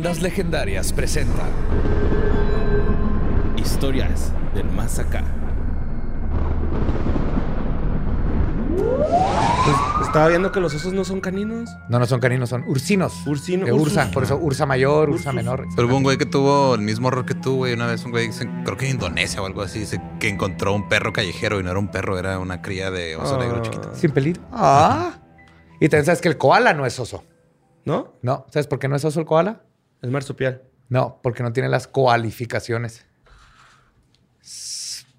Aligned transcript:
Leyendas 0.00 0.22
Legendarias 0.22 0.92
presenta 0.94 1.42
Historias 3.58 4.32
del 4.54 4.64
Más 4.70 4.98
Acá. 4.98 5.22
Estaba 10.00 10.28
viendo 10.28 10.52
que 10.52 10.60
los 10.60 10.74
osos 10.74 10.94
no 10.94 11.04
son 11.04 11.20
caninos. 11.20 11.68
No, 11.90 11.98
no 11.98 12.06
son 12.06 12.18
caninos, 12.18 12.48
son 12.48 12.64
ursinos. 12.66 13.12
Ursino- 13.26 13.66
De 13.66 13.72
ursa, 13.74 14.00
ursus. 14.00 14.14
por 14.14 14.22
eso 14.22 14.38
ursa 14.38 14.64
mayor, 14.64 15.10
ursa 15.10 15.28
Ursus. 15.28 15.34
menor. 15.34 15.66
Pero 15.76 15.86
hubo 15.86 15.98
un 15.98 16.02
güey 16.02 16.16
que 16.16 16.24
tuvo 16.24 16.76
el 16.76 16.80
mismo 16.80 17.08
error 17.08 17.26
que 17.26 17.34
tú, 17.34 17.56
güey. 17.56 17.74
Una 17.74 17.86
vez 17.86 18.02
un 18.02 18.10
güey, 18.12 18.30
creo 18.64 18.78
que 18.78 18.86
en 18.86 18.92
Indonesia 18.92 19.42
o 19.42 19.46
algo 19.46 19.60
así, 19.60 19.84
que 20.18 20.30
encontró 20.30 20.72
un 20.72 20.88
perro 20.88 21.12
callejero 21.12 21.60
y 21.60 21.62
no 21.62 21.70
era 21.72 21.78
un 21.78 21.88
perro, 21.88 22.18
era 22.18 22.38
una 22.38 22.62
cría 22.62 22.90
de 22.90 23.16
oso 23.16 23.34
Ah. 23.36 23.38
negro 23.44 23.60
chiquito. 23.60 23.94
Sin 23.94 24.12
pelir. 24.12 24.40
Ah. 24.50 25.18
Y 25.78 25.90
también 25.90 26.06
sabes 26.06 26.22
que 26.22 26.28
el 26.28 26.38
koala 26.38 26.72
no 26.72 26.86
es 26.86 26.98
oso. 26.98 27.22
¿No? 27.84 28.14
No, 28.22 28.46
¿sabes 28.50 28.66
por 28.66 28.78
qué 28.78 28.88
no 28.88 28.96
es 28.96 29.04
oso 29.04 29.20
el 29.20 29.26
koala? 29.26 29.60
Es 30.02 30.10
marsupial. 30.10 30.62
No, 30.88 31.20
porque 31.22 31.42
no 31.42 31.52
tiene 31.52 31.68
las 31.68 31.86
coalificaciones. 31.86 33.06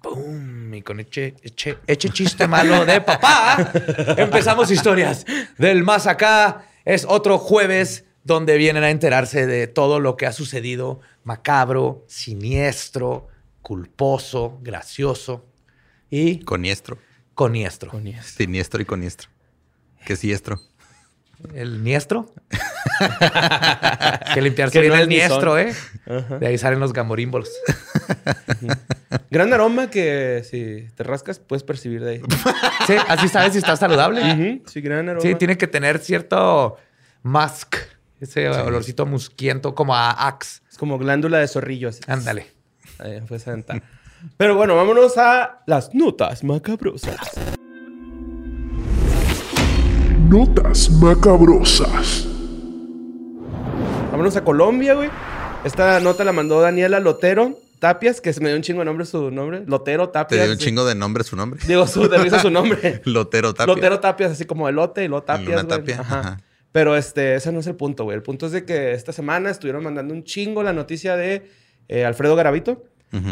¡Pum! 0.02 0.74
Y 0.74 0.82
con 0.82 0.98
eche, 0.98 1.34
eche, 1.42 1.78
eche 1.86 2.08
chiste 2.12 2.48
malo 2.48 2.84
de 2.84 3.00
papá, 3.00 3.70
empezamos 4.16 4.70
historias 4.70 5.24
del 5.58 5.84
más 5.84 6.06
acá. 6.06 6.66
Es 6.84 7.06
otro 7.08 7.38
jueves 7.38 8.04
donde 8.24 8.56
vienen 8.56 8.82
a 8.82 8.90
enterarse 8.90 9.46
de 9.46 9.68
todo 9.68 10.00
lo 10.00 10.16
que 10.16 10.26
ha 10.26 10.32
sucedido 10.32 11.00
macabro, 11.22 12.04
siniestro, 12.08 13.28
culposo, 13.62 14.58
gracioso 14.62 15.46
y 16.10 16.40
Coniestro. 16.40 16.98
coniestro. 17.34 17.90
Siniestro 18.36 18.82
y 18.82 18.84
coniestro. 18.84 19.30
¿Qué 20.04 20.16
siestro? 20.16 20.60
¿El 21.54 21.82
niestro? 21.82 22.32
que 24.34 24.42
limpiarse 24.42 24.72
Que 24.72 24.80
bien 24.80 24.92
no 24.92 24.96
el 24.96 25.02
es 25.02 25.08
ni 25.08 25.14
niestro. 25.16 25.58
¿eh? 25.58 25.74
De 26.40 26.46
ahí 26.46 26.58
salen 26.58 26.80
los 26.80 26.92
gamorímbolos. 26.92 27.50
Gran 29.30 29.52
aroma 29.52 29.90
que 29.90 30.42
si 30.48 30.88
te 30.94 31.02
rascas 31.04 31.38
puedes 31.38 31.62
percibir 31.62 32.02
de 32.02 32.10
ahí. 32.10 32.20
Sí, 32.86 32.94
así 33.08 33.28
sabes 33.28 33.52
si 33.52 33.58
está 33.58 33.76
saludable. 33.76 34.60
Sí, 34.66 34.80
gran 34.80 35.08
aroma. 35.08 35.20
Sí, 35.20 35.34
tiene 35.36 35.56
que 35.56 35.68
tener 35.68 35.98
cierto 36.00 36.76
musk, 37.22 37.76
ese 38.20 38.48
olorcito 38.48 39.06
musquiento 39.06 39.74
como 39.74 39.94
a 39.94 40.26
axe. 40.26 40.60
Es 40.70 40.76
como 40.78 40.98
glándula 40.98 41.38
de 41.38 41.46
zorrillo. 41.48 41.88
así. 41.90 42.00
Ándale. 42.08 42.46
Ahí 42.98 43.20
fue 43.26 43.38
sentar. 43.38 43.82
Pero 44.36 44.56
bueno, 44.56 44.76
vámonos 44.76 45.16
a 45.18 45.62
las 45.66 45.94
notas 45.94 46.42
macabrosas. 46.44 47.18
Notas 50.32 50.88
macabrosas. 50.88 52.26
Vámonos 54.10 54.34
a 54.34 54.42
Colombia, 54.42 54.94
güey. 54.94 55.10
Esta 55.62 56.00
nota 56.00 56.24
la 56.24 56.32
mandó 56.32 56.58
Daniela 56.62 57.00
Lotero 57.00 57.58
Tapias, 57.78 58.22
que 58.22 58.32
se 58.32 58.40
me 58.40 58.48
dio 58.48 58.56
un 58.56 58.62
chingo 58.62 58.78
de 58.78 58.86
nombre 58.86 59.04
su 59.04 59.30
nombre. 59.30 59.62
Lotero 59.66 60.06
Te 60.08 60.12
Tapias. 60.14 60.44
dio 60.44 60.52
un 60.52 60.58
chingo 60.58 60.86
de 60.86 60.94
nombre 60.94 61.22
su 61.22 61.36
nombre. 61.36 61.60
Digo, 61.68 61.86
su, 61.86 62.08
de 62.08 62.16
risa 62.16 62.38
su 62.38 62.48
nombre. 62.50 63.02
Lotero 63.04 63.52
Tapia. 63.52 63.74
Lotero 63.74 64.00
Tapias, 64.00 64.32
así 64.32 64.46
como 64.46 64.70
elote 64.70 65.04
y 65.04 65.08
lo 65.08 65.22
Tapias, 65.22 65.64
güey. 65.64 65.68
Tapia, 65.68 66.00
Ajá. 66.00 66.20
ajá. 66.20 66.40
Pero 66.72 66.96
este, 66.96 67.34
ese 67.34 67.52
no 67.52 67.60
es 67.60 67.66
el 67.66 67.74
punto, 67.76 68.04
güey. 68.04 68.16
El 68.16 68.22
punto 68.22 68.46
es 68.46 68.52
de 68.52 68.64
que 68.64 68.92
esta 68.94 69.12
semana 69.12 69.50
estuvieron 69.50 69.84
mandando 69.84 70.14
un 70.14 70.24
chingo 70.24 70.62
la 70.62 70.72
noticia 70.72 71.14
de 71.14 71.46
eh, 71.88 72.06
Alfredo 72.06 72.36
Garavito, 72.36 72.84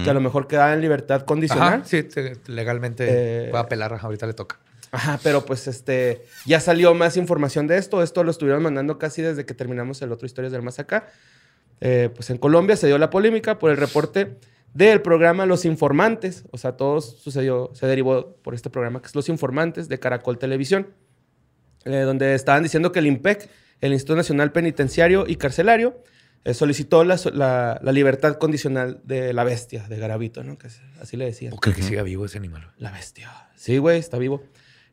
que 0.04 0.10
a 0.10 0.12
lo 0.12 0.20
mejor 0.20 0.46
queda 0.46 0.74
en 0.74 0.82
libertad 0.82 1.22
condicional. 1.22 1.66
Ajá, 1.80 1.82
sí, 1.86 2.06
legalmente 2.46 3.06
Eh, 3.08 3.48
puede 3.50 3.62
apelar, 3.64 3.98
ahorita 4.02 4.26
le 4.26 4.34
toca. 4.34 4.58
Ajá, 4.92 5.20
pero 5.22 5.44
pues 5.46 5.66
este, 5.68 6.22
ya 6.46 6.58
salió 6.60 6.94
más 6.94 7.16
información 7.16 7.66
de 7.66 7.78
esto. 7.78 8.02
Esto 8.02 8.24
lo 8.24 8.30
estuvieron 8.30 8.62
mandando 8.62 8.98
casi 8.98 9.22
desde 9.22 9.44
que 9.46 9.54
terminamos 9.54 10.02
el 10.02 10.10
otro 10.12 10.26
Historias 10.26 10.52
del 10.52 10.62
Más 10.62 10.78
Acá. 10.78 11.06
Eh, 11.80 12.10
pues 12.14 12.28
en 12.30 12.38
Colombia 12.38 12.76
se 12.76 12.86
dio 12.88 12.98
la 12.98 13.08
polémica 13.10 13.58
por 13.58 13.70
el 13.70 13.76
reporte 13.76 14.36
del 14.74 15.00
programa 15.00 15.46
Los 15.46 15.64
Informantes. 15.64 16.44
O 16.50 16.58
sea, 16.58 16.72
todo 16.76 17.00
sucedió, 17.00 17.70
se 17.74 17.86
derivó 17.86 18.34
por 18.42 18.54
este 18.54 18.68
programa 18.70 19.00
que 19.00 19.06
es 19.08 19.14
Los 19.14 19.28
Informantes 19.28 19.88
de 19.88 19.98
Caracol 19.98 20.38
Televisión, 20.38 20.88
eh, 21.84 22.00
donde 22.00 22.34
estaban 22.34 22.62
diciendo 22.62 22.92
que 22.92 22.98
el 22.98 23.06
IMPEC, 23.06 23.48
el 23.80 23.92
Instituto 23.92 24.16
Nacional 24.16 24.52
Penitenciario 24.52 25.24
y 25.26 25.36
Carcelario, 25.36 26.02
eh, 26.44 26.52
solicitó 26.54 27.04
la, 27.04 27.18
la- 27.32 27.78
la 27.82 27.92
libertad 27.92 28.36
condicional 28.38 29.00
de 29.04 29.32
la 29.32 29.44
bestia, 29.44 29.86
de 29.88 29.96
Garavito, 29.98 30.42
¿no? 30.42 30.58
Que 30.58 30.68
así 31.00 31.16
le 31.16 31.26
decían. 31.26 31.52
¿O 31.52 31.56
cree 31.58 31.74
que 31.74 31.82
siga 31.82 32.02
vivo 32.02 32.24
ese 32.26 32.38
animal? 32.38 32.70
La 32.78 32.90
bestia. 32.90 33.30
Sí, 33.56 33.78
güey, 33.78 33.98
está 33.98 34.18
vivo. 34.18 34.42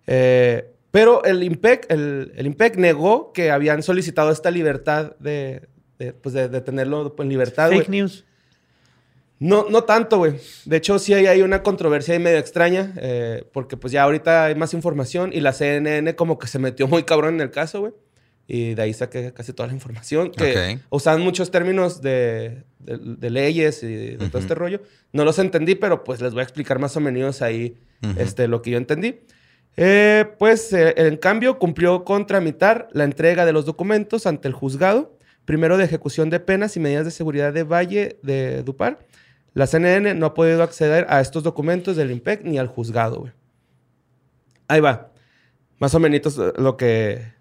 Eh, 0.08 0.72
pero 0.92 1.24
el 1.26 1.44
IMPEC, 1.44 1.86
el, 1.92 2.32
el 2.36 2.46
IMPEC 2.48 2.78
negó 2.78 3.32
que 3.34 3.52
habían 3.52 3.84
solicitado 3.84 4.32
esta 4.32 4.50
libertad 4.50 5.16
de, 5.20 5.68
de, 6.00 6.14
pues 6.14 6.34
de, 6.34 6.48
de 6.50 6.62
tenerlo 6.62 7.14
en 7.20 7.30
libertad. 7.30 7.70
Fake 7.70 7.90
news. 7.90 8.26
No, 9.40 9.68
no 9.70 9.84
tanto, 9.84 10.18
güey. 10.18 10.34
De 10.66 10.78
hecho, 10.78 10.98
sí 10.98 11.14
hay, 11.14 11.28
hay 11.28 11.42
una 11.44 11.62
controversia 11.62 12.16
ahí 12.16 12.20
medio 12.20 12.40
extraña, 12.40 12.94
eh, 12.98 13.44
porque 13.54 13.78
pues 13.78 13.94
ya 13.94 14.02
ahorita 14.04 14.46
hay 14.46 14.56
más 14.56 14.74
información 14.74 15.30
y 15.32 15.42
la 15.42 15.54
CNN 15.54 16.16
como 16.16 16.40
que 16.40 16.48
se 16.48 16.58
metió 16.58 16.88
muy 16.88 17.04
cabrón 17.04 17.36
en 17.36 17.42
el 17.42 17.52
caso, 17.52 17.82
güey. 17.82 17.94
Y 18.48 18.74
de 18.76 18.82
ahí 18.82 18.94
saqué 18.94 19.34
casi 19.34 19.52
toda 19.54 19.68
la 19.68 19.74
información. 19.74 20.32
Que 20.32 20.76
Ok. 20.78 20.82
usaban 20.90 21.22
muchos 21.22 21.52
términos 21.52 22.02
de, 22.02 22.64
de- 22.80 22.98
de 22.98 23.30
leyes 23.30 23.84
y 23.84 23.94
de 24.16 24.30
todo 24.30 24.40
este 24.42 24.56
rollo. 24.56 24.82
No 25.12 25.26
los 25.26 25.38
entendí, 25.38 25.76
pero 25.76 26.04
pues 26.06 26.22
les 26.22 26.32
voy 26.34 26.40
a 26.40 26.44
explicar 26.44 26.80
más 26.80 26.96
o 26.96 27.02
menos 27.02 27.42
ahí 27.42 27.78
Ujú. 28.02 28.20
este, 28.20 28.48
lo 28.48 28.62
que 28.62 28.72
yo 28.72 28.78
entendí. 28.78 29.20
Eh, 29.80 30.26
pues, 30.40 30.74
eh, 30.74 30.96
en 30.98 31.18
cambio, 31.18 31.60
cumplió 31.60 32.04
con 32.04 32.26
tramitar 32.26 32.90
la 32.92 33.04
entrega 33.04 33.46
de 33.46 33.54
los 33.54 33.66
documentos 33.66 34.26
ante 34.26 34.48
el 34.48 34.56
juzgado, 34.56 35.16
primero 35.46 35.78
de 35.78 35.86
ejecución 35.86 36.32
de 36.32 36.40
penas 36.40 36.76
y 36.76 36.80
medidas 36.80 37.06
de 37.06 37.12
seguridad 37.12 37.54
de 37.54 37.64
Valle 37.64 38.20
de 38.24 38.64
Dupar. 38.64 39.00
La 39.54 39.68
CNN 39.68 40.16
no 40.16 40.26
ha 40.26 40.34
podido 40.34 40.64
acceder 40.64 41.06
a 41.10 41.22
estos 41.22 41.44
documentos 41.44 41.96
del 41.96 42.12
IMPEC 42.12 42.44
ni 42.44 42.58
al 42.58 42.68
juzgado, 42.68 43.20
güey. 43.20 43.34
Ahí 44.68 44.82
va. 44.82 45.12
Más 45.80 45.94
o 45.94 46.00
menos 46.00 46.38
lo 46.58 46.76
que... 46.76 47.38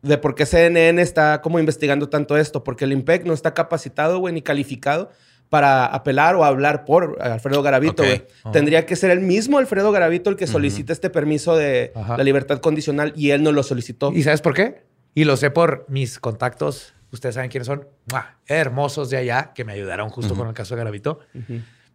De 0.00 0.16
por 0.16 0.36
qué 0.36 0.46
CNN 0.46 1.02
está 1.02 1.42
como 1.42 1.58
investigando 1.58 2.08
tanto 2.08 2.36
esto. 2.36 2.62
Porque 2.62 2.84
el 2.84 2.92
IMPEC 2.92 3.24
no 3.24 3.34
está 3.34 3.52
capacitado, 3.52 4.20
güey, 4.20 4.32
ni 4.32 4.42
calificado 4.42 5.10
para 5.48 5.86
apelar 5.86 6.34
o 6.36 6.44
hablar 6.44 6.84
por 6.84 7.16
Alfredo 7.20 7.62
Garavito, 7.62 8.02
Ok. 8.02 8.08
güey. 8.08 8.26
Tendría 8.52 8.84
que 8.86 8.96
ser 8.96 9.10
el 9.10 9.20
mismo 9.20 9.58
Alfredo 9.58 9.90
Garavito 9.92 10.28
el 10.30 10.36
que 10.36 10.46
solicite 10.46 10.92
este 10.92 11.10
permiso 11.10 11.56
de 11.56 11.92
Ajá. 11.94 12.16
la 12.18 12.24
libertad 12.24 12.58
condicional 12.60 13.12
y 13.16 13.30
él 13.30 13.42
no 13.42 13.52
lo 13.52 13.62
solicitó. 13.62 14.12
¿Y 14.12 14.22
sabes 14.22 14.40
por 14.42 14.54
qué? 14.54 14.82
Y 15.14 15.24
lo 15.24 15.36
sé 15.36 15.50
por 15.50 15.86
mis 15.88 16.18
contactos. 16.18 16.94
Ustedes 17.10 17.34
saben 17.36 17.50
quiénes 17.50 17.66
son. 17.66 17.88
¡Mua! 18.12 18.36
Hermosos 18.46 19.08
de 19.08 19.16
allá 19.16 19.52
que 19.54 19.64
me 19.64 19.72
ayudaron 19.72 20.10
justo 20.10 20.34
con 20.34 20.46
el 20.48 20.54
caso 20.54 20.74
de 20.74 20.78
Garavito. 20.80 21.20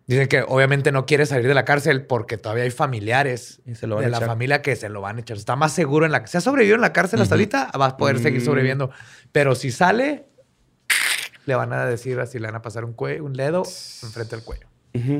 Dicen 0.05 0.27
que 0.27 0.43
obviamente 0.45 0.91
no 0.91 1.05
quiere 1.05 1.25
salir 1.25 1.47
de 1.47 1.53
la 1.53 1.63
cárcel 1.63 2.05
porque 2.05 2.37
todavía 2.37 2.63
hay 2.65 2.71
familiares 2.71 3.61
se 3.75 3.87
lo 3.87 4.01
de 4.01 4.09
la 4.09 4.19
familia 4.19 4.61
que 4.61 4.75
se 4.75 4.89
lo 4.89 4.99
van 4.99 5.15
a 5.17 5.21
echar. 5.21 5.37
Está 5.37 5.55
más 5.55 5.71
seguro 5.71 6.05
en 6.05 6.11
la... 6.11 6.27
Si 6.27 6.35
ha 6.37 6.41
sobrevivido 6.41 6.75
en 6.75 6.81
la 6.81 6.91
cárcel 6.91 7.21
hasta 7.21 7.35
ahorita, 7.35 7.71
va 7.79 7.85
a 7.85 7.97
poder 7.97 8.19
seguir 8.19 8.41
Mm. 8.41 8.45
sobreviviendo. 8.45 8.89
Pero 9.31 9.55
si 9.55 9.71
sale, 9.71 10.25
le 11.45 11.55
van 11.55 11.73
a 11.73 11.85
decir 11.85 12.19
así, 12.19 12.39
le 12.39 12.47
van 12.47 12.55
a 12.55 12.61
pasar 12.61 12.85
un, 12.85 12.95
cue- 12.95 13.21
un 13.21 13.33
dedo 13.33 13.63
enfrente 14.03 14.35
del 14.35 14.45
cuello. 14.45 14.67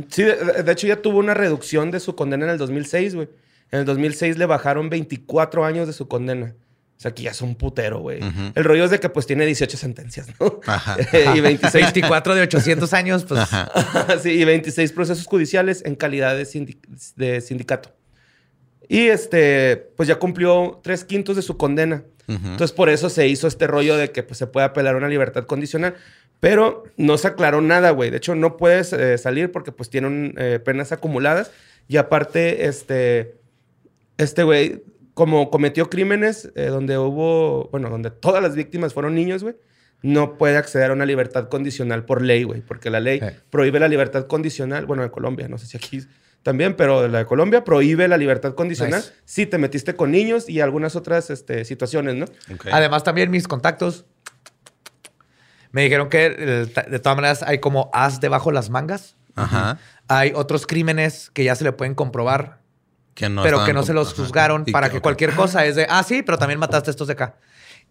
Sí, 0.10 0.24
de, 0.24 0.72
hecho 0.72 0.86
ya 0.88 1.02
tuvo 1.02 1.18
una 1.18 1.34
reducción 1.34 1.90
de 1.90 2.00
su 2.00 2.16
condena 2.16 2.46
en 2.46 2.52
el 2.52 2.58
2006, 2.58 3.16
güey. 3.16 3.30
En 3.72 3.80
el 3.80 3.86
2006 3.86 4.38
le 4.38 4.46
bajaron 4.46 4.90
24 4.90 5.66
años 5.66 5.88
de 5.88 5.94
su 5.94 6.08
condena. 6.08 6.54
O 6.96 7.02
sea, 7.04 7.14
que 7.14 7.24
ya 7.24 7.32
es 7.32 7.42
un 7.42 7.56
putero, 7.56 8.00
güey. 8.00 8.20
El 8.54 8.64
rollo 8.64 8.86
es 8.86 8.92
de 8.92 9.00
que 9.00 9.10
pues 9.10 9.26
tiene 9.26 9.46
18 9.48 9.76
sentencias, 9.76 10.28
¿no? 10.40 10.60
Ajá. 10.68 10.96
y 11.36 11.42
26 11.42 11.74
24 11.94 12.36
de 12.36 12.42
800 12.44 12.94
años, 12.94 13.26
pues... 13.26 13.42
sí, 14.22 14.30
y 14.30 14.46
26 14.46 14.92
procesos 14.92 15.26
judiciales 15.26 15.82
en 15.86 15.96
calidad 15.96 16.38
de 16.38 17.42
sindicato. 17.42 17.94
Y 18.94 19.08
este, 19.08 19.78
pues 19.98 20.08
ya 20.08 20.16
cumplió 20.20 20.80
tres 20.84 21.04
quintos 21.04 21.36
de 21.36 21.42
su 21.42 21.58
condena. 21.58 22.04
Ujú. 22.28 22.38
Entonces, 22.48 22.72
por 22.72 22.90
eso 22.90 23.10
se 23.10 23.28
hizo 23.28 23.48
este 23.48 23.66
rollo 23.66 23.98
de 23.98 24.12
que 24.12 24.22
pues, 24.22 24.38
se 24.38 24.46
puede 24.48 24.66
apelar 24.68 24.94
a 24.94 24.98
una 24.98 25.08
libertad 25.08 25.46
condicional. 25.46 25.96
Pero 26.40 26.84
no 26.98 27.18
se 27.18 27.28
aclaró 27.30 27.62
nada, 27.62 27.90
güey. 27.92 28.12
De 28.12 28.18
hecho, 28.18 28.36
no 28.36 28.56
puedes 28.58 28.94
eh, 28.94 29.18
salir 29.18 29.52
porque 29.52 29.72
pues 29.72 29.90
tienen 29.90 30.36
eh, 30.38 30.60
penas 30.64 30.92
acumuladas. 30.92 31.50
Y 31.88 31.98
aparte, 31.98 32.68
este, 32.68 33.36
Este 34.18 34.44
güey, 34.44 34.84
como 35.16 35.50
cometió 35.50 35.90
crímenes 35.90 36.52
eh, 36.56 36.68
donde 36.68 36.98
hubo, 37.00 37.70
bueno, 37.72 37.90
donde 37.90 38.12
todas 38.12 38.44
las 38.44 38.56
víctimas 38.56 38.94
fueron 38.94 39.16
niños, 39.16 39.42
güey, 39.42 39.56
no 40.04 40.38
puede 40.38 40.58
acceder 40.58 40.92
a 40.92 40.94
una 40.94 41.06
libertad 41.06 41.50
condicional 41.50 42.06
por 42.06 42.22
ley, 42.22 42.44
güey, 42.44 42.62
porque 42.62 42.90
la 42.90 43.00
ley 43.00 43.20
Sí. 43.20 43.26
prohíbe 43.50 43.80
la 43.80 43.88
libertad 43.88 44.28
condicional, 44.28 44.86
bueno, 44.86 45.02
de 45.02 45.10
Colombia, 45.12 45.48
no 45.48 45.58
sé 45.58 45.66
si 45.66 45.78
aquí 45.78 46.02
también, 46.44 46.76
pero 46.76 47.08
la 47.08 47.20
de 47.20 47.26
Colombia 47.26 47.64
prohíbe 47.64 48.08
la 48.08 48.18
libertad 48.18 48.54
condicional 48.54 49.00
Nice. 49.00 49.14
si 49.26 49.46
te 49.46 49.58
metiste 49.58 49.96
con 49.96 50.12
niños 50.12 50.50
y 50.50 50.60
algunas 50.60 50.96
otras 50.96 51.30
este, 51.30 51.64
situaciones, 51.66 52.16
¿no? 52.16 52.26
Además, 52.72 53.04
también 53.04 53.32
mis 53.32 53.48
contactos 53.48 54.06
me 55.72 55.82
dijeron 55.82 56.10
que 56.10 56.30
de 56.30 57.00
todas 57.00 57.16
maneras 57.16 57.44
hay 57.44 57.60
como 57.60 57.90
as 57.94 58.20
debajo 58.20 58.52
las 58.52 58.70
mangas. 58.70 59.16
Ajá. 59.36 59.80
Hay 60.08 60.34
otros 60.36 60.68
crímenes 60.68 61.32
que 61.32 61.44
ya 61.44 61.56
se 61.56 61.64
le 61.64 61.72
pueden 61.72 61.96
comprobar, 61.96 62.60
Que 63.16 63.30
no 63.30 63.42
pero 63.42 63.66
que 63.66 63.74
no 63.74 63.82
se 63.82 63.94
los 63.94 64.14
juzgaron 64.14 64.64
Y 64.68 64.72
para 64.72 64.92
que 64.92 65.02
cualquier 65.02 65.34
cosa 65.34 65.66
es 65.66 65.76
de, 65.76 65.88
ah, 65.90 66.04
sí, 66.04 66.22
pero 66.22 66.38
también 66.38 66.60
mataste 66.60 66.90
a 66.90 66.92
estos 66.92 67.08
de 67.08 67.14
acá. 67.14 67.38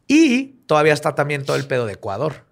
Y 0.06 0.58
todavía 0.66 0.93
está 0.93 1.14
también 1.14 1.44
todo 1.44 1.56
el 1.56 1.66
pedo 1.66 1.87
de 1.87 1.94
Ecuador. 1.94 2.44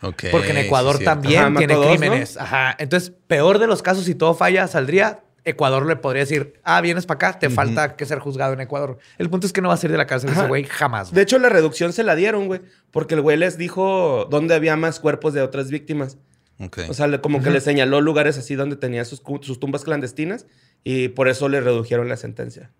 Porque 0.00 0.50
en 0.50 0.58
Ecuador 0.58 0.98
sí, 0.98 1.04
también 1.04 1.44
Ajá, 1.44 1.58
tiene 1.58 1.76
crímenes. 1.80 2.36
Ajá. 2.36 2.76
Entonces, 2.78 3.12
peor 3.26 3.58
de 3.58 3.66
los 3.66 3.82
casos, 3.82 4.04
si 4.04 4.14
todo 4.14 4.34
falla, 4.34 4.66
saldría. 4.66 5.24
Ecuador 5.44 5.86
le 5.86 5.96
podría 5.96 6.20
decir, 6.20 6.60
ah, 6.62 6.80
vienes 6.82 7.06
para 7.06 7.28
acá, 7.28 7.38
te 7.38 7.48
falta 7.48 7.96
que 7.96 8.04
ser 8.04 8.18
juzgado 8.18 8.52
en 8.52 8.60
Ecuador. 8.60 8.98
El 9.16 9.30
punto 9.30 9.46
es 9.46 9.52
que 9.52 9.62
no 9.62 9.68
va 9.68 9.74
a 9.74 9.76
salir 9.78 9.92
de 9.92 9.98
la 9.98 10.06
cárcel 10.06 10.30
ese 10.30 10.40
Ajá. 10.40 10.48
güey 10.48 10.64
jamás. 10.64 11.08
De 11.08 11.14
güey. 11.14 11.22
hecho, 11.22 11.38
la 11.38 11.48
reducción 11.48 11.94
se 11.94 12.04
la 12.04 12.14
dieron, 12.16 12.48
güey, 12.48 12.60
porque 12.90 13.14
el 13.14 13.22
güey 13.22 13.38
les 13.38 13.56
dijo 13.56 14.26
dónde 14.30 14.54
había 14.54 14.76
más 14.76 15.00
cuerpos 15.00 15.32
de 15.32 15.40
otras 15.40 15.70
víctimas. 15.70 16.18
Ok. 16.60 16.80
O 16.88 16.94
sea, 16.94 17.20
como 17.20 17.42
que 17.42 17.50
le 17.50 17.60
señaló 17.60 18.00
lugares 18.00 18.36
así 18.36 18.56
donde 18.56 18.76
tenía 18.76 19.04
sus, 19.04 19.22
tumbas 19.58 19.84
clandestinas 19.84 20.46
y 20.84 21.08
por 21.08 21.28
eso 21.28 21.48
le 21.48 21.60
redujeron 21.60 22.08
la 22.08 22.16
sentencia. 22.16 22.72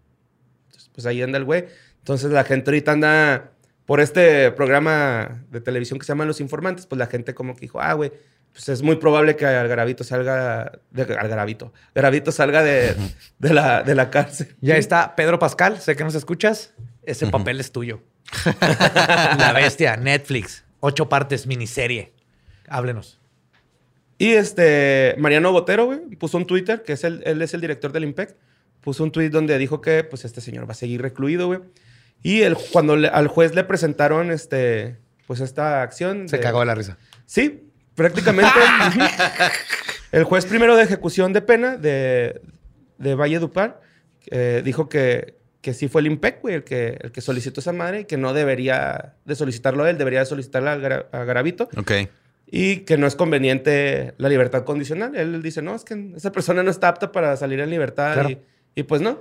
Entonces, 0.67 0.91
pues 0.93 1.07
ahí 1.07 1.23
anda 1.23 1.39
el 1.39 1.45
güey. 1.45 1.67
Entonces 1.99 2.31
la 2.31 2.45
gente 2.45 2.71
ahorita 2.71 2.93
anda 2.93 3.53
por 3.89 4.03
este 4.03 4.51
programa 4.51 5.47
de 5.51 5.63
televisión 5.63 5.99
que 5.99 6.05
se 6.05 6.13
llama 6.13 6.27
Los 6.27 6.43
Informantes, 6.43 6.85
pues 6.85 6.99
la 6.99 7.07
gente 7.07 7.33
como 7.33 7.55
que 7.55 7.63
dijo, 7.63 7.81
ah, 7.81 7.95
güey, 7.95 8.13
pues 8.53 8.69
es 8.69 8.83
muy 8.83 8.97
probable 8.97 9.35
que 9.35 9.47
Algarabito 9.47 10.05
salga, 10.05 10.73
de, 10.91 11.03
Algarabito, 11.19 11.73
Garabito 11.95 12.31
salga 12.31 12.63
de, 12.63 12.95
de 13.39 13.55
la, 13.55 13.83
de 13.83 13.95
la 13.95 14.11
cárcel. 14.11 14.55
Ya 14.61 14.77
está 14.77 15.17
Pedro 15.17 15.39
Pascal, 15.39 15.81
sé 15.81 15.97
que 15.97 16.05
nos 16.05 16.15
escuchas. 16.15 16.75
Ese 17.03 17.29
papel 17.29 17.61
es 17.61 17.73
tuyo. 17.73 18.03
la 19.39 19.55
bestia, 19.55 19.97
Netflix. 19.97 20.67
Ocho 20.81 21.09
partes, 21.09 21.47
miniserie. 21.47 22.13
Háblenos. 22.69 23.19
Y 24.19 24.33
este, 24.33 25.15
Mariano 25.17 25.51
Botero, 25.51 25.87
güey, 25.87 26.01
puso 26.17 26.37
un 26.37 26.47
Twitter, 26.47 26.83
que 26.83 26.93
es 26.93 27.05
el, 27.05 27.23
él 27.25 27.41
es 27.41 27.55
el 27.55 27.63
director 27.63 27.91
del 27.93 28.05
IMPEC, 28.05 28.37
puso 28.83 29.03
un 29.03 29.13
tweet 29.13 29.31
donde 29.31 29.57
dijo 29.57 29.81
que, 29.81 30.05
pues, 30.05 30.27
este 30.27 30.43
señor 30.43 30.69
va 30.69 30.73
a 30.73 30.75
seguir 30.75 31.01
recluido, 31.01 31.47
güey. 31.47 31.61
Y 32.23 32.43
el, 32.43 32.57
cuando 32.73 32.97
le- 32.97 33.09
al 33.09 33.29
juez 33.29 33.55
le 33.55 33.65
presentaron, 33.65 34.31
este, 34.31 34.97
pues, 35.27 35.41
esta 35.41 35.83
acción... 35.83 36.29
Se 36.29 36.37
de- 36.39 36.43
cagó 36.43 36.61
de 36.61 36.67
la 36.67 36.75
risa. 36.75 36.99
Sí, 37.27 37.71
prácticamente. 37.95 38.51
El 40.13 40.25
juez 40.25 40.47
primero 40.47 40.77
de 40.77 40.83
ejecución 40.85 41.33
de 41.33 41.43
pena 41.43 41.77
de, 41.77 42.41
de 42.97 43.15
Valle 43.15 43.39
Dupar 43.39 43.81
eh, 44.31 44.63
dijo 44.65 44.89
que, 44.89 45.35
que 45.61 45.75
sí 45.75 45.89
fue 45.89 46.01
el 46.01 46.07
IMPEC, 46.07 46.41
güey, 46.41 46.55
el 46.55 46.65
que, 46.65 46.99
el 47.01 47.13
que 47.13 47.21
solicitó 47.21 47.61
esa 47.61 47.73
madre 47.73 48.01
y 48.01 48.05
que 48.07 48.17
no 48.17 48.33
debería 48.33 49.17
de 49.27 49.35
solicitarlo 49.35 49.87
él, 49.87 49.99
debería 49.99 50.21
de 50.21 50.27
solicitarla 50.27 50.73
a, 50.73 50.77
Gara- 50.77 51.07
a 51.13 51.25
Garavito 51.25 51.69
Ok. 51.77 51.93
y 52.47 52.77
que 52.81 52.97
no 52.97 53.07
es 53.07 53.17
conveniente 53.17 54.15
la 54.17 54.31
libertad 54.31 54.65
condicional. 54.65 55.15
Él 55.15 55.43
dice, 55.43 55.61
no, 55.61 55.75
es 55.75 55.85
que 55.85 56.13
esa 56.17 56.33
persona 56.33 56.63
no 56.63 56.71
está 56.71 56.89
apta 56.89 57.13
para 57.13 57.37
salir 57.37 57.61
en 57.61 57.69
libertad. 57.69 58.15
Claro. 58.15 58.31
Y, 58.31 58.39
y 58.77 58.83
pues 58.85 59.03
no. 59.03 59.21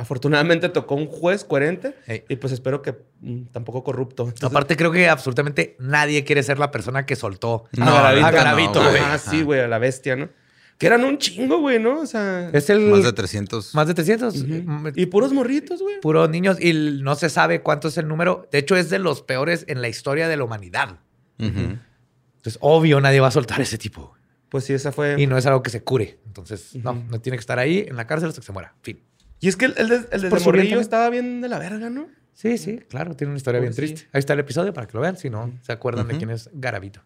Afortunadamente 0.00 0.70
tocó 0.70 0.94
un 0.94 1.06
juez 1.06 1.44
coherente 1.44 1.94
y 2.28 2.36
pues 2.36 2.52
espero 2.54 2.80
que 2.80 2.96
mm, 3.20 3.42
tampoco 3.52 3.84
corrupto. 3.84 4.22
Entonces, 4.24 4.44
Aparte, 4.48 4.74
creo 4.76 4.90
que 4.90 5.08
absolutamente 5.08 5.76
nadie 5.78 6.24
quiere 6.24 6.42
ser 6.42 6.58
la 6.58 6.70
persona 6.70 7.04
que 7.04 7.16
soltó 7.16 7.64
No, 7.76 7.84
a 7.86 7.92
Garavito, 8.02 8.26
a 8.26 8.30
Garavito, 8.30 8.82
no, 8.82 8.90
güey. 8.90 9.02
Ah, 9.04 9.18
sí, 9.18 9.42
güey, 9.42 9.60
a 9.60 9.68
la 9.68 9.78
bestia, 9.78 10.16
¿no? 10.16 10.30
Que 10.78 10.86
eran 10.86 11.04
un 11.04 11.18
chingo, 11.18 11.58
güey, 11.58 11.78
¿no? 11.78 12.00
O 12.00 12.06
sea, 12.06 12.48
Es 12.54 12.70
el 12.70 12.80
Más 12.80 13.04
de 13.04 13.12
300. 13.12 13.74
más 13.74 13.86
de 13.86 13.92
300. 13.92 14.34
ujú. 14.34 14.46
Mm, 14.48 14.92
y 14.96 15.04
puros 15.04 15.34
morritos, 15.34 15.82
güey. 15.82 16.00
Puros 16.00 16.30
niños. 16.30 16.58
Y 16.58 16.72
no 17.02 17.14
se 17.16 17.28
sabe 17.28 17.60
cuánto 17.60 17.88
es 17.88 17.98
el 17.98 18.08
número. 18.08 18.48
De 18.50 18.56
hecho, 18.58 18.74
es 18.76 18.88
de 18.88 18.98
los 18.98 19.20
peores 19.20 19.66
en 19.68 19.82
la 19.82 19.88
historia 19.88 20.26
de 20.28 20.38
la 20.38 20.44
humanidad. 20.44 21.00
Entonces, 21.38 22.56
obvio, 22.62 23.00
nadie 23.00 23.20
va 23.20 23.28
a 23.28 23.32
soltar 23.32 23.60
ese 23.60 23.76
tipo. 23.76 24.14
Pues 24.48 24.64
sí, 24.64 24.72
esa 24.72 24.90
fue. 24.90 25.16
Y 25.20 25.26
no 25.26 25.36
es 25.38 25.46
algo 25.46 25.62
que 25.62 25.70
se 25.70 25.82
cure. 25.82 26.18
Entonces, 26.26 26.74
no, 26.76 26.94
no 26.94 27.20
tiene 27.20 27.36
que 27.36 27.40
estar 27.40 27.58
ahí 27.58 27.84
en 27.86 27.96
la 27.96 28.06
cárcel 28.06 28.30
hasta 28.30 28.40
que 28.40 28.46
se 28.46 28.52
muera. 28.52 28.74
Fin. 28.82 29.00
Y 29.40 29.48
es 29.48 29.56
que 29.56 29.66
el, 29.66 29.74
el, 29.76 29.88
de- 29.88 29.96
el 29.96 30.02
Por 30.02 30.20
de 30.20 30.28
su 30.28 30.30
bien 30.30 30.44
Morrillo 30.44 30.80
estaba 30.80 31.08
bien 31.10 31.40
de 31.40 31.48
la 31.48 31.58
verga, 31.58 31.90
¿no? 31.90 32.06
Sí, 32.34 32.56
sí, 32.58 32.78
claro. 32.88 33.14
Tiene 33.16 33.30
una 33.32 33.36
historia 33.38 33.60
bien 33.60 33.72
Pobrecillo. 33.72 33.94
triste. 33.96 34.10
Ahí 34.12 34.18
está 34.20 34.32
el 34.34 34.40
episodio 34.40 34.72
para 34.72 34.86
que 34.86 34.94
lo 34.94 35.00
vean. 35.00 35.16
Si 35.16 35.28
no, 35.30 35.52
se 35.62 35.72
acuerdan 35.72 36.08
de 36.08 36.16
quién 36.16 36.30
es 36.30 36.48
Garavito. 36.52 37.00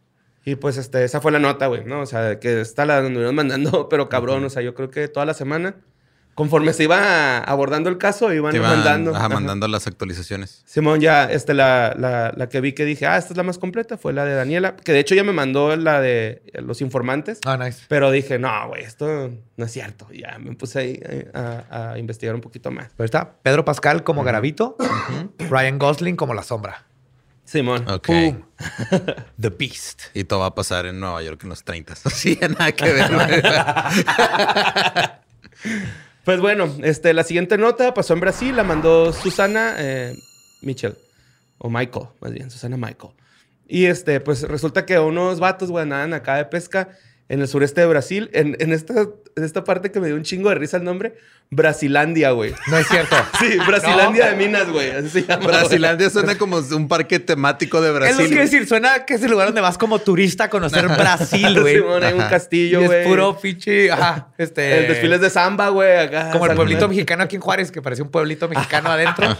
Y 0.45 0.57
pues 0.57 0.77
este, 0.77 1.03
esa 1.05 1.21
fue 1.21 1.33
la 1.33 1.39
nota, 1.39 1.67
güey, 1.69 1.85
¿no? 1.85 2.01
O 2.01 2.07
sea, 2.07 2.39
que 2.39 2.61
está 2.61 2.85
la 2.85 3.01
nos 3.09 3.33
mandando, 3.33 3.89
pero 3.91 4.09
cabrón, 4.09 4.45
o 4.45 4.51
sea, 4.51 4.63
yo 4.63 4.75
creo 4.75 4.91
que 4.91 5.09
toda 5.09 5.25
la 5.27 5.33
semana, 5.35 5.77
conforme 6.35 6.73
se 6.73 6.85
iba 6.85 7.39
abordando 7.39 7.91
el 7.91 7.99
caso, 7.99 8.33
iban 8.33 8.57
mandando. 8.61 9.11
ajá, 9.15 9.27
Ajá. 9.27 9.35
mandando 9.35 9.69
las 9.69 9.87
actualizaciones. 9.87 10.63
Simón, 10.67 11.01
ya, 11.01 11.25
este, 11.31 11.55
la, 11.55 11.95
la, 11.99 12.33
la 12.37 12.49
que 12.49 12.61
vi 12.61 12.73
que 12.73 12.85
dije, 12.85 13.07
ah, 13.07 13.17
esta 13.17 13.33
es 13.33 13.37
la 13.37 13.43
más 13.43 13.59
completa, 13.59 13.97
fue 13.99 14.13
la 14.13 14.25
de 14.25 14.35
Daniela, 14.35 14.77
que 14.77 14.93
de 14.93 15.01
hecho 15.01 15.15
ya 15.15 15.25
me 15.25 15.33
mandó 15.33 15.75
la 15.77 16.01
de 16.01 16.43
los 16.55 16.81
informantes, 16.81 17.41
Ah, 17.47 17.57
nice. 17.57 17.83
pero 17.89 18.11
dije, 18.11 18.39
no, 18.39 18.69
güey, 18.69 18.83
esto 18.83 19.31
no 19.57 19.65
es 19.65 19.73
cierto. 19.73 20.07
Y 20.11 20.23
Ya 20.23 20.39
me 20.39 20.55
puse 20.55 20.79
ahí 20.79 21.01
eh, 21.05 21.31
a, 21.35 21.93
a 21.93 21.99
investigar 21.99 22.35
un 22.35 22.41
poquito 22.41 22.71
más. 22.71 22.89
Pero 22.97 23.05
está 23.05 23.33
Pedro 23.43 23.65
Pascal 23.65 24.03
como 24.03 24.25
Garavito, 24.25 24.77
Ryan 25.51 25.79
Gosling 25.79 26.17
como 26.17 26.35
la 26.35 26.43
sombra. 26.43 26.87
Simón. 27.47 27.87
Ok. 27.91 28.07
Pum. 28.07 28.43
The 29.41 29.51
Beast. 29.51 30.05
Y 30.15 30.25
todo 30.25 30.41
va 30.41 30.47
a 30.47 30.55
pasar 30.55 30.87
en 30.87 30.99
Nueva 30.99 31.23
York 31.23 31.41
en 31.43 31.51
los 31.51 31.63
30. 31.63 31.95
Sí, 32.11 32.39
nada 32.41 32.73
que 32.73 32.91
ver. 32.91 33.11
Pues 36.25 36.41
bueno, 36.41 36.75
este, 36.83 37.13
la 37.13 37.23
siguiente 37.23 37.59
nota 37.59 37.93
pasó 37.93 38.15
en 38.15 38.21
Brasil, 38.21 38.57
la 38.57 38.65
mandó 38.65 39.13
Susana 39.13 39.75
eh, 39.79 40.15
Mitchell. 40.63 40.97
O 41.59 41.69
Michael, 41.69 42.07
más 42.21 42.33
bien, 42.33 42.51
Susana 42.51 42.77
Michael. 42.77 43.13
Y 43.69 43.85
este, 43.87 44.21
pues 44.21 44.43
resulta 44.43 44.87
que 44.87 44.99
unos 44.99 45.39
vatos, 45.39 45.71
güey, 45.71 45.83
andaban 45.83 46.15
acá 46.15 46.37
de 46.37 46.47
pesca 46.47 46.89
en 47.29 47.41
el 47.41 47.49
sureste 47.49 47.81
de 47.81 47.87
Brasil, 47.87 48.29
en, 48.35 48.57
en 48.61 48.73
esta, 48.73 48.95
en 49.37 49.45
esta 49.45 49.65
parte 49.65 49.91
que 49.91 49.99
me 50.01 50.09
dio 50.09 50.17
un 50.17 50.23
chingo 50.25 50.51
de 50.51 50.57
risa 50.57 50.77
el 50.77 50.85
nombre, 50.85 51.15
Brasilandia, 51.51 52.31
güey. 52.33 52.55
No 52.69 52.77
es 52.79 52.87
cierto. 52.89 53.17
Sí, 53.39 53.57
Brasilandia 53.67 54.31
de 54.31 54.37
Minas, 54.37 54.71
güey. 54.71 54.91
Así 54.91 55.09
se 55.09 55.23
llama. 55.23 55.45
güey. 55.45 55.57
Brasilandia 55.57 56.11
suena 56.11 56.37
como 56.37 56.59
un 56.59 56.89
parque 56.89 57.19
temático 57.21 57.81
de 57.81 57.89
Es 57.89 57.95
lo 57.95 57.99
que 58.01 58.07
Brasil. 58.07 58.27
quiero 58.29 58.43
decir. 58.43 58.67
Suena 58.69 59.05
que 59.07 59.15
es 59.15 59.23
el 59.23 59.31
lugar 59.31 59.47
donde 59.49 59.61
vas 59.61 59.79
como 59.79 59.99
turista 60.01 60.45
a 60.45 60.51
conocer 60.51 60.87
Brasil, 60.99 61.61
güey. 61.61 61.77
Simón, 61.77 62.05
hay 62.05 62.13
un 62.15 62.21
castillo, 62.29 62.83
y 62.83 62.87
güey. 62.87 63.01
es 63.01 63.07
puro 63.07 63.39
pinche. 63.39 63.91
Ajá. 63.91 64.29
Este. 64.39 64.79
El 64.79 64.89
desfile 64.89 65.15
es 65.17 65.21
de 65.21 65.31
samba, 65.31 65.69
güey, 65.71 65.97
acá. 65.99 66.31
Como 66.31 66.47
el 66.47 66.55
pueblito 66.55 66.89
mexicano 66.89 67.23
aquí 67.25 67.37
en 67.37 67.43
Juárez, 67.43 67.71
que 67.71 67.81
parecía 67.83 68.05
un 68.05 68.11
pueblito 68.11 68.49
mexicano 68.49 68.91
adentro. 68.91 69.37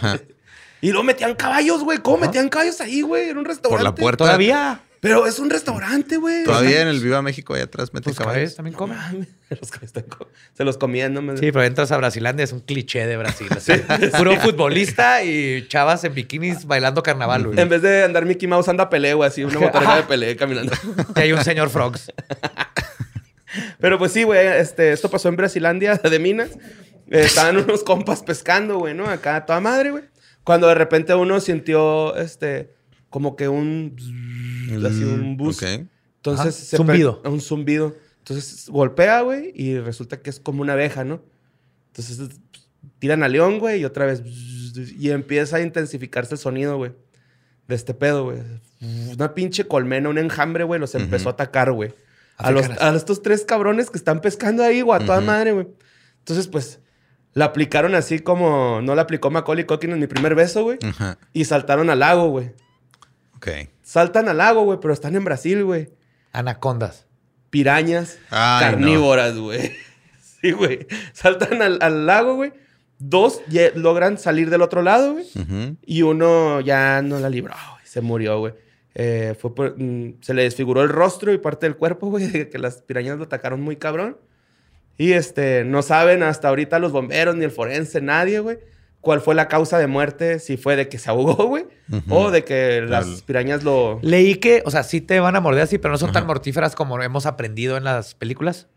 Y 0.81 0.89
luego 0.89 1.03
metían 1.03 1.33
caballos, 1.35 1.83
güey. 1.83 1.99
¿Cómo 1.99 2.17
metían 2.17 2.49
caballos 2.49 2.79
ahí, 2.81 3.01
güey? 3.01 3.29
Era 3.29 3.39
un 3.39 3.45
restaurante. 3.45 3.83
Por 3.83 3.83
la 3.83 3.95
puerta. 3.95 4.23
Todavía. 4.25 4.81
Pero 5.05 5.27
es 5.27 5.37
un 5.37 5.51
restaurante, 5.51 6.17
güey. 6.17 6.43
Todavía 6.45 6.81
en 6.81 6.87
el 6.87 6.99
Viva 6.99 7.21
México, 7.21 7.53
allá 7.53 7.65
atrás, 7.65 7.93
mete 7.93 8.05
Pues 8.05 8.17
caballos. 8.17 8.55
caballos 8.55 8.55
también 8.55 8.75
comen. 8.75 9.27
Los 9.61 9.69
que 9.69 9.85
están 9.85 10.03
co- 10.03 10.27
se 10.53 10.63
los 10.63 10.77
comían, 10.79 11.13
¿no? 11.13 11.21
Me- 11.21 11.33
Sí, 11.37 11.51
pero 11.51 11.63
entras 11.63 11.91
a 11.91 11.97
Brasilandia, 11.97 12.43
es 12.43 12.51
un 12.53 12.61
cliché 12.61 13.05
de 13.05 13.15
Brasil. 13.15 13.47
así. 13.51 13.73
Puro 14.17 14.35
futbolista 14.39 15.23
y 15.23 15.67
chavas 15.67 16.03
en 16.05 16.15
bikinis 16.15 16.65
bailando 16.65 17.03
carnaval, 17.03 17.45
güey. 17.45 17.59
En 17.59 17.69
vez 17.69 17.83
de 17.83 18.03
andar 18.03 18.25
Mickey 18.25 18.47
Mouse, 18.47 18.67
anda 18.67 18.89
pelea, 18.89 19.13
güey, 19.13 19.27
así, 19.29 19.43
una 19.43 19.59
motorera 19.59 19.97
de 19.97 20.03
pelea 20.03 20.35
caminando. 20.35 20.73
Y 21.15 21.19
hay 21.19 21.33
un 21.33 21.43
señor 21.43 21.69
Frogs. 21.69 22.11
Pero 23.79 23.97
pues 23.97 24.11
sí, 24.11 24.23
güey, 24.23 24.45
este, 24.47 24.91
esto 24.91 25.09
pasó 25.09 25.29
en 25.29 25.35
Brasilandia 25.35 25.95
de 25.95 26.19
Minas. 26.19 26.49
Eh, 27.11 27.21
estaban 27.21 27.57
unos 27.57 27.83
compas 27.83 28.23
pescando, 28.23 28.79
güey, 28.79 28.93
¿no? 28.93 29.05
Acá 29.07 29.37
a 29.37 29.45
toda 29.45 29.59
madre, 29.61 29.91
güey. 29.91 30.03
Cuando 30.43 30.67
de 30.67 30.75
repente 30.75 31.13
uno 31.15 31.39
sintió, 31.39 32.15
este, 32.17 32.74
como 33.15 33.37
que 33.37 33.47
un... 33.47 33.95
así 34.85 35.05
un 35.05 35.37
bus. 35.37 35.61
Mm, 35.61 35.65
Ok. 35.65 35.87
Entonces... 36.17 36.41
Ajá, 36.41 36.51
se 36.51 36.75
zumbido. 36.75 37.21
Un 37.23 37.39
zumbido. 37.39 37.95
Entonces 38.17 38.67
golpea, 38.67 39.21
güey, 39.21 39.53
y 39.55 39.77
resulta 39.79 40.21
que 40.21 40.29
es 40.29 40.41
como 40.41 40.61
una 40.61 40.73
abeja, 40.73 41.05
¿no? 41.05 41.21
Entonces 41.87 42.27
tiran 42.99 43.23
a 43.23 43.29
León, 43.29 43.59
güey, 43.59 43.79
y 43.79 43.85
otra 43.85 44.05
vez... 44.05 44.21
Y 44.99 45.11
empieza 45.11 45.55
a 45.55 45.61
intensificarse 45.61 46.33
el 46.35 46.39
sonido, 46.39 46.75
güey. 46.75 46.91
De 47.69 47.75
este 47.75 47.93
pedo, 47.93 48.25
güey. 48.25 48.39
Una 49.13 49.33
pinche 49.33 49.65
colmena, 49.65 50.09
un 50.09 50.17
enjambre, 50.17 50.65
güey, 50.65 50.77
los 50.77 50.93
empezó 50.93 51.29
a 51.29 51.31
atacar, 51.31 51.71
güey. 51.71 51.93
A, 52.35 52.51
los, 52.51 52.69
a 52.69 52.93
estos 52.97 53.21
tres 53.21 53.45
cabrones 53.45 53.91
que 53.91 53.97
están 53.97 54.19
pescando 54.19 54.61
ahí, 54.61 54.81
güey, 54.81 55.01
a 55.01 55.05
toda 55.05 55.21
madre, 55.21 55.53
güey. 55.53 55.67
Entonces, 56.19 56.49
pues, 56.49 56.81
la 57.31 57.45
aplicaron 57.45 57.95
así 57.95 58.19
como 58.19 58.81
no 58.81 58.93
la 58.93 59.03
aplicó 59.03 59.31
Macaulay 59.31 59.63
Culkin 59.63 59.91
en 59.91 59.99
mi 60.01 60.07
primer 60.07 60.35
beso, 60.35 60.63
güey. 60.63 60.79
Ajá. 60.83 61.17
Y 61.31 61.45
saltaron 61.45 61.89
al 61.89 61.99
lago, 61.99 62.27
güey. 62.27 62.51
Ok. 63.45 63.69
Saltan 63.83 64.27
al 64.29 64.37
lago, 64.37 64.63
güey, 64.63 64.79
pero 64.81 64.93
están 64.93 65.15
en 65.15 65.23
Brasil, 65.23 65.63
güey. 65.63 65.89
Anacondas. 66.31 67.05
Pirañas 67.49 68.17
Ay, 68.29 68.65
carnívoras, 68.71 69.37
güey. 69.37 69.71
Sí, 70.41 70.51
güey. 70.51 70.85
Saltan 71.13 71.61
al, 71.61 71.79
al 71.81 72.05
lago, 72.05 72.35
güey. 72.35 72.53
Dos 72.99 73.41
logran 73.75 74.17
salir 74.17 74.49
del 74.49 74.61
otro 74.61 74.81
lado, 74.83 75.13
güey. 75.13 75.25
Y 75.85 76.01
uno 76.03 76.61
ya 76.61 77.01
no 77.01 77.19
la 77.19 77.29
libró, 77.29 77.53
güey. 77.71 77.85
Se 77.85 78.01
murió, 78.01 78.39
güey. 78.39 78.53
Eh, 78.93 79.35
fue 79.39 79.55
por- 79.55 79.75
mm, 79.77 80.17
se 80.21 80.33
le 80.33 80.43
desfiguró 80.43 80.81
el 80.83 80.89
rostro 80.89 81.33
y 81.33 81.37
parte 81.39 81.65
del 81.65 81.75
cuerpo, 81.77 82.07
güey, 82.11 82.27
de 82.27 82.49
que 82.49 82.59
las 82.59 82.81
pirañas 82.83 83.17
lo 83.17 83.23
atacaron 83.25 83.61
muy 83.61 83.75
cabrón. 83.77 84.17
Y 84.97 85.13
este, 85.13 85.63
no 85.65 85.81
saben 85.81 86.21
hasta 86.23 86.47
ahorita 86.49 86.79
los 86.79 86.91
bomberos, 86.91 87.35
ni 87.35 87.43
el 87.45 87.51
forense, 87.51 87.99
nadie, 88.01 88.39
güey, 88.39 88.59
cuál 89.05 89.21
fue 89.21 89.35
la 89.35 89.47
causa 89.47 89.77
de 89.77 89.87
muerte, 89.87 90.39
si 90.39 90.57
fue 90.57 90.75
de 90.75 90.89
que 90.89 90.97
se 90.97 91.09
ahogó, 91.09 91.35
güey, 91.47 91.65
o 92.09 92.31
de 92.31 92.43
que 92.43 92.81
las 92.81 93.05
Claro. 93.05 93.21
pirañas 93.25 93.63
lo... 93.63 93.99
Leí 94.01 94.35
que, 94.35 94.63
o 94.65 94.71
sea, 94.71 94.83
sí 94.83 94.99
te 94.99 95.19
van 95.19 95.35
a 95.35 95.39
morder 95.39 95.61
así, 95.63 95.77
pero 95.77 95.91
no 95.91 95.97
son 95.97 96.11
tan 96.11 96.25
mortíferas 96.25 96.75
como 96.75 97.01
hemos 97.01 97.25
aprendido 97.27 97.77
en 97.77 97.83
las 97.83 98.15
películas. 98.15 98.67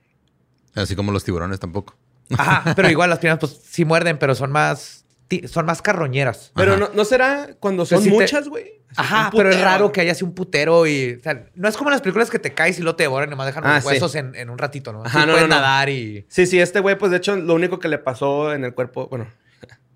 Así 0.75 0.95
como 0.95 1.11
los 1.11 1.25
tiburones 1.25 1.59
tampoco. 1.59 1.97
Ajá, 2.37 2.73
pero 2.77 2.91
igual 2.91 3.09
las 3.11 3.19
pirañas, 3.19 3.41
pues 3.41 3.59
sí 3.69 3.85
muerden, 3.87 4.19
pero 4.19 4.35
son 4.35 4.53
más, 4.53 5.07
son 5.47 5.65
más 5.67 5.81
carroñeras. 5.83 6.53
Pero 6.55 6.77
no, 6.77 6.91
¿no 6.95 7.05
será 7.07 7.49
cuando 7.59 7.85
Pero 7.87 8.01
son 8.03 8.11
muchas, 8.11 8.49
güey? 8.49 8.79
Ajá, 8.97 9.31
pero 9.35 9.51
es 9.51 9.61
raro 9.61 9.93
que 9.93 10.01
haya 10.01 10.13
así 10.13 10.25
un 10.25 10.33
putero 10.35 10.87
y. 10.87 11.17
O 11.21 11.23
sea, 11.23 11.47
no 11.55 11.69
es 11.69 11.77
como 11.77 11.91
en 11.91 11.93
las 11.93 12.01
películas 12.01 12.31
que 12.31 12.39
te 12.39 12.55
caes 12.55 12.79
y 12.79 12.83
lo 12.83 12.97
te 12.97 13.03
devoran 13.05 13.29
y 13.29 13.31
nomás 13.31 13.47
dejan 13.47 13.65
Ah, 13.67 13.75
los 13.77 13.83
sí. 13.85 13.89
huesos 13.91 14.15
en, 14.15 14.35
en 14.35 14.49
un 14.49 14.57
ratito, 14.59 14.93
¿no? 14.95 15.05
Ajá, 15.05 15.23
Sí 15.23 15.27
no, 15.27 15.39
no. 15.41 15.47
nadar 15.47 15.89
y. 15.91 16.25
Sí, 16.29 16.47
sí, 16.47 16.59
este 16.59 16.81
güey, 16.81 16.97
pues 16.97 17.11
de 17.11 17.19
hecho, 17.19 17.37
lo 17.37 17.55
único 17.55 17.79
que 17.79 17.89
le 17.89 17.99
pasó 17.99 18.53
en 18.55 18.65
el 18.65 18.73
cuerpo, 18.75 19.07
bueno, 19.09 19.27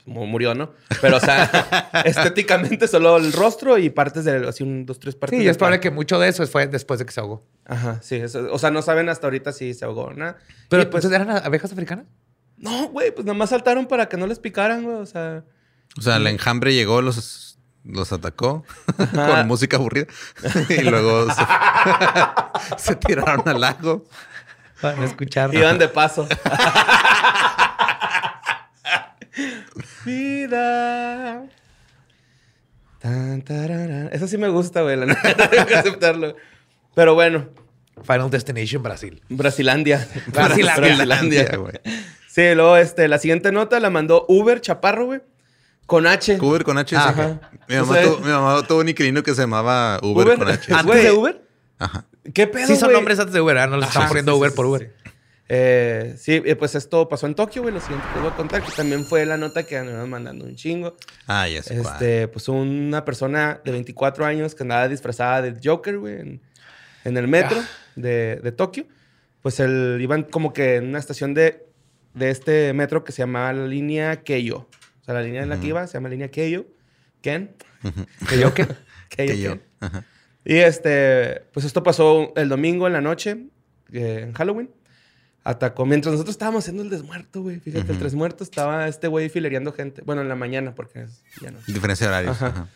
murió, 0.06 0.54
¿no? 0.54 0.73
Pero, 1.00 1.16
o 1.16 1.21
sea, 1.21 1.44
estéticamente 2.04 2.88
solo 2.88 3.16
el 3.18 3.32
rostro 3.32 3.78
y 3.78 3.90
partes 3.90 4.25
de, 4.25 4.49
así, 4.49 4.62
un, 4.64 4.85
dos, 4.87 4.99
tres 4.99 5.14
partes 5.14 5.38
Sí, 5.38 5.44
y 5.44 5.49
es 5.49 5.56
probable 5.56 5.80
que 5.80 5.90
mucho 5.90 6.18
de 6.18 6.28
eso 6.28 6.47
fue 6.47 6.66
después 6.66 6.99
de 6.99 7.06
que 7.06 7.12
se 7.12 7.21
ahogó. 7.21 7.47
Ajá, 7.66 7.99
sí. 8.02 8.16
eso- 8.16 8.49
o 8.52 8.59
sea, 8.59 8.71
no 8.71 8.82
saben 8.82 9.09
hasta 9.09 9.26
ahorita 9.26 9.52
si 9.52 9.75
se 9.75 9.85
ahogó 9.85 10.04
o 10.06 10.12
nada. 10.14 10.38
Pero, 10.68 10.82
Y, 10.82 10.87
pues, 10.87 11.04
¿entonces 11.04 11.26
eran 11.28 11.44
abejas 11.47 11.73
africanas? 11.73 12.06
no, 12.56 12.88
güey, 12.88 13.11
pues 13.12 13.25
nada 13.26 13.37
más 13.37 13.50
saltaron 13.50 13.87
para 13.87 14.09
que 14.09 14.16
no 14.16 14.26
les 14.26 14.38
picaran, 14.38 14.82
güey. 14.85 14.97
O 14.97 15.06
sea, 15.06 15.44
O 15.99 16.02
sea, 16.02 16.16
el 16.16 16.26
enjambre 16.28 16.73
llegó, 16.75 17.02
los, 17.02 17.59
los 17.85 18.12
atacó 18.12 18.64
con 19.14 19.47
música 19.49 19.76
aburrida 19.78 20.06
y 20.68 20.82
luego 20.82 21.28
se, 21.32 21.42
se 22.78 22.97
tiraron 22.97 23.49
al 23.49 23.61
lago. 23.61 24.04
Para 24.80 25.04
escuchar. 25.04 25.54
iban 25.54 25.78
de 25.78 25.87
paso. 25.88 26.26
Vida. 30.05 31.45
Tan, 32.99 33.43
tararán. 33.43 34.11
Eso 34.12 34.29
sí 34.29 34.39
me 34.39 34.49
gusta, 34.49 34.83
güey. 34.83 34.97
La 34.97 35.07
neta, 35.07 35.35
tengo 35.51 35.67
que 35.67 35.75
aceptarlo. 35.75 36.37
Pero 36.95 37.15
bueno, 37.15 37.49
Final 38.07 38.31
Destination 38.31 38.83
Brasil. 38.83 39.23
Brasilandia. 39.29 40.07
Brasilandia. 40.29 40.77
Brasilandia. 40.95 41.57
güey. 41.57 41.75
Sí, 42.29 42.55
luego 42.55 42.77
este, 42.77 43.09
la 43.09 43.19
siguiente 43.19 43.53
nota 43.53 43.81
la 43.81 43.91
mandó 43.91 44.25
Uber 44.29 44.61
Chaparro, 44.61 45.07
güey. 45.07 45.21
Con 45.87 46.07
H. 46.07 46.39
Uber 46.41 46.62
con 46.62 46.79
H. 46.79 46.97
Ajá. 46.97 47.41
sí. 47.51 47.59
Mi 47.69 47.77
mamá, 47.77 47.91
O 47.91 47.95
sea, 47.95 48.03
tuvo, 48.05 48.19
mi 48.21 48.31
mamá 48.31 48.62
tuvo 48.67 48.81
un 48.81 48.89
inquilino 48.89 49.23
que 49.23 49.35
se 49.35 49.43
llamaba 49.43 49.99
Uber, 50.03 50.27
Uber. 50.29 50.39
con 50.39 50.49
H. 50.49 50.73
¿Antes 50.73 51.03
de 51.03 51.11
Uber? 51.12 51.43
Ajá. 51.79 52.05
¿Qué 52.33 52.47
pedo, 52.47 52.67
Sí, 52.69 52.77
son 52.77 52.89
güey? 52.89 52.97
nombres 52.97 53.19
antes 53.19 53.35
de 53.35 53.41
Uber, 53.41 53.59
¿ah? 53.59 53.67
No 53.67 53.77
les 53.79 53.89
están 53.89 54.07
poniendo 54.09 54.33
sí, 54.33 54.39
Uber 54.39 54.51
sí, 54.51 54.57
por 54.57 54.67
sí, 54.67 54.71
Uber. 54.71 54.95
Sí. 55.43 55.47
Eh, 55.49 56.15
sí, 56.19 56.43
eh, 56.45 56.57
pues 56.57 56.75
esto 56.75 57.09
pasó 57.09 57.27
en 57.27 57.35
Tokio, 57.35 57.63
güey. 57.63 57.75
Lo 57.75 57.81
siguiente 57.81 58.07
que 58.15 58.21
voy 58.21 58.31
a 58.31 58.37
contar, 58.37 58.63
que 58.63 58.73
también 58.73 59.05
fue 59.05 59.27
la 59.27 59.37
nota 59.37 59.65
que 59.65 59.77
andaban 59.77 60.09
mandando 60.09 60.45
un 60.45 60.57
chingo. 60.57 60.97
Ah, 61.27 61.47
ya 61.49 61.63
sé 61.63 61.77
cuál. 61.79 61.93
Este, 61.95 62.29
pues 62.29 62.49
una 62.49 63.05
persona 63.05 63.61
de 63.65 63.73
24 63.73 64.25
años 64.25 64.55
que 64.55 64.63
andaba 64.63 64.89
disfrazada 64.89 65.43
de 65.43 65.55
Joker, 65.63 65.99
güey, 65.99 66.21
en, 66.21 66.43
en 67.05 67.17
el 67.17 67.29
metro 67.29 67.59
Ah. 67.61 67.69
de, 67.97 68.37
de 68.43 68.53
Tokio. 68.53 68.87
Pues 69.43 69.59
él, 69.61 69.99
iban 70.01 70.23
como 70.23 70.53
que 70.53 70.77
en 70.77 70.87
una 70.89 70.99
estación 71.01 71.35
de, 71.35 71.67
de 72.15 72.31
este 72.31 72.73
metro 72.73 73.03
que 73.05 73.13
se 73.13 73.23
llamaba 73.23 73.53
la 73.53 73.67
línea 73.67 74.23
Keio. 74.23 74.57
O 75.01 75.05
sea, 75.05 75.15
la 75.15 75.23
línea 75.23 75.43
en 75.43 75.49
la 75.49 75.59
que 75.59 75.67
iba 75.67 75.85
se 75.87 75.95
llama 75.95 76.09
línea 76.09 76.29
Keio. 76.31 76.67
Ken. 77.21 77.55
¿Que 78.29 78.39
yo 78.39 78.55
qué? 78.55 78.69
Keio. 79.09 79.51
Ken. 79.59 79.63
Ajá. 79.81 80.05
Y 80.45 80.57
este, 80.57 81.43
pues 81.53 81.67
esto 81.67 81.83
pasó 81.83 82.33
el 82.37 82.49
domingo 82.49 82.87
en 82.87 82.93
la 82.93 83.01
noche, 83.01 83.47
eh, 83.93 84.21
en 84.25 84.33
Halloween. 84.33 84.71
Atacó. 85.45 85.85
Mientras 85.87 86.13
nosotros 86.13 86.35
estábamos 86.35 86.63
haciendo 86.65 86.83
el 86.85 86.91
desmuerto, 86.91 87.43
güey. 87.43 87.59
Fíjate, 87.59 87.91
el 87.91 87.97
Ujú. 87.97 88.05
desmuerto 88.05 88.45
estaba 88.45 88.87
este 88.87 89.09
güey 89.09 89.29
filereando 89.29 89.73
gente. 89.73 90.03
Bueno, 90.03 90.23
en 90.23 90.29
la 90.29 90.37
mañana, 90.37 90.75
porque 90.75 91.03
es- 91.03 91.23
ya 91.41 91.51
no. 91.51 91.59
Diferencia 91.67 92.07
de 92.07 92.13
horarios. 92.13 92.37
Ajá. 92.37 92.47
Ajá. 92.49 92.69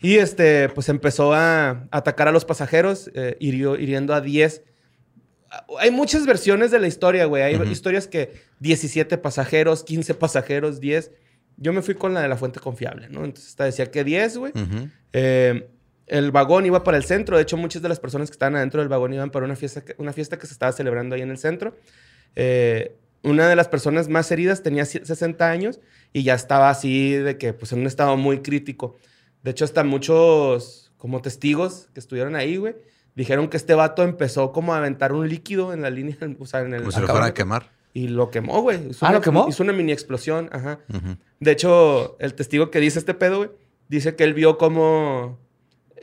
Y 0.00 0.16
este, 0.16 0.68
pues 0.68 0.90
empezó 0.90 1.32
a 1.32 1.86
atacar 1.90 2.28
a 2.28 2.32
los 2.32 2.44
pasajeros, 2.44 3.10
eh, 3.14 3.36
hirió- 3.40 3.78
hiriendo 3.78 4.12
a 4.14 4.20
10. 4.20 4.62
Ah, 5.50 5.64
Hay 5.80 5.90
muchas 5.90 6.26
versiones 6.26 6.70
de 6.70 6.78
la 6.78 6.88
historia, 6.88 7.24
güey. 7.24 7.42
Hay 7.42 7.54
Ujú. 7.56 7.64
historias 7.64 8.06
que 8.06 8.34
17 8.60 9.16
pasajeros, 9.16 9.82
15 9.82 10.12
pasajeros, 10.14 10.80
10. 10.80 11.10
Yo 11.56 11.72
me 11.72 11.80
fui 11.80 11.94
con 11.94 12.12
la 12.12 12.20
de 12.20 12.28
la 12.28 12.36
fuente 12.36 12.60
confiable, 12.60 13.08
¿no? 13.08 13.24
Entonces 13.24 13.50
esta 13.50 13.64
decía 13.64 13.90
que 13.90 14.04
10, 14.04 14.36
güey. 14.36 14.52
Ujú. 14.54 14.88
Eh, 15.14 15.68
el 16.06 16.30
vagón 16.32 16.66
iba 16.66 16.84
para 16.84 16.96
el 16.96 17.04
centro. 17.04 17.36
De 17.36 17.42
hecho, 17.42 17.56
muchas 17.56 17.82
de 17.82 17.88
las 17.88 18.00
personas 18.00 18.28
que 18.30 18.34
estaban 18.34 18.56
adentro 18.56 18.80
del 18.80 18.88
vagón 18.88 19.14
iban 19.14 19.30
para 19.30 19.44
una 19.46 19.56
fiesta 19.56 19.84
que, 19.84 19.94
una 19.98 20.12
fiesta 20.12 20.38
que 20.38 20.46
se 20.46 20.52
estaba 20.52 20.72
celebrando 20.72 21.14
ahí 21.14 21.22
en 21.22 21.30
el 21.30 21.38
centro. 21.38 21.76
Eh, 22.36 22.96
una 23.22 23.48
de 23.48 23.56
las 23.56 23.68
personas 23.68 24.08
más 24.08 24.30
heridas 24.30 24.62
tenía 24.62 24.82
ci- 24.84 25.02
60 25.04 25.50
años 25.50 25.80
y 26.12 26.22
ya 26.24 26.34
estaba 26.34 26.68
así 26.70 27.12
de 27.12 27.38
que, 27.38 27.52
pues, 27.54 27.72
en 27.72 27.80
un 27.80 27.86
estado 27.86 28.16
muy 28.16 28.40
crítico. 28.40 28.96
De 29.42 29.50
hecho, 29.52 29.64
hasta 29.64 29.82
muchos, 29.84 30.92
como 30.98 31.22
testigos 31.22 31.88
que 31.94 32.00
estuvieron 32.00 32.36
ahí, 32.36 32.56
güey, 32.56 32.74
dijeron 33.14 33.48
que 33.48 33.56
este 33.56 33.74
vato 33.74 34.02
empezó 34.02 34.52
como 34.52 34.74
a 34.74 34.78
aventar 34.78 35.12
un 35.12 35.28
líquido 35.28 35.72
en 35.72 35.80
la 35.82 35.90
línea, 35.90 36.16
o 36.38 36.46
sea, 36.46 36.60
en 36.60 36.74
el... 36.74 36.80
Como 36.80 36.92
si 36.92 37.00
lo 37.00 37.08
fuera 37.08 37.26
a 37.26 37.34
quemar. 37.34 37.70
Y 37.94 38.08
lo 38.08 38.30
quemó, 38.30 38.60
güey. 38.60 38.90
Hizo 38.90 39.06
Ah, 39.06 39.10
una- 39.10 39.18
¿lo 39.18 39.22
quemó? 39.22 39.46
Hizo 39.48 39.62
una 39.62 39.72
mini 39.72 39.92
explosión, 39.92 40.50
ajá. 40.52 40.80
De 41.40 41.50
hecho, 41.50 42.16
el 42.18 42.34
testigo 42.34 42.70
que 42.70 42.80
dice 42.80 42.98
este 42.98 43.14
pedo, 43.14 43.38
güey, 43.38 43.50
dice 43.88 44.16
que 44.16 44.24
él 44.24 44.34
vio 44.34 44.58
cómo 44.58 45.38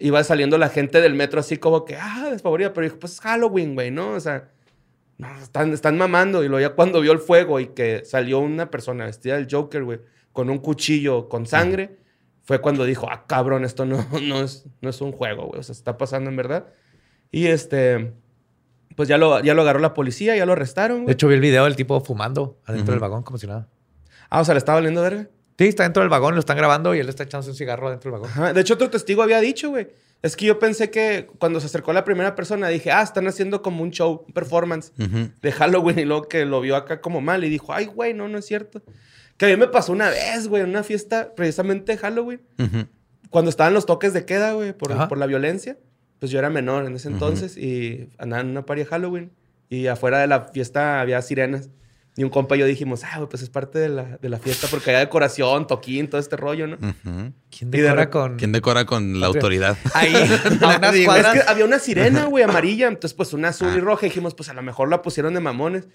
iba 0.02 0.24
saliendo 0.24 0.58
la 0.58 0.70
gente 0.70 1.00
del 1.00 1.14
metro 1.14 1.40
así 1.40 1.58
como 1.58 1.86
que, 1.86 1.96
ah, 1.96 2.30
desfavorida, 2.32 2.74
pero 2.74 2.86
dijo, 2.86 3.00
pues 3.00 3.14
es 3.14 3.22
Halloween, 3.22 3.76
güey, 3.76 3.92
¿no? 3.92 4.14
O 4.14 4.20
sea, 4.20 4.50
no, 5.18 5.28
están, 5.40 5.72
están 5.74 5.98
mamando. 5.98 6.44
Y 6.44 6.48
luego 6.48 6.68
ya 6.68 6.76
cuando 6.76 7.00
vio 7.02 7.12
el 7.12 7.20
fuego 7.20 7.60
y 7.60 7.68
que 7.68 8.04
salió 8.04 8.40
una 8.40 8.72
persona 8.72 9.06
vestida 9.06 9.36
del 9.36 9.48
Joker, 9.50 9.84
güey, 9.84 10.00
con 10.34 10.50
un 10.50 10.58
cuchillo 10.58 11.30
con 11.30 11.46
sangre, 11.46 11.98
fue 12.44 12.60
cuando 12.60 12.86
dijo, 12.86 13.08
ah, 13.10 13.26
cabrón, 13.28 13.64
esto 13.64 13.86
no, 13.86 14.06
no, 14.24 14.42
es, 14.42 14.66
no 14.82 14.90
es 14.90 15.00
un 15.02 15.12
juego, 15.12 15.48
güey, 15.48 15.60
o 15.60 15.64
sea, 15.64 15.74
está 15.74 15.98
pasando 15.98 16.30
en 16.30 16.36
verdad. 16.36 16.66
Y 17.32 17.48
este, 17.48 18.14
pues 18.96 19.08
ya 19.08 19.18
lo, 19.18 19.42
ya 19.42 19.54
lo 19.54 19.62
agarró 19.62 19.80
la 19.80 19.94
policía, 19.94 20.36
ya 20.36 20.46
lo 20.46 20.54
arrestaron, 20.54 21.06
De 21.06 21.14
hecho, 21.14 21.28
vi 21.28 21.36
el 21.36 21.42
video 21.42 21.66
del 21.66 21.76
tipo 21.76 22.02
fumando 22.02 22.60
adentro 22.66 22.92
del 22.92 23.00
vagón, 23.00 23.24
como 23.24 23.38
si 23.38 23.48
nada. 23.48 23.70
Ah, 24.30 24.42
o 24.42 24.46
sea, 24.46 24.54
le 24.54 24.60
estaba 24.60 24.78
valiendo 24.78 25.02
verga. 25.02 25.30
Sí, 25.58 25.68
está 25.68 25.84
dentro 25.84 26.02
del 26.02 26.10
vagón, 26.10 26.34
lo 26.34 26.40
están 26.40 26.58
grabando 26.58 26.96
y 26.96 27.00
él 27.00 27.10
está 27.10 27.24
echándose 27.24 27.52
un 27.52 27.56
cigarro 27.56 27.90
dentro 27.90 28.12
del 28.12 28.20
vagón. 28.20 28.32
Ajá. 28.32 28.54
De 28.54 28.62
hecho, 28.62 28.74
otro 28.74 28.90
testigo 28.90 29.22
había 29.22 29.40
dicho, 29.40 29.70
güey. 29.70 29.90
Es 30.22 30.36
que 30.36 30.46
yo 30.46 30.60
pensé 30.60 30.92
que 30.92 31.28
cuando 31.40 31.60
se 31.60 31.66
acercó 31.66 31.94
la 31.94 32.04
primera 32.04 32.36
persona, 32.36 32.68
dije, 32.68 32.92
ah, 32.92 33.02
están 33.02 33.28
haciendo 33.28 33.62
como 33.64 33.82
un 33.82 33.90
show, 33.90 34.24
un 34.28 34.34
performance 34.34 34.92
de 34.96 35.52
Halloween. 35.52 36.00
Y 36.00 36.06
luego 36.06 36.28
que 36.28 36.46
lo 36.46 36.62
vio 36.62 36.76
acá 36.76 37.02
como 37.02 37.22
mal 37.22 37.44
y 37.44 37.50
dijo, 37.50 37.74
ay, 37.74 37.86
güey, 37.86 38.14
no, 38.14 38.28
no 38.28 38.38
es 38.38 38.46
cierto. 38.46 38.84
Que 39.38 39.46
a 39.46 39.50
mí 39.50 39.58
me 39.58 39.68
pasó 39.68 39.92
una 39.92 40.10
vez, 40.10 40.48
güey, 40.48 40.62
en 40.62 40.70
una 40.70 40.84
fiesta 40.84 41.34
precisamente 41.36 41.94
de 41.94 41.98
Halloween, 41.98 42.42
cuando 43.32 43.50
estaban 43.50 43.74
los 43.74 43.88
toques 43.88 44.14
de 44.14 44.26
queda, 44.26 44.54
güey, 44.54 44.74
por, 44.74 45.18
la 45.18 45.26
violencia. 45.26 45.78
Pues 46.20 46.30
yo 46.30 46.38
era 46.38 46.52
menor 46.52 46.86
en 46.86 46.96
ese 46.96 47.08
entonces 47.08 47.58
y 47.58 48.12
andaba 48.20 48.44
en 48.44 48.50
una 48.50 48.64
party 48.64 48.84
de 48.84 48.86
Halloween. 48.86 49.32
Y 49.70 49.88
afuera 49.88 50.20
de 50.20 50.28
la 50.28 50.42
fiesta 50.50 51.02
había 51.02 51.20
sirenas. 51.24 51.72
Y 52.18 52.24
un 52.26 52.30
compa 52.30 52.58
y 52.58 52.60
yo 52.60 52.66
dijimos, 52.66 53.04
ah, 53.06 53.18
güey, 53.18 53.30
pues 53.30 53.42
es 53.42 53.50
parte 53.50 53.80
de 53.80 53.88
la, 53.88 54.18
de 54.18 54.28
la 54.28 54.38
fiesta 54.38 54.68
porque 54.70 54.90
había 54.90 55.00
decoración, 55.00 55.66
toquín, 55.66 56.10
todo 56.10 56.20
este 56.20 56.36
rollo, 56.36 56.68
¿no? 56.68 56.78
¿Quién 57.50 57.72
de 57.72 57.82
decora 57.82 58.10
con...? 58.10 58.38
¿Quién 58.38 58.52
decora 58.52 58.86
con 58.86 59.22
la 59.22 59.28
autoridad? 59.28 59.78
Ahí, 59.94 60.14
a 60.62 60.78
unas 60.78 60.92
Digo, 60.94 61.06
cuadras... 61.06 61.36
Es 61.38 61.44
que 61.44 61.50
había 61.50 61.64
una 61.64 61.80
sirena, 61.80 62.26
güey, 62.26 62.44
amarilla. 62.44 62.90
Entonces, 62.90 63.14
pues 63.14 63.32
una 63.32 63.50
azul 63.50 63.74
y 63.76 63.80
roja. 63.80 64.06
Y 64.06 64.10
dijimos, 64.10 64.36
pues 64.36 64.50
a 64.50 64.54
lo 64.54 64.62
mejor 64.62 64.90
la 64.90 65.02
pusieron 65.02 65.34
de 65.34 65.40
mamones. 65.40 65.88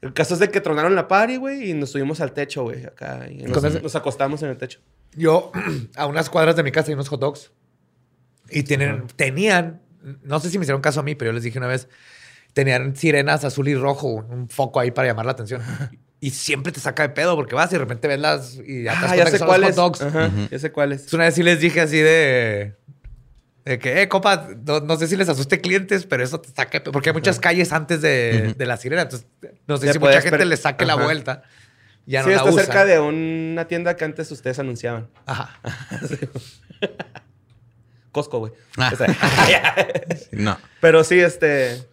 El 0.00 0.12
caso 0.12 0.34
es 0.34 0.40
de 0.40 0.50
que 0.50 0.60
tronaron 0.60 0.96
la 0.96 1.06
party, 1.06 1.36
güey, 1.36 1.70
y 1.70 1.74
nos 1.74 1.90
subimos 1.90 2.20
al 2.20 2.32
techo, 2.32 2.62
güey, 2.64 2.84
acá. 2.84 3.26
Y 3.30 3.36
nos, 3.36 3.46
Entonces- 3.46 3.82
nos 3.82 3.94
acostamos 3.94 4.42
en 4.42 4.48
el 4.48 4.56
techo. 4.56 4.80
Yo, 5.14 5.52
a 5.96 6.06
unas 6.06 6.30
cuadras 6.30 6.56
de 6.56 6.64
mi 6.64 6.72
casa 6.72 6.88
hay 6.88 6.94
unos 6.94 7.08
hot 7.08 7.20
dogs. 7.20 7.52
Y 8.50 8.64
tienen, 8.64 9.06
tenían, 9.14 9.82
no 10.24 10.40
sé 10.40 10.50
si 10.50 10.58
me 10.58 10.64
hicieron 10.64 10.80
caso 10.82 10.98
a 10.98 11.02
mí, 11.04 11.14
pero 11.14 11.30
yo 11.30 11.34
les 11.34 11.44
dije 11.44 11.58
una 11.58 11.68
vez, 11.68 11.88
tenían 12.52 12.96
sirenas 12.96 13.44
azul 13.44 13.68
y 13.68 13.74
rojo, 13.74 14.08
un 14.08 14.48
foco 14.48 14.80
ahí 14.80 14.90
para 14.90 15.08
llamar 15.08 15.26
la 15.26 15.32
atención. 15.32 15.62
Y 16.22 16.32
siempre 16.32 16.70
te 16.70 16.80
saca 16.80 17.02
de 17.04 17.08
pedo 17.08 17.34
porque 17.34 17.54
vas 17.54 17.70
y 17.70 17.76
de 17.76 17.78
repente 17.78 18.06
ves 18.06 18.20
las 18.20 18.56
y 18.56 18.82
ya 18.82 18.92
te 18.94 19.00
das 19.00 19.12
Ah, 19.12 19.16
ya 19.16 19.26
sé 19.28 19.38
son 19.38 19.48
cuál 19.48 19.62
los 19.62 19.70
es. 19.70 19.76
hot 19.76 19.98
dogs. 19.98 20.02
Ajá, 20.02 20.26
Ujú. 20.26 20.48
ya 20.50 20.58
sé 20.58 20.70
cuál 20.70 20.92
es. 20.92 20.96
Entonces, 20.98 21.14
una 21.14 21.24
vez 21.24 21.34
sí 21.34 21.42
les 21.42 21.60
dije 21.60 21.80
así 21.80 21.96
de, 21.96 22.74
de 23.64 23.78
que, 23.78 24.02
eh, 24.02 24.08
compa, 24.10 24.50
no, 24.66 24.80
no 24.80 24.96
sé 24.98 25.06
si 25.06 25.16
les 25.16 25.30
asuste 25.30 25.62
clientes, 25.62 26.04
pero 26.04 26.22
eso 26.22 26.38
te 26.38 26.50
saca 26.50 26.72
de 26.72 26.80
pedo. 26.82 26.92
Porque 26.92 27.08
hay 27.08 27.14
muchas 27.14 27.40
calles 27.40 27.72
antes 27.72 28.02
de, 28.02 28.52
de 28.54 28.66
la 28.66 28.76
sirena. 28.76 29.00
Entonces, 29.00 29.26
no 29.66 29.78
sé 29.78 29.86
Ya 29.86 29.94
si 29.94 29.98
mucha 29.98 30.20
gente 30.20 30.44
le 30.44 30.58
saque 30.58 30.84
la 30.84 30.96
vuelta. 30.96 31.42
Ya 32.04 32.20
sí, 32.22 32.26
no 32.28 32.32
la 32.34 32.40
está 32.40 32.50
usa. 32.50 32.64
cerca 32.64 32.84
de 32.84 33.00
una 33.00 33.66
tienda 33.66 33.96
que 33.96 34.04
antes 34.04 34.30
ustedes 34.30 34.58
anunciaban. 34.58 35.08
Ajá. 35.24 35.58
Costco, 38.12 38.40
güey. 38.40 38.52
Ah. 38.76 38.90
O 38.92 38.96
sea, 38.96 39.06
No. 40.32 40.58
Pero 40.82 41.02
sí, 41.04 41.18
este... 41.20 41.88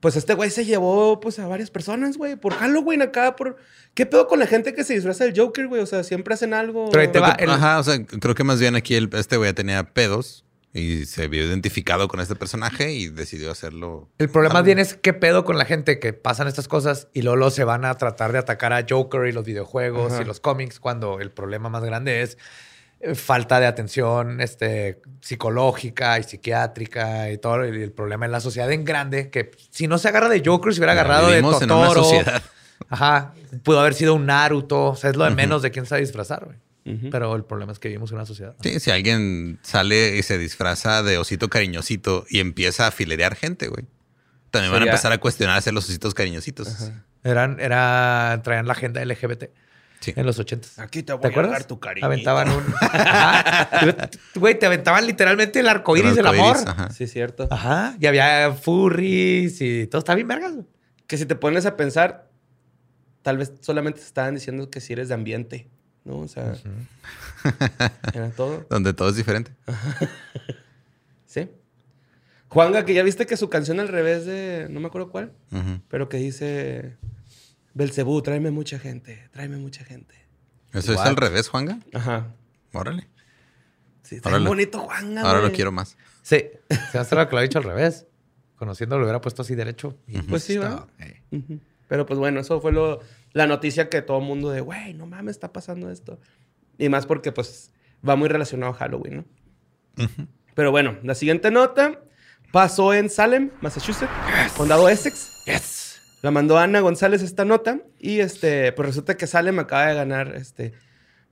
Pues 0.00 0.14
este 0.14 0.34
güey 0.34 0.50
se 0.50 0.64
llevó 0.64 1.18
pues 1.18 1.38
a 1.40 1.46
varias 1.48 1.70
personas, 1.70 2.16
güey, 2.16 2.36
por 2.36 2.54
Halloween 2.54 3.02
acá, 3.02 3.34
por... 3.34 3.56
¿Qué 3.94 4.06
pedo 4.06 4.28
con 4.28 4.38
la 4.38 4.46
gente 4.46 4.72
que 4.72 4.84
se 4.84 4.94
disfraza 4.94 5.24
del 5.24 5.36
Joker, 5.36 5.66
güey? 5.66 5.82
O 5.82 5.86
sea, 5.86 6.04
siempre 6.04 6.34
hacen 6.34 6.54
algo... 6.54 6.88
Pero 6.90 7.00
ahí 7.02 7.08
te 7.08 7.18
va. 7.18 7.32
el- 7.32 7.50
Ajá, 7.50 7.80
o 7.80 7.82
sea, 7.82 8.04
creo 8.06 8.34
que 8.36 8.44
más 8.44 8.60
bien 8.60 8.76
aquí 8.76 8.94
el- 8.94 9.10
este 9.14 9.36
güey 9.36 9.52
tenía 9.54 9.82
pedos 9.94 10.44
y 10.72 11.06
se 11.06 11.26
vio 11.26 11.44
identificado 11.44 12.06
con 12.06 12.20
este 12.20 12.36
personaje 12.36 12.92
y 12.92 13.08
decidió 13.08 13.50
hacerlo. 13.50 14.08
El 14.18 14.28
problema 14.28 14.54
más 14.54 14.64
bien 14.64 14.78
es 14.78 14.94
qué 14.94 15.14
pedo 15.14 15.44
con 15.44 15.58
la 15.58 15.64
gente 15.64 15.98
que 15.98 16.12
pasan 16.12 16.46
estas 16.46 16.68
cosas 16.68 17.08
y 17.12 17.22
luego, 17.22 17.50
se 17.50 17.64
van 17.64 17.84
a 17.84 17.94
tratar 17.94 18.30
de 18.30 18.38
atacar 18.38 18.72
a 18.72 18.84
Joker 18.88 19.26
y 19.26 19.32
los 19.32 19.44
videojuegos 19.44 20.12
Ajá. 20.12 20.22
y 20.22 20.24
los 20.26 20.38
cómics 20.38 20.78
cuando 20.78 21.18
el 21.20 21.32
problema 21.32 21.68
más 21.70 21.82
grande 21.82 22.22
es 22.22 22.38
falta 23.14 23.60
de 23.60 23.66
atención 23.66 24.40
este, 24.40 25.00
psicológica 25.20 26.18
y 26.18 26.24
psiquiátrica 26.24 27.30
y 27.30 27.38
todo. 27.38 27.66
Y 27.66 27.82
el 27.82 27.92
problema 27.92 28.26
en 28.26 28.32
la 28.32 28.40
sociedad 28.40 28.70
en 28.72 28.84
grande, 28.84 29.30
que 29.30 29.50
si 29.70 29.86
no 29.86 29.98
se 29.98 30.08
agarra 30.08 30.28
de 30.28 30.42
Joker, 30.44 30.72
se 30.72 30.80
hubiera 30.80 30.92
agarrado 30.92 31.28
de 31.28 31.36
Vivimos 31.36 31.62
en 31.62 31.70
una 31.70 31.88
Totoro. 31.88 32.04
sociedad. 32.04 32.42
Ajá. 32.88 33.34
Pudo 33.62 33.80
haber 33.80 33.94
sido 33.94 34.14
un 34.14 34.26
Naruto. 34.26 34.86
O 34.86 34.96
sea, 34.96 35.10
es 35.10 35.16
lo 35.16 35.24
de 35.24 35.30
menos 35.30 35.62
de 35.62 35.70
quién 35.70 35.86
sabe 35.86 36.00
disfrazar, 36.00 36.44
güey. 36.44 36.56
Pero 37.10 37.36
el 37.36 37.44
problema 37.44 37.70
es 37.72 37.78
que 37.78 37.88
vivimos 37.88 38.10
en 38.12 38.16
una 38.16 38.24
sociedad. 38.24 38.56
Sí, 38.62 38.80
si 38.80 38.90
alguien 38.90 39.58
sale 39.62 40.16
y 40.16 40.22
se 40.22 40.38
disfraza 40.38 41.02
de 41.02 41.18
osito 41.18 41.50
cariñosito 41.50 42.24
y 42.30 42.40
empieza 42.40 42.86
a 42.86 42.90
filerear 42.90 43.36
gente, 43.36 43.68
güey. 43.68 43.84
También 44.50 44.72
van 44.72 44.84
a 44.84 44.86
empezar 44.86 45.12
a 45.12 45.18
cuestionarse 45.18 45.70
los 45.70 45.86
ositos 45.86 46.14
cariñositos. 46.14 46.90
Eran, 47.24 47.60
era, 47.60 48.40
traían 48.42 48.66
la 48.66 48.72
agenda 48.72 49.04
LGBT 49.04 49.50
Sí. 50.00 50.12
en 50.16 50.24
los 50.26 50.38
ochentas. 50.38 50.78
Aquí 50.78 51.02
te 51.02 51.12
voy 51.12 51.20
¿Te 51.22 51.26
a 51.26 51.30
acuerdas? 51.30 51.52
dar 51.52 51.64
tu 51.64 51.80
cariño. 51.80 52.06
Aventaban 52.06 52.48
un. 52.50 52.62
Güey, 54.36 54.58
te 54.58 54.66
aventaban 54.66 55.06
literalmente 55.06 55.60
el 55.60 55.68
arco 55.68 55.96
iris 55.96 56.10
El 56.10 56.16
del 56.16 56.26
amor. 56.28 56.56
ajá. 56.66 56.90
Sí, 56.90 57.04
es 57.04 57.12
cierto. 57.12 57.48
Ajá. 57.50 57.96
Y 58.00 58.06
había 58.06 58.52
furries 58.52 59.60
y 59.60 59.86
todo. 59.88 59.98
Está 59.98 60.14
bien, 60.14 60.28
vergas. 60.28 60.52
güey. 60.54 60.66
Que 61.06 61.16
si 61.18 61.26
te 61.26 61.34
pones 61.34 61.66
a 61.66 61.76
pensar, 61.76 62.28
tal 63.22 63.38
vez 63.38 63.52
solamente 63.60 64.00
te 64.00 64.06
estaban 64.06 64.34
diciendo 64.34 64.70
que 64.70 64.80
si 64.80 64.92
eres 64.92 65.08
de 65.08 65.14
ambiente, 65.14 65.68
¿no? 66.04 66.18
O 66.18 66.28
sea, 66.28 66.54
era 68.14 68.30
todo. 68.30 68.66
Donde 68.70 68.92
todo 68.92 69.08
es 69.08 69.16
diferente. 69.16 69.52
Sí. 71.26 71.46
Juanga, 72.48 72.86
que 72.86 72.94
ya 72.94 73.02
viste 73.02 73.26
que 73.26 73.36
su 73.36 73.50
canción 73.50 73.80
al 73.80 73.88
revés 73.88 74.24
de, 74.24 74.66
no 74.70 74.80
me 74.80 74.86
acuerdo 74.86 75.10
cuál, 75.10 75.32
pero 75.88 76.08
que 76.08 76.16
dice, 76.16 76.96
Belcebú, 77.78 78.20
tráeme 78.22 78.50
mucha 78.50 78.78
gente, 78.80 79.28
tráeme 79.30 79.56
mucha 79.56 79.84
gente. 79.84 80.14
Eso 80.72 80.92
es 80.92 80.98
What? 80.98 81.06
al 81.06 81.16
revés, 81.16 81.48
Juanga. 81.48 81.78
Ajá. 81.94 82.34
Órale. 82.72 83.08
Sí, 84.02 84.16
está 84.16 84.30
Órale. 84.30 84.48
bonito 84.48 84.80
Juanga, 84.80 85.22
Ahora 85.22 85.40
lo 85.40 85.52
quiero 85.52 85.70
más. 85.70 85.96
Sí. 86.22 86.44
Se 86.90 86.98
hace 86.98 87.14
lo 87.14 87.26
que 87.28 87.32
lo 87.34 87.38
ha 87.38 87.42
dicho 87.42 87.58
al 87.58 87.64
revés. 87.64 88.06
Conociendo 88.56 88.98
lo 88.98 89.04
hubiera 89.04 89.20
puesto 89.20 89.42
así 89.42 89.54
derecho. 89.54 89.96
Y 90.08 90.20
Pues 90.22 90.42
sí, 90.42 90.58
¿verdad? 90.58 90.86
eh. 90.98 91.22
Pero 91.86 92.04
pues 92.04 92.18
bueno, 92.18 92.40
eso 92.40 92.60
fue 92.60 92.72
lo, 92.72 92.98
la 93.32 93.46
noticia 93.46 93.88
que 93.88 94.02
todo 94.02 94.18
el 94.18 94.24
mundo 94.24 94.50
de, 94.50 94.60
güey, 94.60 94.92
no 94.94 95.06
mames, 95.06 95.36
está 95.36 95.52
pasando 95.52 95.88
esto. 95.88 96.18
Y 96.78 96.88
más 96.88 97.06
porque 97.06 97.30
pues 97.30 97.70
va 98.06 98.16
muy 98.16 98.28
relacionado 98.28 98.72
a 98.72 98.74
Halloween, 98.74 99.24
¿no? 99.96 100.08
Pero 100.56 100.72
bueno, 100.72 100.98
la 101.04 101.14
siguiente 101.14 101.52
nota 101.52 102.00
pasó 102.52 102.92
en 102.92 103.08
Salem, 103.08 103.50
Massachusetts, 103.60 104.10
condado 104.56 104.88
Essex. 104.88 105.44
Yes. 105.46 105.87
La 106.22 106.30
mandó 106.30 106.58
Ana 106.58 106.80
González 106.80 107.22
esta 107.22 107.44
nota 107.44 107.80
y 107.98 108.20
este, 108.20 108.72
pues 108.72 108.88
resulta 108.88 109.16
que 109.16 109.26
Salem 109.26 109.58
acaba 109.58 109.86
de 109.86 109.94
ganar 109.94 110.34
este, 110.36 110.72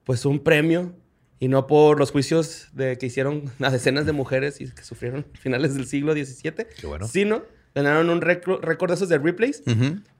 pues 0.04 0.24
un 0.24 0.40
premio 0.40 0.94
y 1.38 1.48
no 1.48 1.66
por 1.66 1.98
los 1.98 2.12
juicios 2.12 2.68
de 2.72 2.96
que 2.96 3.06
hicieron 3.06 3.50
a 3.60 3.70
decenas 3.70 4.06
de 4.06 4.12
mujeres 4.12 4.60
y 4.60 4.70
que 4.70 4.82
sufrieron 4.82 5.26
finales 5.40 5.74
del 5.74 5.86
siglo 5.86 6.12
XVII, 6.12 6.66
bueno. 6.84 7.06
sino 7.08 7.42
ganaron 7.74 8.08
un 8.08 8.22
récord 8.22 8.88
de 8.88 8.94
esos 8.94 9.08
de 9.08 9.18
replays 9.18 9.62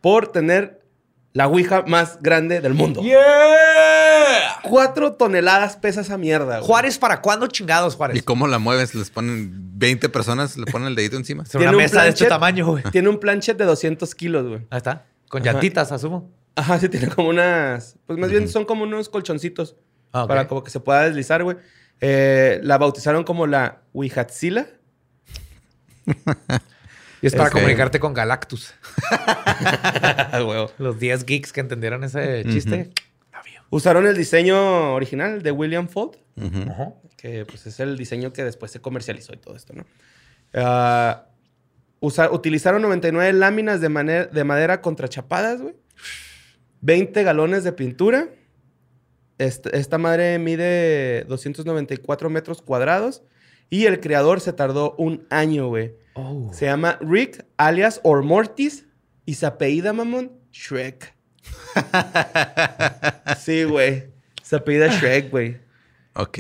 por 0.02 0.30
tener 0.30 0.85
la 1.36 1.48
Ouija 1.48 1.84
más 1.86 2.18
grande 2.22 2.62
del 2.62 2.72
mundo. 2.72 3.02
¡Yeah! 3.02 3.18
Cuatro 4.62 5.12
toneladas 5.12 5.76
pesa 5.76 6.00
esa 6.00 6.16
mierda. 6.16 6.56
güey. 6.56 6.66
Juárez, 6.66 6.96
¿para 6.96 7.20
cuándo 7.20 7.46
chingados, 7.46 7.94
Juárez? 7.94 8.16
¿Y 8.16 8.22
cómo 8.22 8.48
la 8.48 8.58
mueves? 8.58 8.94
Les 8.94 9.10
ponen 9.10 9.52
20 9.78 10.08
personas, 10.08 10.56
le 10.56 10.64
ponen 10.64 10.88
el 10.88 10.94
dedito 10.94 11.18
encima. 11.18 11.42
Es 11.42 11.54
una 11.54 11.72
un 11.72 11.76
mesa 11.76 12.04
de 12.04 12.08
este 12.08 12.24
tamaño, 12.24 12.64
güey. 12.66 12.82
Tiene 12.90 13.10
un 13.10 13.20
planchet 13.20 13.58
de 13.58 13.66
200 13.66 14.14
kilos, 14.14 14.48
güey. 14.48 14.66
Ahí 14.70 14.78
está. 14.78 15.04
Con 15.28 15.42
Ajá. 15.42 15.52
llantitas, 15.52 15.92
asumo. 15.92 16.30
Ajá, 16.54 16.78
sí, 16.78 16.88
tiene 16.88 17.08
como 17.08 17.28
unas. 17.28 17.98
Pues 18.06 18.18
más 18.18 18.30
bien 18.30 18.48
son 18.48 18.64
como 18.64 18.84
unos 18.84 19.10
colchoncitos. 19.10 19.76
Ah. 20.14 20.26
Para 20.26 20.48
como 20.48 20.64
que 20.64 20.70
se 20.70 20.80
pueda 20.80 21.02
deslizar, 21.02 21.44
güey. 21.44 21.58
Eh, 22.00 22.60
la 22.62 22.78
bautizaron 22.78 23.24
como 23.24 23.46
la 23.46 23.82
Wihatzila. 23.92 24.68
Y 27.22 27.26
es 27.28 27.34
para 27.34 27.50
comunicarte 27.60 27.98
con 28.00 28.12
Galactus. 28.14 28.74
Los 30.78 30.98
10 30.98 31.24
geeks 31.24 31.52
que 31.52 31.60
entendieron 31.60 32.04
ese 32.04 32.44
chiste. 32.50 32.90
Usaron 33.70 34.06
el 34.06 34.16
diseño 34.16 34.94
original 34.94 35.42
de 35.42 35.50
William 35.50 35.88
Fold, 35.88 36.16
que 37.16 37.44
pues 37.46 37.66
es 37.66 37.80
el 37.80 37.96
diseño 37.96 38.32
que 38.32 38.44
después 38.44 38.70
se 38.70 38.80
comercializó 38.80 39.32
y 39.32 39.38
todo 39.38 39.56
esto, 39.56 39.72
¿no? 39.74 39.84
Ah, 40.54 41.26
usa- 42.00 42.30
utilizaron 42.30 42.82
99 42.82 43.32
láminas 43.32 43.80
de, 43.80 43.88
de 44.32 44.44
madera 44.44 44.80
contrachapadas, 44.80 45.60
güey. 45.60 45.74
20 46.82 47.22
galones 47.24 47.64
de 47.64 47.72
pintura. 47.72 48.28
Este- 49.38 49.76
esta 49.78 49.98
madre 49.98 50.38
mide 50.38 51.24
294 51.24 52.30
metros 52.30 52.62
cuadrados. 52.62 53.22
Y 53.68 53.86
el 53.86 53.98
creador 53.98 54.40
se 54.40 54.52
tardó 54.52 54.94
un 54.96 55.26
año, 55.30 55.66
güey. 55.68 55.94
Oh. 56.16 56.50
Se 56.52 56.64
llama 56.66 56.98
Rick, 57.00 57.44
alias 57.56 58.00
Or 58.02 58.22
Mortis. 58.22 58.86
Y 59.26 59.34
se 59.34 59.44
apellida, 59.46 59.92
mamón, 59.92 60.32
Shrek. 60.52 61.14
sí, 63.38 63.64
güey. 63.64 64.04
Se 64.42 64.56
apellida 64.56 64.88
Shrek, 64.88 65.30
güey. 65.30 65.58
Ok. 66.14 66.38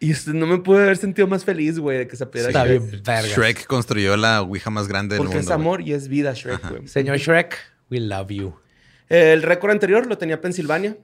Y 0.00 0.12
no 0.32 0.46
me 0.46 0.58
pude 0.58 0.82
haber 0.84 0.96
sentido 0.96 1.26
más 1.26 1.44
feliz, 1.44 1.78
güey, 1.78 1.98
de 1.98 2.06
que 2.08 2.14
se 2.16 2.22
apellida 2.24 2.50
Shrek. 2.64 2.80
bien, 2.88 3.02
verga. 3.04 3.28
Shrek 3.28 3.66
construyó 3.66 4.16
la 4.16 4.42
ouija 4.42 4.70
más 4.70 4.86
grande 4.86 5.14
del 5.16 5.18
Porque 5.24 5.36
mundo. 5.36 5.50
es 5.50 5.54
amor 5.54 5.80
y 5.82 5.92
es 5.92 6.06
vida, 6.08 6.32
Shrek, 6.34 6.68
güey. 6.70 6.86
Señor 6.88 7.16
Shrek, 7.18 7.56
we 7.90 7.98
love 8.00 8.28
you. 8.30 8.54
El 9.08 9.42
récord 9.42 9.72
anterior 9.72 10.06
lo 10.06 10.16
tenía 10.18 10.40
Pensilvania. 10.40 10.96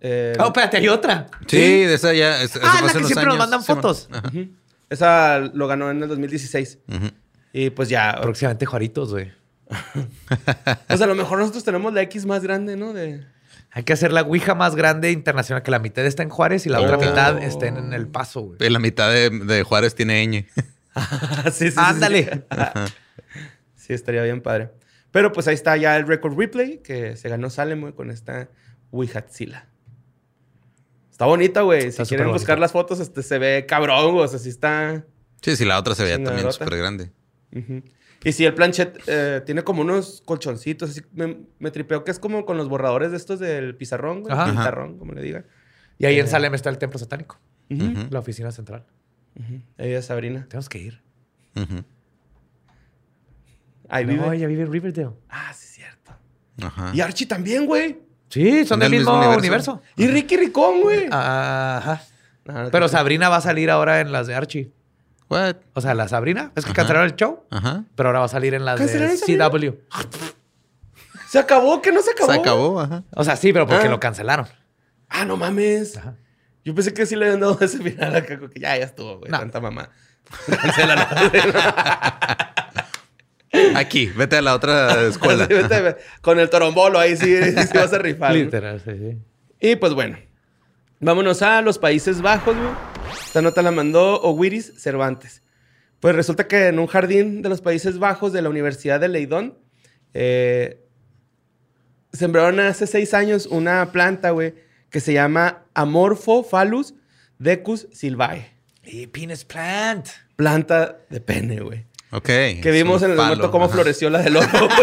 Eh, 0.00 0.32
Oh, 0.40 0.46
espérate, 0.46 0.78
hay 0.78 0.88
otra. 0.88 1.26
Sí, 1.46 1.58
de 1.84 1.94
esa 1.94 2.12
ya. 2.14 2.42
es- 2.42 2.56
eso 2.56 2.60
Ah, 2.64 2.80
la 2.84 2.92
que 2.92 3.04
siempre 3.04 3.26
nos 3.26 3.38
mandan 3.38 3.62
Sí, 3.62 3.70
man. 3.72 3.76
fotos. 3.82 4.08
Ajá. 4.10 4.30
Esa 4.90 5.40
lo 5.40 5.66
ganó 5.66 5.90
en 5.90 6.02
el 6.02 6.08
2016. 6.08 6.78
Ujú. 6.88 7.10
Y 7.52 7.70
pues 7.70 7.88
ya. 7.88 8.18
Próximamente 8.20 8.66
Juaritos, 8.66 9.10
güey. 9.12 9.32
Pues 10.88 11.00
a 11.00 11.06
lo 11.06 11.14
mejor 11.14 11.38
nosotros 11.38 11.64
tenemos 11.64 11.92
la 11.92 12.02
X 12.02 12.26
más 12.26 12.42
grande, 12.42 12.76
¿no? 12.76 12.92
De... 12.92 13.24
Hay 13.70 13.82
que 13.82 13.92
hacer 13.92 14.12
la 14.12 14.22
Ouija 14.22 14.54
más 14.54 14.76
grande 14.76 15.10
internacional, 15.10 15.62
que 15.62 15.70
la 15.70 15.78
mitad 15.80 16.04
está 16.06 16.22
en 16.22 16.28
Juárez 16.28 16.66
y 16.66 16.68
la 16.68 16.80
otra 16.80 16.96
Oh. 16.96 17.00
mitad 17.00 17.42
está 17.42 17.66
en, 17.66 17.76
en 17.78 17.92
El 17.92 18.06
Paso, 18.06 18.42
güey. 18.42 18.70
La 18.70 18.78
mitad 18.78 19.10
de, 19.10 19.30
de 19.30 19.62
Juárez 19.64 19.94
tiene 19.94 20.24
ñ. 20.26 20.46
sí, 21.50 21.50
sí, 21.52 21.70
sí, 21.70 21.76
Ándale. 21.76 22.44
Sí. 22.54 22.92
Sí, 23.76 23.92
estaría 23.92 24.22
bien 24.22 24.40
padre. 24.42 24.70
Pero 25.10 25.32
pues 25.32 25.46
ahí 25.48 25.54
está 25.54 25.76
ya 25.76 25.96
el 25.96 26.06
record 26.06 26.38
replay 26.38 26.78
que 26.78 27.16
se 27.16 27.28
ganó 27.28 27.50
Salem, 27.50 27.80
güey, 27.80 27.92
con 27.92 28.10
esta 28.10 28.48
Wihatzila. 28.92 29.66
Está 31.14 31.26
bonita, 31.26 31.60
güey. 31.60 31.92
Si 31.92 32.02
quieren 32.06 32.32
buscar 32.32 32.56
bonita. 32.56 32.60
las 32.62 32.72
fotos, 32.72 32.98
este, 32.98 33.22
se 33.22 33.38
ve 33.38 33.66
cabrón, 33.68 34.14
güey. 34.14 34.24
O 34.24 34.28
sea, 34.28 34.40
sí 34.40 34.48
está... 34.48 35.04
Sí, 35.42 35.54
sí, 35.54 35.64
la 35.64 35.78
otra 35.78 35.94
se 35.94 36.02
veía 36.02 36.20
también 36.20 36.52
súper 36.52 36.76
grande. 36.76 37.12
Y 38.24 38.32
si 38.32 38.44
el 38.44 38.52
planchet 38.52 39.00
eh, 39.06 39.40
tiene 39.46 39.62
como 39.62 39.82
unos 39.82 40.24
colchoncitos, 40.26 40.90
así 40.90 41.02
me, 41.12 41.36
me 41.60 41.70
tripeo 41.70 42.02
que 42.02 42.10
es 42.10 42.18
como 42.18 42.44
con 42.44 42.56
los 42.56 42.68
borradores 42.68 43.12
de 43.12 43.16
estos 43.16 43.38
del 43.38 43.76
pizarrón, 43.76 44.22
güey. 44.22 44.34
Ajá. 44.34 44.50
Pizarrón, 44.50 44.98
como 44.98 45.12
le 45.12 45.22
digan. 45.22 45.46
Y 45.98 46.06
ahí 46.06 46.18
en 46.18 46.26
Salem 46.26 46.52
está 46.52 46.68
el 46.68 46.78
templo 46.78 46.98
satánico. 46.98 47.38
Ujú. 47.70 48.08
la 48.10 48.18
oficina 48.18 48.50
central. 48.50 48.84
Ujú. 49.38 49.62
Ella 49.78 50.00
es 50.00 50.06
Sabrina. 50.06 50.46
Tenemos 50.48 50.68
que 50.68 50.78
ir. 50.78 51.00
Ahí 53.88 54.04
vive. 54.04 54.20
No, 54.20 54.32
ella 54.32 54.48
vive 54.48 54.62
en 54.62 54.72
Riverdale. 54.72 55.10
Ah, 55.28 55.52
sí, 55.54 55.66
es 55.66 55.74
cierto. 55.74 56.12
Ajá. 56.60 56.90
Y 56.92 57.00
Archie 57.02 57.28
también, 57.28 57.66
güey. 57.66 58.00
Sí, 58.34 58.66
son 58.66 58.80
Del 58.80 58.90
mismo, 58.90 59.16
mismo 59.18 59.36
universo. 59.36 59.80
Y 59.96 60.08
Ricky 60.08 60.36
Ricón, 60.36 60.80
güey. 60.82 61.06
Ajá. 61.10 62.02
Pero. 62.72 62.88
Sabrina 62.88 63.28
va 63.28 63.36
a 63.36 63.40
salir 63.40 63.70
ahora 63.70 64.00
en 64.00 64.10
las 64.10 64.26
de 64.26 64.34
Archie. 64.34 64.72
What? 65.30 65.56
O 65.72 65.80
sea, 65.80 65.94
la 65.94 66.08
Sabrina. 66.08 66.50
Es 66.56 66.64
que 66.64 66.70
Ajá. 66.72 66.76
cancelaron 66.76 67.06
el 67.08 67.14
show, 67.16 67.44
Ajá. 67.50 67.84
pero 67.94 68.08
ahora 68.08 68.18
va 68.18 68.24
a 68.26 68.28
salir 68.28 68.52
en 68.54 68.64
las 68.64 68.78
de. 68.80 69.16
CW. 69.18 69.70
¿Se 71.28 71.38
acabó? 71.38 71.80
¿Que 71.80 71.92
no 71.92 72.02
se 72.02 72.10
acabó? 72.10 72.32
Se 72.32 72.38
acabó, 72.38 72.80
ajá. 72.80 73.02
O 73.14 73.24
sea, 73.24 73.36
sí, 73.36 73.52
pero 73.52 73.66
porque 73.66 73.86
Ah. 73.86 73.90
lo 73.90 74.00
cancelaron. 74.00 74.46
Ah, 75.08 75.24
no 75.24 75.36
mames. 75.36 75.96
Ajá. 75.96 76.14
Yo 76.64 76.74
pensé 76.74 76.92
que 76.92 77.06
sí 77.06 77.14
le 77.16 77.26
habían 77.26 77.40
dado 77.40 77.56
ese 77.60 77.78
final 77.78 78.16
acá, 78.16 78.38
que 78.38 78.58
ya, 78.60 78.76
ya 78.76 78.84
estuvo, 78.84 79.18
güey. 79.18 79.30
No. 79.30 79.38
Tanta 79.38 79.60
mamá. 79.60 79.90
Cancélala. 80.62 81.08
Aquí, 83.74 84.06
vete 84.06 84.36
a 84.36 84.42
la 84.42 84.54
otra 84.54 85.02
escuela. 85.08 85.46
Sí, 85.46 85.54
vete, 85.54 85.80
ve- 85.80 85.96
Con 86.20 86.38
el 86.38 86.50
torombolo 86.50 86.98
ahí 86.98 87.16
sí, 87.16 87.36
sí 87.42 87.76
vas 87.78 87.92
a 87.92 87.98
rifar. 88.02 88.34
Literal, 88.34 88.80
sí, 88.80 88.90
sí. 88.96 89.18
Y 89.60 89.76
pues 89.76 89.94
bueno, 89.94 90.18
vámonos 91.00 91.42
a 91.42 91.62
los 91.62 91.78
Países 91.78 92.20
Bajos, 92.20 92.56
güey. 92.56 92.70
Esta 93.26 93.42
nota 93.42 93.62
la 93.62 93.70
mandó 93.70 94.20
Owiris 94.22 94.72
Cervantes. 94.76 95.42
Pues 96.00 96.14
resulta 96.14 96.46
que 96.48 96.68
en 96.68 96.78
un 96.78 96.86
jardín 96.86 97.40
de 97.42 97.48
los 97.48 97.60
Países 97.60 97.98
Bajos 97.98 98.32
de 98.32 98.42
la 98.42 98.48
Universidad 98.50 99.00
de 99.00 99.08
Leidón, 99.08 99.56
eh, 100.12 100.80
sembraron 102.12 102.60
hace 102.60 102.86
seis 102.86 103.14
años 103.14 103.46
una 103.46 103.90
planta, 103.92 104.30
güey, 104.30 104.54
que 104.90 105.00
se 105.00 105.12
llama 105.12 105.64
Amorphophallus 105.74 106.94
decus 107.38 107.88
silvae. 107.92 108.50
Y 108.84 109.06
penis 109.06 109.44
plant. 109.44 110.08
Planta 110.36 110.98
de 111.08 111.20
pene, 111.20 111.60
güey. 111.60 111.86
Ok. 112.14 112.26
Que 112.26 112.70
vimos 112.70 113.02
en 113.02 113.10
el 113.10 113.16
momento 113.16 113.50
cómo 113.50 113.68
floreció 113.68 114.08
la 114.08 114.22
del 114.22 114.36
oro, 114.36 114.48
güey. 114.52 114.70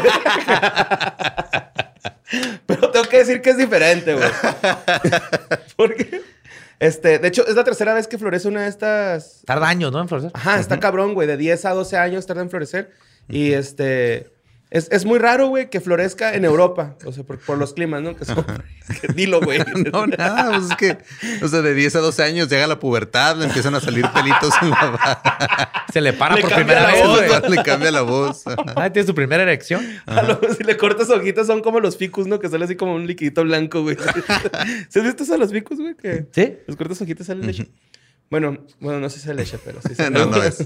Pero 2.65 2.91
tengo 2.91 3.05
que 3.05 3.19
decir 3.19 3.41
que 3.41 3.51
es 3.51 3.57
diferente, 3.57 4.15
güey. 4.15 4.27
Porque, 5.77 6.23
este, 6.79 7.19
de 7.19 7.29
hecho, 7.29 7.47
es 7.47 7.55
la 7.55 7.63
tercera 7.63 7.93
vez 7.93 8.09
que 8.09 8.17
florece 8.17 8.49
una 8.49 8.63
de 8.63 8.67
estas. 8.67 9.43
Tarda 9.45 9.69
años, 9.69 9.93
¿no? 9.93 10.01
En 10.01 10.09
florecer. 10.09 10.31
Ajá, 10.33 10.59
está 10.59 10.81
cabrón, 10.81 11.13
güey. 11.13 11.25
De 11.25 11.37
10 11.37 11.63
a 11.65 11.69
12 11.71 11.95
años 11.97 12.25
tarda 12.25 12.41
en 12.41 12.49
florecer. 12.49 12.91
Y 13.29 13.53
este. 13.53 14.29
Es, 14.71 14.87
es 14.89 15.03
muy 15.03 15.19
raro, 15.19 15.47
güey, 15.47 15.69
que 15.69 15.81
florezca 15.81 16.33
en 16.33 16.45
Europa. 16.45 16.95
O 17.05 17.11
sea, 17.11 17.25
por, 17.25 17.37
por 17.39 17.57
los 17.57 17.73
climas, 17.73 18.01
¿no? 18.01 18.15
Que 18.15 18.23
son. 18.23 18.45
dilo, 19.15 19.41
güey. 19.41 19.59
No, 19.91 20.07
nada, 20.07 20.49
pues 20.57 20.71
es 20.71 20.77
que, 20.77 21.43
o 21.43 21.47
sea, 21.49 21.61
de 21.61 21.73
10 21.73 21.97
a 21.97 21.99
12 21.99 22.23
años 22.23 22.47
llega 22.49 22.65
la 22.67 22.79
pubertad, 22.79 23.35
le 23.35 23.45
empiezan 23.45 23.75
a 23.75 23.81
salir 23.81 24.05
pelitos 24.13 24.53
en 24.61 24.69
la 24.69 25.85
Se 25.91 25.99
le 25.99 26.13
para 26.13 26.35
Le 26.35 26.41
por 26.43 26.53
primera 26.55 26.87
vez, 26.87 27.03
voz, 27.05 27.49
le 27.49 27.63
cambia 27.63 27.91
la 27.91 28.01
voz. 28.01 28.43
Ah, 28.77 28.89
tiene 28.89 29.05
su 29.05 29.13
primera 29.13 29.43
erección. 29.43 29.85
A 30.05 30.21
lo- 30.23 30.39
si 30.57 30.63
le 30.63 30.77
cortas 30.77 31.09
hojitas, 31.09 31.47
son 31.47 31.61
como 31.61 31.81
los 31.81 31.97
ficus, 31.97 32.27
¿no? 32.27 32.39
Que 32.39 32.47
sale 32.47 32.63
así 32.63 32.77
como 32.77 32.95
un 32.95 33.05
liquidito 33.07 33.43
blanco, 33.43 33.81
güey. 33.81 33.97
¿Sí 34.89 34.99
has 34.99 35.05
visto 35.05 35.23
eso 35.23 35.33
de 35.33 35.39
los 35.39 35.51
ficus, 35.51 35.79
güey? 35.79 35.95
Que 35.95 36.27
¿Sí? 36.31 36.57
los 36.65 36.77
cortas 36.77 37.01
hojitas 37.01 37.27
sale 37.27 37.45
leche. 37.45 37.67
Bueno, 38.29 38.57
bueno, 38.79 39.01
no 39.01 39.09
sé 39.09 39.19
si 39.19 39.25
sale 39.25 39.43
leche, 39.43 39.59
pero 39.65 39.81
sí 39.85 39.95
sale. 39.95 40.11
No, 40.17 40.27
no 40.27 40.41
es. 40.41 40.65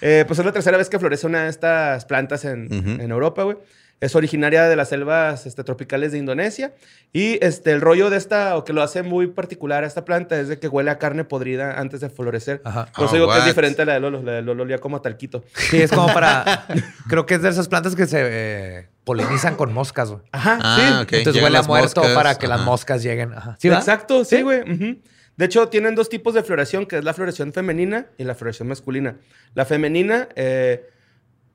Eh, 0.00 0.24
pues 0.26 0.38
es 0.38 0.44
la 0.44 0.52
tercera 0.52 0.76
vez 0.76 0.88
que 0.88 0.98
florece 0.98 1.26
una 1.26 1.44
de 1.44 1.50
estas 1.50 2.04
plantas 2.04 2.44
en, 2.44 3.00
Europa, 3.10 3.42
güey. 3.42 3.56
Es 4.00 4.14
originaria 4.16 4.64
de 4.64 4.76
las 4.76 4.88
selvas 4.90 5.46
este, 5.46 5.64
tropicales 5.64 6.12
de 6.12 6.18
Indonesia. 6.18 6.72
Y 7.12 7.38
este, 7.42 7.70
el 7.70 7.80
rollo 7.80 8.10
de 8.10 8.18
esta, 8.18 8.56
o 8.56 8.64
que 8.64 8.72
lo 8.72 8.82
hace 8.82 9.02
muy 9.02 9.28
particular 9.28 9.84
a 9.84 9.86
esta 9.86 10.04
planta, 10.04 10.38
es 10.38 10.48
de 10.48 10.58
que 10.58 10.68
huele 10.68 10.90
a 10.90 10.98
carne 10.98 11.24
podrida 11.24 11.78
antes 11.78 12.00
de 12.00 12.10
florecer. 12.10 12.60
Ajá. 12.64 12.86
Por 12.94 13.06
eso 13.06 13.14
Oh, 13.14 13.16
digo 13.18 13.32
que 13.32 13.38
es 13.38 13.44
diferente 13.46 13.82
a 13.82 13.84
la 13.86 13.94
de 13.94 14.00
Lolo. 14.00 14.20
La 14.22 14.32
de 14.32 14.42
Lolo 14.42 14.64
olía 14.64 14.78
como 14.78 14.96
a 14.96 15.02
talquito. 15.02 15.44
Sí, 15.54 15.80
es 15.80 15.90
como 15.90 16.12
para. 16.12 16.66
Creo 17.08 17.24
que 17.24 17.34
es 17.34 17.42
de 17.42 17.48
esas 17.48 17.68
plantas 17.68 17.94
que 17.94 18.06
se 18.06 18.18
eh, 18.20 18.88
polinizan 19.04 19.54
con 19.54 19.72
moscas, 19.72 20.10
güey. 20.10 20.22
Ajá, 20.32 20.58
Ah, 20.60 20.76
sí. 21.08 21.16
Entonces 21.16 21.34
Llegan 21.34 21.44
huele 21.44 21.58
a 21.58 21.62
muerto 21.62 22.00
moscas, 22.00 22.16
para 22.16 22.34
que 22.34 22.48
las 22.48 22.60
moscas 22.60 23.02
lleguen. 23.02 23.32
Ajá. 23.32 23.56
¿Sí? 23.58 23.68
Exacto, 23.68 24.24
sí, 24.24 24.42
güey. 24.42 24.60
ujú. 24.70 24.98
De 25.36 25.44
hecho, 25.46 25.68
tienen 25.68 25.94
dos 25.94 26.08
tipos 26.08 26.34
de 26.34 26.42
floración, 26.42 26.86
que 26.86 26.98
es 26.98 27.04
la 27.04 27.12
floración 27.14 27.52
femenina 27.52 28.06
y 28.18 28.24
la 28.24 28.34
floración 28.34 28.68
masculina. 28.68 29.18
La 29.54 29.64
femenina, 29.64 30.28
eh, 30.36 30.86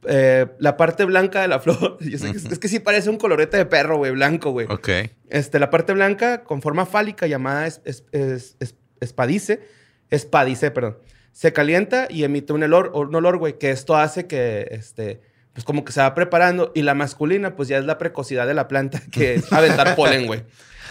eh, 0.07 0.47
la 0.59 0.77
parte 0.77 1.05
blanca 1.05 1.41
de 1.41 1.47
la 1.47 1.59
flor, 1.61 1.97
yo 2.01 2.17
sé 2.17 2.31
que 2.31 2.37
es, 2.37 2.45
es 2.45 2.59
que 2.59 2.67
sí 2.67 2.79
parece 2.79 3.09
un 3.09 3.17
colorete 3.17 3.57
de 3.57 3.65
perro, 3.65 3.97
güey, 3.97 4.11
blanco, 4.11 4.51
güey. 4.51 4.67
Ok. 4.69 4.89
Este, 5.29 5.59
la 5.59 5.69
parte 5.69 5.93
blanca 5.93 6.43
con 6.43 6.61
forma 6.61 6.85
fálica 6.85 7.27
llamada 7.27 7.67
es- 7.67 7.81
es- 7.85 8.03
es- 8.11 8.55
es- 8.59 8.75
espadice, 8.99 9.61
espadice, 10.09 10.71
perdón, 10.71 10.97
se 11.31 11.53
calienta 11.53 12.07
y 12.09 12.23
emite 12.23 12.51
un 12.53 12.63
olor, 12.63 12.91
un 12.93 13.13
olor, 13.15 13.37
güey, 13.37 13.57
que 13.59 13.71
esto 13.71 13.95
hace 13.95 14.27
que, 14.27 14.67
este, 14.71 15.21
pues 15.53 15.63
como 15.65 15.83
que 15.85 15.91
se 15.91 16.01
va 16.01 16.13
preparando. 16.15 16.71
Y 16.75 16.81
la 16.83 16.93
masculina, 16.93 17.55
pues 17.55 17.67
ya 17.69 17.77
es 17.77 17.85
la 17.85 17.97
precocidad 17.97 18.47
de 18.47 18.53
la 18.53 18.67
planta, 18.67 19.01
que 19.11 19.35
es 19.35 19.51
aventar 19.53 19.95
polen, 19.97 20.27
güey. 20.27 20.43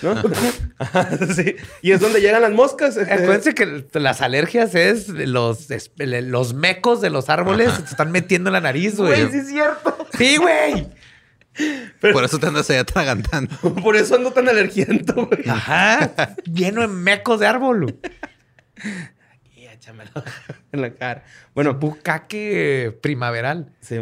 ¿No? 0.02 0.14
Sí. 1.34 1.56
Y 1.82 1.90
es 1.90 2.00
donde 2.00 2.20
llegan 2.20 2.40
las 2.42 2.52
moscas. 2.52 2.96
este. 2.96 3.12
Acuérdense 3.12 3.52
que 3.54 3.84
las 3.98 4.20
alergias 4.22 4.74
es 4.76 5.08
los, 5.08 5.70
es- 5.72 5.90
los 5.98 6.54
mecos 6.54 7.00
de 7.00 7.10
los 7.10 7.28
árboles 7.28 7.72
se 7.72 7.82
te 7.82 7.90
están 7.90 8.12
metiendo 8.12 8.48
en 8.50 8.52
la 8.54 8.60
nariz, 8.60 8.96
güey. 8.96 9.20
Güey, 9.22 9.32
sí 9.32 9.38
es 9.38 9.48
cierto. 9.48 10.06
Sí, 10.16 10.36
güey. 10.36 10.86
Por 12.12 12.22
eso 12.22 12.38
te 12.38 12.46
andas 12.46 12.70
ahí 12.70 12.76
atragantando. 12.76 13.56
Por 13.82 13.96
eso 13.96 14.14
ando 14.14 14.30
tan 14.32 14.48
alergiento, 14.48 15.26
güey. 15.26 15.48
Ajá. 15.48 16.36
Lleno 16.44 16.82
de 16.82 16.86
mecos 16.88 17.40
de 17.40 17.46
árbol. 17.48 17.98
Échamelo 19.88 20.10
en 20.72 20.80
la 20.80 20.94
cara. 20.94 21.24
Bueno, 21.54 21.74
Bucaque 21.74 22.96
primaveral. 23.00 23.72
Sí, 23.80 23.96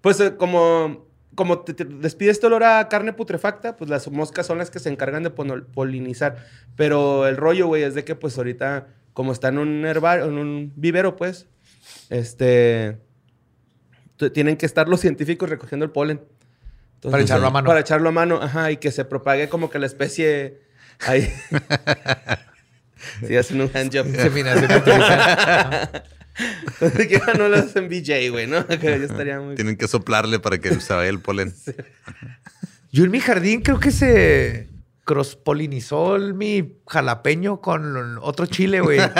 pues 0.00 0.20
eh, 0.20 0.36
como, 0.36 1.06
como 1.34 1.60
te, 1.60 1.74
te 1.74 1.84
despide 1.84 2.30
este 2.30 2.46
olor 2.46 2.64
a 2.64 2.88
carne 2.88 3.12
putrefacta, 3.12 3.76
pues 3.76 3.90
las 3.90 4.10
moscas 4.10 4.46
son 4.46 4.58
las 4.58 4.70
que 4.70 4.78
se 4.78 4.90
encargan 4.90 5.22
de 5.22 5.30
polinizar. 5.30 6.44
Pero 6.76 7.26
el 7.26 7.36
rollo, 7.36 7.66
güey, 7.66 7.82
es 7.82 7.94
de 7.94 8.04
que 8.04 8.14
pues 8.14 8.36
ahorita, 8.38 8.88
como 9.12 9.32
está 9.32 9.48
en 9.48 9.58
un 9.58 9.84
herbario, 9.84 10.26
en 10.26 10.38
un 10.38 10.72
vivero, 10.76 11.16
pues, 11.16 11.46
este, 12.10 12.98
tienen 14.32 14.56
que 14.56 14.66
estar 14.66 14.88
los 14.88 15.00
científicos 15.00 15.48
recogiendo 15.48 15.84
el 15.84 15.90
polen. 15.90 16.20
Entonces, 16.94 17.12
Para 17.12 17.22
echarlo 17.22 17.46
a 17.46 17.50
mano. 17.50 17.66
Para 17.66 17.80
echarlo 17.80 18.08
a 18.08 18.12
mano, 18.12 18.42
ajá, 18.42 18.72
y 18.72 18.78
que 18.78 18.90
se 18.90 19.04
propague 19.04 19.48
como 19.48 19.70
que 19.70 19.78
la 19.78 19.86
especie 19.86 20.62
ahí. 21.06 21.32
sí, 23.26 23.36
hacen 23.36 23.60
un 23.60 23.70
handjob. 23.74 24.06
Inseminación 24.06 24.70
artificial. 24.72 26.02
que 27.08 27.20
ya 27.26 27.34
no 27.34 27.48
lo 27.48 27.56
hacen 27.56 27.88
BJ, 27.88 28.30
güey, 28.30 28.46
¿no? 28.46 28.66
Que 28.66 28.78
ya 28.78 28.94
estaría 28.96 29.40
muy... 29.40 29.54
Tienen 29.56 29.76
que 29.76 29.88
soplarle 29.88 30.38
para 30.38 30.58
que 30.58 30.80
se 30.80 30.92
vaya 30.94 31.08
el 31.08 31.20
polen. 31.20 31.54
Yo 32.92 33.04
en 33.04 33.10
mi 33.10 33.20
jardín 33.20 33.60
creo 33.62 33.80
que 33.80 33.90
se 33.90 34.68
cross-polinizó 35.04 36.16
el- 36.16 36.34
mi 36.34 36.76
jalapeño 36.86 37.60
con 37.60 38.18
otro 38.22 38.46
chile, 38.46 38.80
güey. 38.80 38.98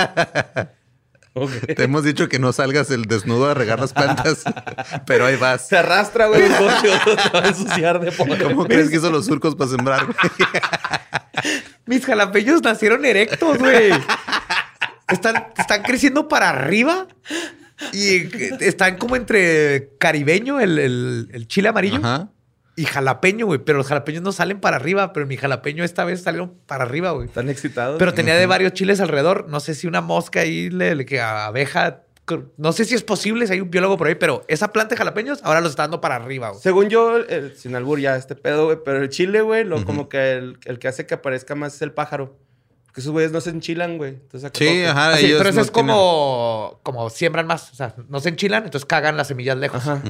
Te 1.77 1.83
hemos 1.85 2.05
dicho 2.05 2.29
que 2.29 2.39
no 2.39 2.53
salgas 2.53 2.91
el 2.91 3.03
desnudo 3.05 3.49
a 3.51 3.55
regar 3.55 3.79
las 3.81 3.93
plantas, 3.93 4.43
pero 5.07 5.27
ahí 5.27 5.37
vas. 5.37 5.69
Se 5.69 5.77
arrastra, 5.77 6.27
güey, 6.27 6.43
el 6.43 6.53
coche, 6.57 6.91
te 7.33 7.39
va 7.39 7.45
a 7.45 7.49
ensuciar 7.49 8.01
de 8.01 8.13
polen. 8.13 8.43
¿Cómo 8.43 8.65
crees 8.67 8.89
que 8.91 8.97
hizo 8.97 9.11
los 9.11 9.27
surcos 9.27 9.55
para 9.55 9.71
sembrar? 9.71 10.07
güey? 10.07 10.17
Mis 11.87 12.05
jalapeños 12.05 12.63
nacieron 12.63 13.05
erectos, 13.05 13.59
güey. 13.59 13.91
Están, 15.09 15.47
están 15.57 15.83
creciendo 15.83 16.29
para 16.29 16.51
arriba 16.51 17.07
y 17.93 18.29
están 18.63 18.97
como 18.99 19.17
entre 19.17 19.91
caribeño, 19.99 20.61
el, 20.61 20.79
el- 20.79 21.29
el 21.33 21.49
chile 21.49 21.69
amarillo, 21.71 21.99
Ajá. 21.99 22.29
Y 22.81 22.85
jalapeño, 22.85 23.47
güey. 23.47 23.59
Pero 23.59 23.79
los 23.79 23.87
jalapeños 23.87 24.23
no 24.23 24.33
salen 24.33 24.61
para 24.61 24.77
arriba, 24.77 25.13
pero 25.13 25.27
mi 25.27 25.37
jalapeño 25.37 25.85
esta 25.85 26.05
vez 26.05 26.23
salieron 26.23 26.55
para 26.67 26.85
arriba, 26.85 27.11
güey. 27.11 27.27
Están 27.27 27.49
excitados. 27.49 27.99
Pero 27.99 28.15
tenía 28.15 28.37
de 28.37 28.47
varios 28.47 28.73
chiles 28.73 29.01
alrededor. 29.01 29.47
No 29.49 29.61
sé 29.61 29.75
si 29.75 29.87
una 29.87 30.01
mosca 30.01 30.41
ahí, 30.41 30.71
le, 30.71 30.95
le- 30.95 31.05
que 31.07 31.21
abeja. 31.21 32.03
No 32.59 32.73
sé 32.73 32.85
si 32.85 32.95
es 32.95 33.03
posible, 33.03 33.47
si 33.47 33.55
hay 33.55 33.61
un 33.63 33.71
biólogo 33.71 33.97
por 33.97 34.07
ahí, 34.07 34.15
pero 34.15 34.45
esa 34.49 34.71
planta 34.71 34.95
de 34.95 34.99
jalapeños 34.99 35.41
ahora 35.45 35.63
los 35.63 35.71
está 35.71 35.85
dando 35.85 36.01
para 36.03 36.17
arriba, 36.17 36.51
güey. 36.51 36.61
Según 36.63 36.91
yo, 36.91 37.17
el- 37.17 37.57
sin 37.57 37.75
albur 37.75 37.99
ya 38.01 38.17
este 38.17 38.35
pedo, 38.35 38.67
güey, 38.67 38.79
pero 38.85 39.03
el 39.03 39.09
chile, 39.09 39.41
güey, 39.41 39.65
lo, 39.65 39.83
como 39.87 40.11
que 40.11 40.33
el, 40.33 40.59
el 40.67 40.79
que 40.79 40.89
hace 40.89 41.07
que 41.07 41.15
aparezca 41.15 41.55
más 41.55 41.75
es 41.77 41.81
el 41.83 41.93
pájaro. 41.93 42.37
Porque 42.85 43.01
esos 43.01 43.13
güeyes 43.13 43.33
no 43.33 43.41
se 43.41 43.49
enchilan, 43.51 43.97
güey. 43.97 44.11
Entonces, 44.11 44.51
Sí, 44.55 44.65
que- 44.65 44.87
ajá. 44.89 45.13
Así, 45.15 45.25
ellos 45.27 45.39
pero 45.39 45.51
eso 45.51 45.57
no 45.57 45.63
es 45.63 45.71
como, 45.71 46.81
como 46.83 47.09
siembran 47.11 47.47
más. 47.47 47.73
O 47.73 47.75
sea, 47.77 47.95
no 48.11 48.21
se 48.21 48.29
enchilan, 48.29 48.65
entonces 48.65 48.85
cagan 48.87 49.17
las 49.17 49.29
semillas 49.29 49.57
lejos. 49.57 49.81
Ajá. 49.87 50.03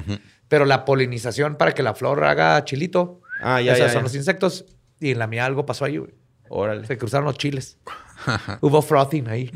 Pero 0.48 0.64
la 0.64 0.84
polinización 0.84 1.56
para 1.56 1.72
que 1.72 1.82
la 1.82 1.94
flor 1.94 2.24
haga 2.24 2.64
chilito, 2.64 3.20
Ah, 3.40 3.60
ya, 3.60 3.72
esas 3.74 3.88
ya, 3.88 3.92
son 3.92 4.00
ya. 4.00 4.02
los 4.04 4.14
insectos. 4.14 4.64
Y 5.00 5.12
en 5.12 5.18
la 5.18 5.26
mía 5.26 5.44
algo 5.46 5.64
pasó 5.64 5.84
ahí, 5.84 5.98
güey. 5.98 6.12
Órale. 6.48 6.86
Se 6.86 6.96
cruzaron 6.98 7.26
los 7.26 7.36
chiles. 7.38 7.78
Hubo 8.60 8.82
frothing 8.82 9.28
ahí. 9.28 9.52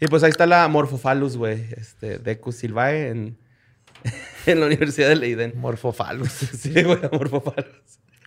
Y 0.00 0.06
pues 0.06 0.22
ahí 0.22 0.30
está 0.30 0.46
la 0.46 0.66
Morphophallus, 0.68 1.36
güey, 1.36 1.66
este, 1.76 2.18
Decus 2.18 2.56
silvae 2.56 3.08
en, 3.08 3.38
en 4.46 4.60
la 4.60 4.66
Universidad 4.66 5.08
de 5.08 5.16
Leiden. 5.16 5.52
Morfofalus. 5.56 6.30
Sí, 6.30 6.82
güey. 6.82 6.98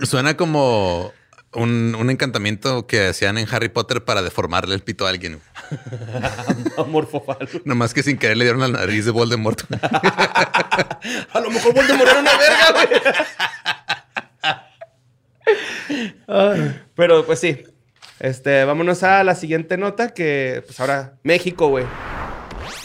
Suena 0.02 0.36
como 0.38 1.12
un, 1.56 1.96
un 2.00 2.10
encantamiento 2.10 2.88
que 2.88 3.08
hacían 3.08 3.38
en 3.38 3.48
Harry 3.52 3.70
Potter 3.70 4.04
para 4.04 4.22
deformarle 4.22 4.76
el 4.76 4.82
pito 4.82 5.06
a 5.06 5.10
alguien. 5.10 5.40
Morphophallus. 6.88 7.66
Nomás 7.66 7.94
que 7.94 8.04
sin 8.04 8.18
querer 8.18 8.38
le 8.38 8.46
dieron 8.46 8.62
la 8.62 8.68
nariz 8.68 9.06
de 9.06 9.12
Voldemort. 9.12 9.62
A 11.34 11.40
lo 11.42 11.50
mejor 11.52 11.74
Voldemort 11.74 12.10
era 12.10 12.20
una 12.20 12.32
verga, 12.38 12.72
güey. 16.28 16.74
Pero 16.96 17.26
pues 17.26 17.40
sí. 17.40 17.64
Este, 18.20 18.64
vámonos 18.64 19.04
a 19.04 19.24
la 19.24 19.36
siguiente 19.36 19.76
nota 19.78 20.14
que 20.14 20.64
pues 20.66 20.80
ahora 20.80 21.16
México, 21.24 21.68
güey. 21.68 21.86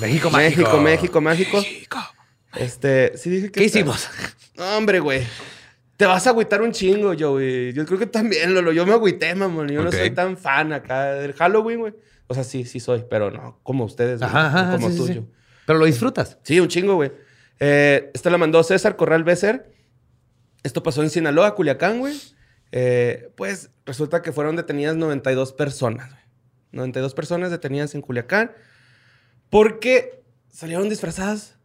México, 0.01 0.31
México, 0.31 0.81
México, 0.81 1.21
México. 1.21 1.65
Este, 2.55 3.17
sí 3.17 3.31
dije 3.31 3.47
que 3.53 3.61
¿Qué 3.61 3.67
está- 3.67 3.79
hicimos? 3.79 4.09
No, 4.57 4.77
hombre, 4.77 4.99
güey. 5.01 5.25
Te 5.99 6.07
vas 6.07 6.29
a 6.29 6.31
agüitar 6.31 6.63
un 6.63 6.71
chingo, 6.71 7.13
yo, 7.13 7.33
güey. 7.33 7.73
Yo 7.73 7.85
creo 7.85 7.99
que 7.99 8.07
también, 8.07 8.55
Lolo. 8.55 8.71
Yo 8.71 8.87
me 8.87 8.93
agüité, 8.93 9.35
mamón. 9.35 9.69
Yo 9.69 9.83
no 9.83 9.91
soy 9.91 10.13
tan 10.13 10.37
fan 10.37 10.73
acá 10.73 11.15
del 11.15 11.33
Halloween, 11.33 11.81
güey. 11.81 11.95
O 12.29 12.35
sea, 12.35 12.45
sí, 12.45 12.65
sí 12.65 12.79
soy, 12.79 13.05
pero 13.11 13.33
no 13.33 13.59
como 13.65 13.85
ustedes, 13.85 14.21
güey. 14.21 14.31
Ajá, 14.31 14.47
ajá, 14.47 14.73
como 14.77 14.91
sí, 14.91 14.93
sí, 14.93 14.99
tú, 15.01 15.07
sí. 15.09 15.15
yo. 15.15 15.23
Pero 15.67 15.81
lo 15.81 15.87
disfrutas. 15.87 16.39
Sí, 16.45 16.61
un 16.61 16.69
chingo, 16.69 16.95
güey. 16.95 17.11
Eh, 17.59 18.13
esta 18.15 18.31
la 18.31 18.39
mandó 18.39 18.63
César 18.63 18.95
Corral 18.95 19.25
Becer. 19.25 19.73
Esto 20.63 20.85
pasó 20.85 21.03
en 21.03 21.11
Sinaloa, 21.11 21.57
Culiacán, 21.57 21.99
güey. 21.99 22.17
Eh, 22.71 23.33
pues 23.37 23.73
resulta 23.85 24.23
que 24.23 24.31
fueron 24.31 24.55
detenidas 24.55 24.95
92 24.95 25.53
personas, 25.53 26.11
güey. 26.11 26.23
92 26.71 27.13
personas 27.13 27.51
detenidas 27.51 27.97
en 27.97 28.03
Culiacán. 28.03 28.53
Porque 29.51 30.23
salieron 30.49 30.89
disfrazadas. 30.89 31.58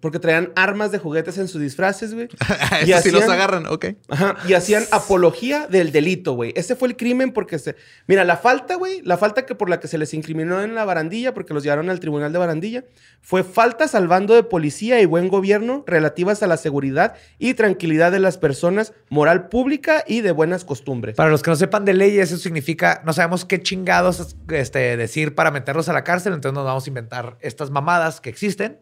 Porque 0.00 0.18
traían 0.18 0.52
armas 0.56 0.92
de 0.92 0.98
juguetes 0.98 1.38
en 1.38 1.48
sus 1.48 1.60
disfraces, 1.60 2.14
güey. 2.14 2.28
Y 2.86 2.92
Eso 2.92 3.02
sí 3.02 3.10
los 3.10 3.24
agarran, 3.24 3.66
ok. 3.66 3.86
Ajá, 4.08 4.36
y 4.46 4.52
hacían 4.52 4.84
apología 4.92 5.66
del 5.66 5.92
delito, 5.92 6.34
güey. 6.34 6.52
Ese 6.56 6.76
fue 6.76 6.88
el 6.88 6.96
crimen 6.96 7.32
porque 7.32 7.58
se... 7.58 7.76
Mira, 8.06 8.24
la 8.24 8.36
falta, 8.36 8.74
güey, 8.74 9.00
la 9.02 9.16
falta 9.16 9.46
que 9.46 9.54
por 9.54 9.70
la 9.70 9.80
que 9.80 9.88
se 9.88 9.98
les 9.98 10.14
incriminó 10.14 10.62
en 10.62 10.74
la 10.74 10.84
barandilla, 10.84 11.34
porque 11.34 11.54
los 11.54 11.62
llevaron 11.62 11.90
al 11.90 12.00
tribunal 12.00 12.32
de 12.32 12.38
barandilla, 12.38 12.84
fue 13.20 13.42
faltas 13.42 13.94
al 13.94 14.08
bando 14.08 14.34
de 14.34 14.42
policía 14.42 15.00
y 15.00 15.06
buen 15.06 15.28
gobierno 15.28 15.84
relativas 15.86 16.42
a 16.42 16.46
la 16.46 16.56
seguridad 16.56 17.14
y 17.38 17.54
tranquilidad 17.54 18.12
de 18.12 18.20
las 18.20 18.38
personas, 18.38 18.92
moral 19.08 19.48
pública 19.48 20.04
y 20.06 20.20
de 20.20 20.32
buenas 20.32 20.64
costumbres. 20.64 21.16
Para 21.16 21.30
los 21.30 21.42
que 21.42 21.50
no 21.50 21.56
sepan 21.56 21.84
de 21.84 21.94
leyes, 21.94 22.30
eso 22.30 22.42
significa, 22.42 23.02
no 23.04 23.12
sabemos 23.12 23.44
qué 23.44 23.60
chingados 23.60 24.36
este, 24.50 24.96
decir 24.96 25.34
para 25.34 25.50
meterlos 25.50 25.88
a 25.88 25.92
la 25.92 26.04
cárcel, 26.04 26.34
entonces 26.34 26.54
nos 26.54 26.64
vamos 26.64 26.86
a 26.86 26.90
inventar 26.90 27.38
estas 27.40 27.70
mamadas 27.70 28.20
que 28.20 28.30
existen 28.30 28.78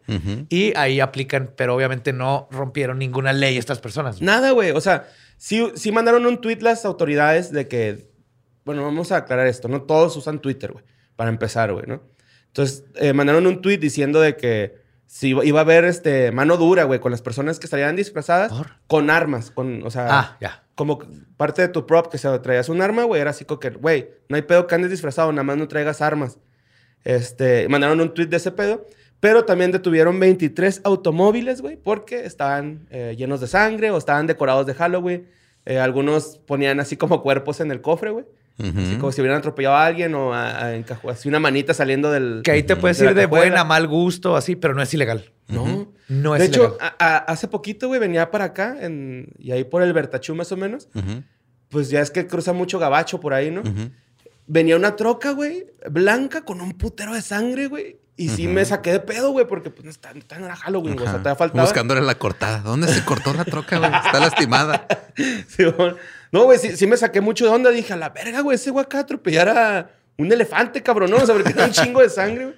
y 0.48 0.77
ahí 0.77 1.00
aplican, 1.05 1.53
pero 1.57 1.75
obviamente 1.75 2.12
no 2.12 2.49
rompieron 2.51 2.99
ninguna 2.99 3.33
ley 3.33 3.57
estas 3.57 3.79
personas. 3.81 4.21
Nada, 4.21 4.51
güey. 4.51 4.73
O 4.73 4.81
sea, 4.81 5.09
sí, 5.37 5.71
sí 5.77 5.93
mandaron 5.93 6.27
un 6.27 6.40
tweet 6.40 6.59
las 6.61 6.85
autoridades 6.85 7.53
de 7.53 7.69
que, 7.69 8.09
bueno, 8.64 8.83
vamos 8.83 9.12
a 9.12 9.19
aclarar 9.19 9.47
esto, 9.47 9.69
no 9.69 9.83
todos 9.83 10.17
usan 10.17 10.40
Twitter, 10.40 10.73
güey, 10.73 10.85
para 11.17 11.31
empezar, 11.31 11.73
güey, 11.73 11.87
¿no? 11.87 12.03
Entonces, 12.49 12.85
eh, 12.97 13.12
mandaron 13.12 13.47
un 13.47 13.61
tweet 13.62 13.79
diciendo 13.79 14.21
de 14.21 14.37
que 14.37 14.83
si 15.07 15.29
iba 15.31 15.61
a 15.61 15.62
haber 15.62 15.85
este, 15.85 16.33
mano 16.33 16.57
dura, 16.57 16.85
güey, 16.85 16.99
con 16.99 17.11
las 17.12 17.21
personas 17.23 17.59
que 17.59 17.67
estarían 17.67 17.95
disfrazadas 17.95 18.53
¿Por? 18.53 18.71
con 18.87 19.11
armas, 19.11 19.51
con, 19.51 19.83
o 19.85 19.90
sea, 19.90 20.07
Ah, 20.11 20.37
ya. 20.40 20.64
como 20.75 20.99
parte 21.37 21.62
de 21.62 21.69
tu 21.69 21.87
prop 21.87 22.11
que 22.11 22.19
se 22.19 22.38
traías 22.40 22.69
un 22.69 22.81
arma, 22.81 23.05
güey, 23.05 23.21
era 23.21 23.31
así 23.31 23.45
como 23.45 23.61
que, 23.61 23.71
güey, 23.71 24.09
no 24.29 24.37
hay 24.37 24.43
pedo 24.43 24.67
que 24.67 24.75
andes 24.75 24.90
disfrazado, 24.90 25.31
nada 25.33 25.43
más 25.45 25.57
no 25.57 25.69
traigas 25.69 26.01
armas. 26.01 26.38
Este, 27.05 27.69
mandaron 27.69 28.01
un 28.01 28.14
tweet 28.14 28.27
de 28.29 28.38
ese 28.38 28.51
pedo, 28.51 28.87
pero 29.25 29.47
también 29.47 29.73
detuvieron 29.73 30.21
23 30.21 30.83
automóviles, 30.85 31.63
güey, 31.63 31.77
porque 31.83 32.27
estaban 32.27 32.87
eh, 32.91 33.15
llenos 33.17 33.41
de 33.41 33.47
sangre 33.47 33.91
o 33.91 33.97
estaban 33.97 34.27
decorados 34.27 34.67
de 34.67 34.75
Halloween. 34.75 35.27
Eh, 35.65 35.79
algunos 35.79 36.37
ponían 36.47 36.79
así 36.79 36.99
como 36.99 37.23
cuerpos 37.23 37.61
en 37.61 37.71
el 37.71 37.81
cofre, 37.81 38.11
güey. 38.11 38.27
Así 38.59 38.97
como 39.01 39.11
si 39.13 39.23
hubieran 39.23 39.39
atropellado 39.39 39.77
a 39.77 39.87
alguien 39.87 40.15
o 40.15 40.35
a- 40.35 40.63
a 40.67 40.77
encajo- 40.77 41.11
así 41.11 41.27
una 41.29 41.41
manita 41.41 41.73
saliendo 41.73 42.13
del... 42.13 42.43
Que 42.45 42.51
ahí 42.51 42.63
te 42.65 42.77
puedes 42.77 42.99
de 42.99 43.07
ir 43.07 43.15
de 43.15 43.25
buena, 43.27 43.65
mal 43.65 43.89
gusto, 43.89 44.37
así, 44.37 44.57
pero 44.57 44.75
no 44.75 44.83
es 44.83 44.93
ilegal. 44.93 45.33
No. 45.49 45.91
No 46.09 46.37
es 46.37 46.41
de 46.43 46.47
hecho, 46.49 46.61
ilegal. 46.69 46.79
a- 46.99 47.07
a- 47.15 47.17
hace 47.19 47.49
poquito, 47.49 47.89
güey, 47.89 47.99
venía 47.99 48.31
para 48.31 48.45
acá 48.45 48.77
en- 48.81 49.33
y 49.39 49.53
ahí 49.53 49.65
por 49.65 49.83
el 49.83 49.93
Bertachú 49.95 50.35
más 50.35 50.53
o 50.53 50.59
menos. 50.59 50.89
Pues 51.71 51.89
ya 51.89 52.01
es 52.03 52.11
que 52.11 52.27
cruza 52.27 52.53
mucho 52.53 52.79
gabacho 52.79 53.19
por 53.21 53.33
ahí, 53.33 53.51
¿no? 53.51 53.63
Venía 54.47 54.77
una 54.77 54.97
troca, 54.97 55.31
güey, 55.31 55.65
blanca 55.91 56.45
con 56.45 56.61
un 56.61 56.75
putero 56.75 57.15
de 57.15 57.23
sangre, 57.23 57.69
güey. 57.69 57.97
Y 58.16 58.29
sí 58.29 58.46
me 58.46 58.64
saqué 58.64 58.92
de 58.92 59.00
pedo, 59.00 59.31
güey, 59.33 59.46
porque 59.46 59.70
pues 59.70 59.85
no 59.85 59.90
está, 59.90 60.12
no 60.12 60.20
está 60.20 60.37
en 60.37 60.46
la 60.46 60.55
Halloween, 60.55 60.94
güey. 60.94 61.09
O 61.09 61.11
sea, 61.11 61.20
te 61.22 61.35
faltaba. 61.35 61.64
Buscándole 61.64 62.00
la 62.00 62.14
cortada. 62.14 62.59
¿Dónde 62.61 62.87
se 62.87 63.05
cortó 63.05 63.35
la 63.35 63.44
troca, 63.44 63.79
güey? 63.79 63.90
Está 63.92 64.20
lastimada. 64.20 64.87
No, 66.33 66.42
güey, 66.44 66.59
sí, 66.59 66.77
sí 66.77 66.88
me 66.88 66.96
saqué 66.96 67.20
mucho 67.20 67.44
de 67.44 67.50
onda. 67.53 67.70
Dije, 67.70 67.92
a 67.92 67.96
la 67.96 68.09
verga, 68.09 68.40
güey, 68.40 68.57
ese 68.57 68.70
güey 68.70 68.85
acá 68.85 68.98
atropellar 69.00 69.48
a 69.48 69.90
un 70.18 70.33
elefante, 70.33 70.83
cabrón, 70.83 71.11
¿no? 71.12 71.18
O 71.18 71.27
sea, 71.27 71.33
porque 71.35 71.53
tiene 71.53 71.68
un 71.68 71.72
chingo 71.72 72.00
de 72.00 72.09
sangre, 72.09 72.44
güey. 72.46 72.57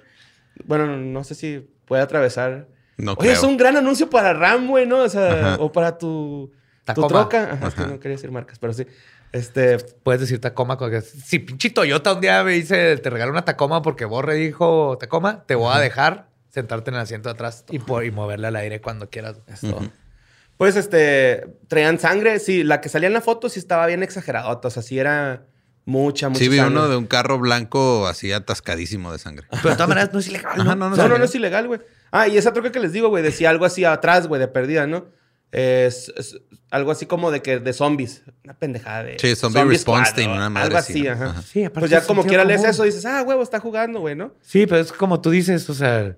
Bueno, 0.65 0.87
no, 0.87 0.97
no 0.97 1.23
sé 1.23 1.35
si 1.35 1.67
puede 1.85 2.01
atravesar. 2.01 2.67
No 2.97 3.11
Oye, 3.11 3.19
creo. 3.19 3.33
es 3.33 3.43
un 3.43 3.55
gran 3.55 3.77
anuncio 3.77 4.09
para 4.09 4.33
Ram, 4.33 4.67
güey, 4.67 4.87
¿no? 4.87 5.03
O 5.03 5.09
sea, 5.09 5.31
Ajá. 5.53 5.55
o 5.59 5.71
para 5.71 5.99
tu, 5.99 6.51
tu 6.95 7.07
troca. 7.07 7.51
Ajá, 7.53 7.67
es 7.67 7.75
que 7.75 7.81
no 7.81 7.99
quería 7.99 8.15
decir 8.15 8.31
marcas, 8.31 8.57
pero 8.57 8.73
sí. 8.73 8.87
Este, 9.31 9.77
Puedes 10.03 10.21
decir 10.21 10.39
Tacoma. 10.39 10.77
Si 11.01 11.39
pinche 11.39 11.69
Toyota 11.69 12.13
un 12.13 12.21
día 12.21 12.43
me 12.43 12.53
dice, 12.53 12.97
te 12.97 13.09
regalo 13.09 13.31
una 13.31 13.45
Tacoma 13.45 13.81
porque 13.81 14.05
Borre 14.05 14.35
dijo 14.35 14.97
Tacoma, 14.99 15.43
te 15.45 15.55
voy 15.55 15.75
a 15.75 15.79
dejar 15.79 16.29
sentarte 16.49 16.89
en 16.89 16.95
el 16.95 17.01
asiento 17.01 17.29
de 17.29 17.33
atrás 17.33 17.65
y, 17.69 17.77
y 17.77 18.11
moverle 18.11 18.47
al 18.47 18.55
aire 18.55 18.81
cuando 18.81 19.09
quieras. 19.09 19.37
Es 19.47 19.61
todo. 19.61 19.81
Pues, 20.57 20.75
este, 20.75 21.45
traían 21.67 21.99
sangre. 21.99 22.39
Sí, 22.39 22.63
la 22.63 22.81
que 22.81 22.89
salía 22.89 23.07
en 23.07 23.13
la 23.13 23.21
foto 23.21 23.47
sí 23.49 23.59
estaba 23.59 23.85
bien 23.85 24.01
exagerada. 24.01 24.49
O 24.51 24.69
sea, 24.71 24.81
sí 24.81 24.97
era 24.97 25.45
mucha, 25.85 26.29
mucha 26.29 26.39
Sí, 26.39 26.49
vi 26.49 26.57
sangre. 26.57 26.77
uno 26.79 26.89
de 26.89 26.95
un 26.95 27.05
carro 27.05 27.37
blanco 27.37 28.07
así 28.07 28.31
atascadísimo 28.31 29.11
de 29.11 29.19
sangre. 29.19 29.45
Pero 29.51 29.69
de 29.69 29.75
todas 29.75 29.89
maneras 29.89 30.11
no 30.13 30.19
es 30.19 30.27
ilegal. 30.27 30.53
Ajá, 30.59 30.63
¿no? 30.75 30.89
no, 30.89 30.95
no, 30.95 31.07
No, 31.09 31.17
no 31.17 31.23
es 31.25 31.35
ilegal, 31.35 31.67
güey. 31.67 31.79
Ah, 32.11 32.27
y 32.27 32.37
esa 32.37 32.53
troca 32.53 32.71
que 32.71 32.79
les 32.79 32.91
digo, 32.91 33.09
güey, 33.09 33.21
decía 33.21 33.49
algo 33.51 33.65
así 33.65 33.85
atrás, 33.85 34.27
güey, 34.27 34.39
de 34.39 34.47
perdida, 34.47 34.87
¿no? 34.87 35.05
Es, 35.51 36.11
es 36.17 36.37
algo 36.71 36.91
así 36.91 37.05
como 37.05 37.31
de 37.31 37.41
que 37.41 37.59
de 37.59 37.73
zombies. 37.73 38.23
Una 38.43 38.53
pendejada 38.53 39.03
de. 39.03 39.17
Sí, 39.19 39.35
zombie 39.35 39.63
response 39.63 40.11
squad, 40.11 40.15
team, 40.15 40.31
una 40.35 40.49
madre 40.49 40.67
Algo 40.67 40.77
así. 40.77 41.07
ajá. 41.07 41.25
Ajá. 41.29 41.41
Sí, 41.41 41.63
aparte 41.63 41.79
Pues 41.79 41.91
ya 41.91 42.05
como 42.05 42.25
quiera 42.25 42.43
lees 42.43 42.63
eso, 42.63 42.83
dices, 42.83 43.05
ah, 43.05 43.23
huevo, 43.23 43.41
está 43.43 43.59
jugando, 43.59 43.99
güey, 44.01 44.15
¿no? 44.15 44.33
Sí, 44.41 44.67
pero 44.67 44.81
es 44.81 44.91
como 44.91 45.21
tú 45.21 45.29
dices, 45.29 45.69
o 45.69 45.73
sea, 45.73 46.17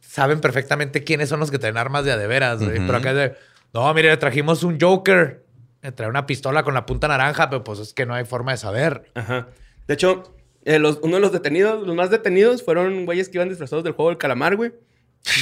saben 0.00 0.40
perfectamente 0.40 1.04
quiénes 1.04 1.28
son 1.28 1.40
los 1.40 1.50
que 1.50 1.58
traen 1.58 1.76
armas 1.76 2.04
de 2.04 2.12
a 2.12 2.16
de 2.16 2.26
veras, 2.26 2.62
güey. 2.62 2.78
Pero 2.78 2.96
acá 2.96 3.10
es 3.10 3.16
de, 3.16 3.34
no, 3.74 3.92
mire, 3.94 4.16
trajimos 4.16 4.62
un 4.64 4.80
Joker. 4.80 5.44
Trae 5.94 6.08
una 6.10 6.26
pistola 6.26 6.62
con 6.62 6.74
la 6.74 6.84
punta 6.84 7.08
naranja, 7.08 7.48
pero 7.48 7.64
pues 7.64 7.78
es 7.78 7.94
que 7.94 8.04
no 8.04 8.14
hay 8.14 8.24
forma 8.26 8.52
de 8.52 8.58
saber. 8.58 9.10
Ajá. 9.14 9.48
De 9.88 9.94
hecho, 9.94 10.34
eh, 10.66 10.78
los- 10.78 10.98
uno 11.02 11.14
de 11.16 11.20
los 11.22 11.32
detenidos, 11.32 11.86
los 11.86 11.96
más 11.96 12.10
detenidos, 12.10 12.62
fueron 12.62 13.06
güeyes 13.06 13.28
que 13.30 13.38
iban 13.38 13.48
disfrazados 13.48 13.82
del 13.82 13.94
juego 13.94 14.10
del 14.10 14.18
calamar, 14.18 14.56
güey. 14.56 14.72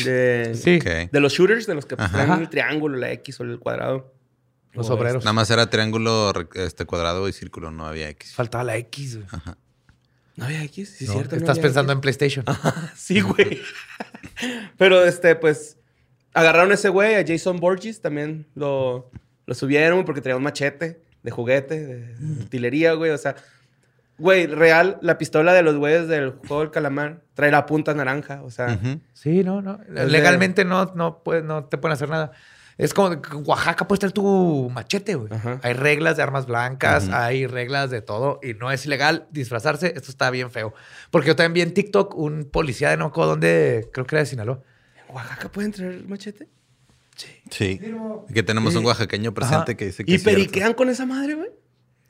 De, 0.05 0.55
Sí. 0.55 0.77
Ok. 0.77 1.11
de 1.13 1.21
los 1.21 1.33
shooters, 1.33 1.67
de 1.67 1.75
los 1.75 1.87
que 1.87 1.97
pues, 1.97 2.09
Ajá. 2.09 2.25
traen 2.27 2.41
el 2.43 2.49
triángulo, 2.49 2.97
la 2.99 3.13
X 3.13 3.41
o 3.41 3.45
el 3.45 3.59
cuadrado. 3.59 4.13
Los 4.73 4.91
obreros. 4.91 5.25
Nada 5.25 5.33
más 5.33 5.51
era 5.51 5.69
triángulo, 5.71 6.33
este 6.55 6.85
cuadrado 6.85 7.29
y 7.29 7.33
círculo, 7.33 7.71
no 7.71 7.87
había 7.87 8.09
X. 8.11 8.35
Faltaba 8.35 8.65
la 8.65 8.77
X, 8.77 9.17
güey. 9.17 9.27
¿No 10.37 10.45
había 10.45 10.63
X? 10.65 10.95
Sí, 10.99 11.07
No, 11.07 11.15
cierto. 11.15 11.35
Estás 11.37 11.59
pensando 11.59 11.93
X. 11.93 11.97
en 11.97 12.01
PlayStation. 12.01 12.45
Sí, 12.97 13.21
güey. 13.21 13.61
Pero 14.77 15.05
este, 15.05 15.35
pues, 15.35 15.79
agarraron 16.35 16.71
a 16.71 16.75
ese 16.75 16.91
güey, 16.91 17.15
a 17.17 17.25
Jason 17.27 17.59
Borges, 17.59 18.01
también 18.01 18.47
lo, 18.55 19.11
lo 19.47 19.55
subieron 19.55 20.05
porque 20.05 20.21
traía 20.21 20.37
un 20.37 20.43
machete 20.45 21.03
de 21.23 21.31
juguete, 21.31 21.87
de 21.87 22.43
utilería, 22.45 22.93
güey. 22.93 23.11
O 23.11 23.19
sea, 23.19 23.35
güey, 24.19 24.47
real, 24.47 24.99
la 25.01 25.17
pistola 25.19 25.53
de 25.53 25.63
los 25.63 25.77
güeyes 25.77 26.09
del 26.09 26.31
juego 26.33 26.61
del 26.61 26.71
calamar 26.71 27.23
trae 27.35 27.51
la 27.51 27.67
punta 27.67 27.95
naranja. 27.95 28.43
O 28.43 28.51
sea. 28.51 28.79
Sí, 29.15 29.43
no, 29.45 29.63
no. 29.63 29.79
de- 29.79 30.07
Legalmente 30.07 30.65
no, 30.65 30.93
no, 30.95 31.23
puede- 31.23 31.43
no 31.43 31.65
te 31.65 31.79
pueden 31.79 31.95
hacer 31.95 32.09
nada. 32.09 32.33
Es 32.77 32.95
como 32.95 33.13
en 33.13 33.21
Oaxaca 33.45 33.89
puedes 33.89 33.99
traer 33.99 34.13
tu 34.13 34.71
machete, 34.73 35.17
güey. 35.17 35.33
Ajá. 35.33 35.59
Hay 35.65 35.73
reglas 35.73 36.17
de 36.17 36.23
armas 36.23 36.47
blancas, 36.47 37.09
hay 37.09 37.47
reglas 37.49 37.91
de 37.91 38.03
todo 38.03 38.39
y 38.41 38.55
no 38.55 38.71
es 38.71 38.87
ilegal 38.87 39.27
disfrazarse. 39.33 39.89
Esto 39.97 40.13
está 40.13 40.31
bien 40.31 40.51
feo. 40.53 40.73
Porque 41.11 41.27
yo 41.29 41.35
también 41.35 41.55
vi 41.55 41.61
en 41.63 41.75
TikTok 41.75 42.15
un 42.17 42.45
policía 42.45 42.91
de 42.91 42.97
no 42.97 43.07
recuerdo 43.09 43.31
dónde, 43.31 43.89
creo 43.93 44.07
que 44.07 44.15
era 44.15 44.21
de 44.23 44.27
Sinaloa. 44.27 44.61
¿en 45.09 45.15
Oaxaca 45.17 45.49
pueden 45.49 45.73
traer 45.73 46.05
machete? 46.07 46.49
Sí. 47.51 47.81
Que 48.33 48.43
tenemos 48.45 48.77
un 48.77 48.85
oaxaqueño 48.85 49.35
presente 49.35 49.73
Ajá. 49.73 49.75
que 49.75 49.87
dice 49.87 50.05
que 50.05 50.13
¿Y 50.13 50.15
es 50.15 50.23
cierto. 50.23 50.37
periquean 50.39 50.75
con 50.75 50.89
esa 50.89 51.05
madre, 51.05 51.35
güey? 51.35 51.49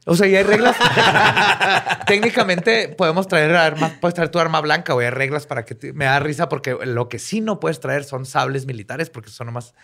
O 0.08 0.16
sea, 0.16 0.26
y 0.26 0.34
hay 0.36 0.42
reglas. 0.42 0.74
Técnicamente 2.06 2.88
podemos 2.88 3.28
traer 3.28 3.54
armas, 3.54 3.92
puedes 4.00 4.14
traer 4.14 4.30
tu 4.30 4.38
arma 4.38 4.60
blanca, 4.60 4.92
güey. 4.94 5.06
Hay 5.06 5.12
reglas 5.12 5.46
para 5.46 5.64
que 5.64 5.74
te- 5.74 5.92
me 5.92 6.06
da 6.06 6.18
risa 6.20 6.48
porque 6.48 6.76
lo 6.84 7.08
que 7.08 7.18
sí 7.18 7.40
no 7.40 7.60
puedes 7.60 7.80
traer 7.80 8.04
son 8.04 8.24
sables 8.26 8.66
militares 8.66 9.10
porque 9.10 9.30
son 9.30 9.46
nomás 9.46 9.74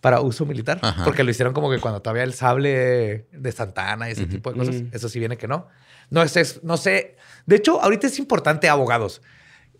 para 0.00 0.20
uso 0.20 0.46
militar. 0.46 0.78
Ajá. 0.82 1.04
Porque 1.04 1.24
lo 1.24 1.30
hicieron 1.30 1.54
como 1.54 1.70
que 1.70 1.78
cuando 1.80 2.00
todavía 2.02 2.22
el 2.24 2.34
sable 2.34 3.26
de 3.32 3.52
Santana 3.52 4.08
y 4.08 4.12
ese 4.12 4.26
tipo 4.26 4.52
de 4.52 4.58
cosas. 4.58 4.74
Mm. 4.76 4.88
Eso 4.92 5.08
sí 5.08 5.18
viene 5.18 5.36
que 5.36 5.48
no. 5.48 5.68
No 6.10 6.22
es, 6.22 6.36
es- 6.36 6.62
no 6.64 6.76
sé. 6.76 7.16
De 7.46 7.56
hecho, 7.56 7.80
ahorita 7.82 8.06
es 8.06 8.18
importante, 8.18 8.68
abogados. 8.68 9.22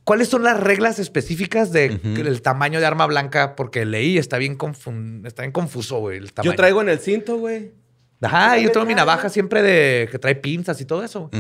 ¿Cuáles 0.05 0.29
son 0.29 0.43
las 0.43 0.61
reglas 0.61 0.99
específicas 0.99 1.73
del 1.73 2.43
tamaño 2.43 2.79
de 2.79 2.85
arma 2.87 3.07
blanca? 3.07 3.57
Porque 3.57 3.87
leí, 3.87 4.19
está 4.19 4.37
bien, 4.37 4.59
confun- 4.59 5.27
está 5.27 5.43
bien 5.43 5.53
confuso, 5.53 5.99
güey. 5.99 6.19
el 6.19 6.33
tamaño. 6.35 6.53
Yo 6.53 6.57
traigo 6.57 6.83
en 6.83 6.91
el 6.91 6.99
cinto, 6.99 7.39
güey. 7.39 7.73
Ajá, 8.21 8.59
yo 8.59 8.71
tengo 8.73 8.87
mi 8.87 8.95
navaja 8.95 9.29
siempre 9.29 9.63
de 9.63 10.09
que 10.11 10.19
trae 10.19 10.35
pinzas 10.35 10.81
y 10.81 10.85
todo 10.85 11.05
eso. 11.05 11.31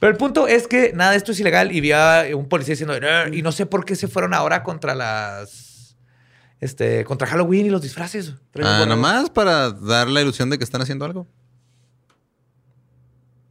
Pero 0.00 0.10
el 0.12 0.16
punto 0.18 0.46
es 0.46 0.66
que 0.68 0.92
nada 0.92 1.12
de 1.12 1.16
esto 1.16 1.32
es 1.32 1.40
ilegal 1.40 1.72
y 1.72 1.80
vi 1.80 1.92
a 1.92 2.26
un 2.34 2.48
policía 2.48 2.72
diciendo, 2.72 2.94
y 3.32 3.42
no 3.42 3.52
sé 3.52 3.66
por 3.66 3.84
qué 3.84 3.96
se 3.96 4.08
fueron 4.08 4.34
ahora 4.34 4.62
contra 4.62 4.94
las. 4.94 5.96
Este, 6.60 7.04
contra 7.04 7.26
Halloween 7.26 7.66
y 7.66 7.70
los 7.70 7.82
disfraces. 7.82 8.34
Ah, 8.62 8.84
nomás 8.88 9.28
para 9.28 9.70
dar 9.70 10.08
la 10.08 10.22
ilusión 10.22 10.48
de 10.50 10.56
que 10.56 10.64
están 10.64 10.80
haciendo 10.80 11.04
algo. 11.04 11.26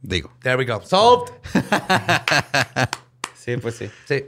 Digo. 0.02 0.36
There 0.42 0.56
we 0.56 0.64
go. 0.64 0.80
Solved. 0.82 1.32
Sí, 3.44 3.58
pues 3.58 3.74
sí. 3.74 3.90
Sí. 4.06 4.24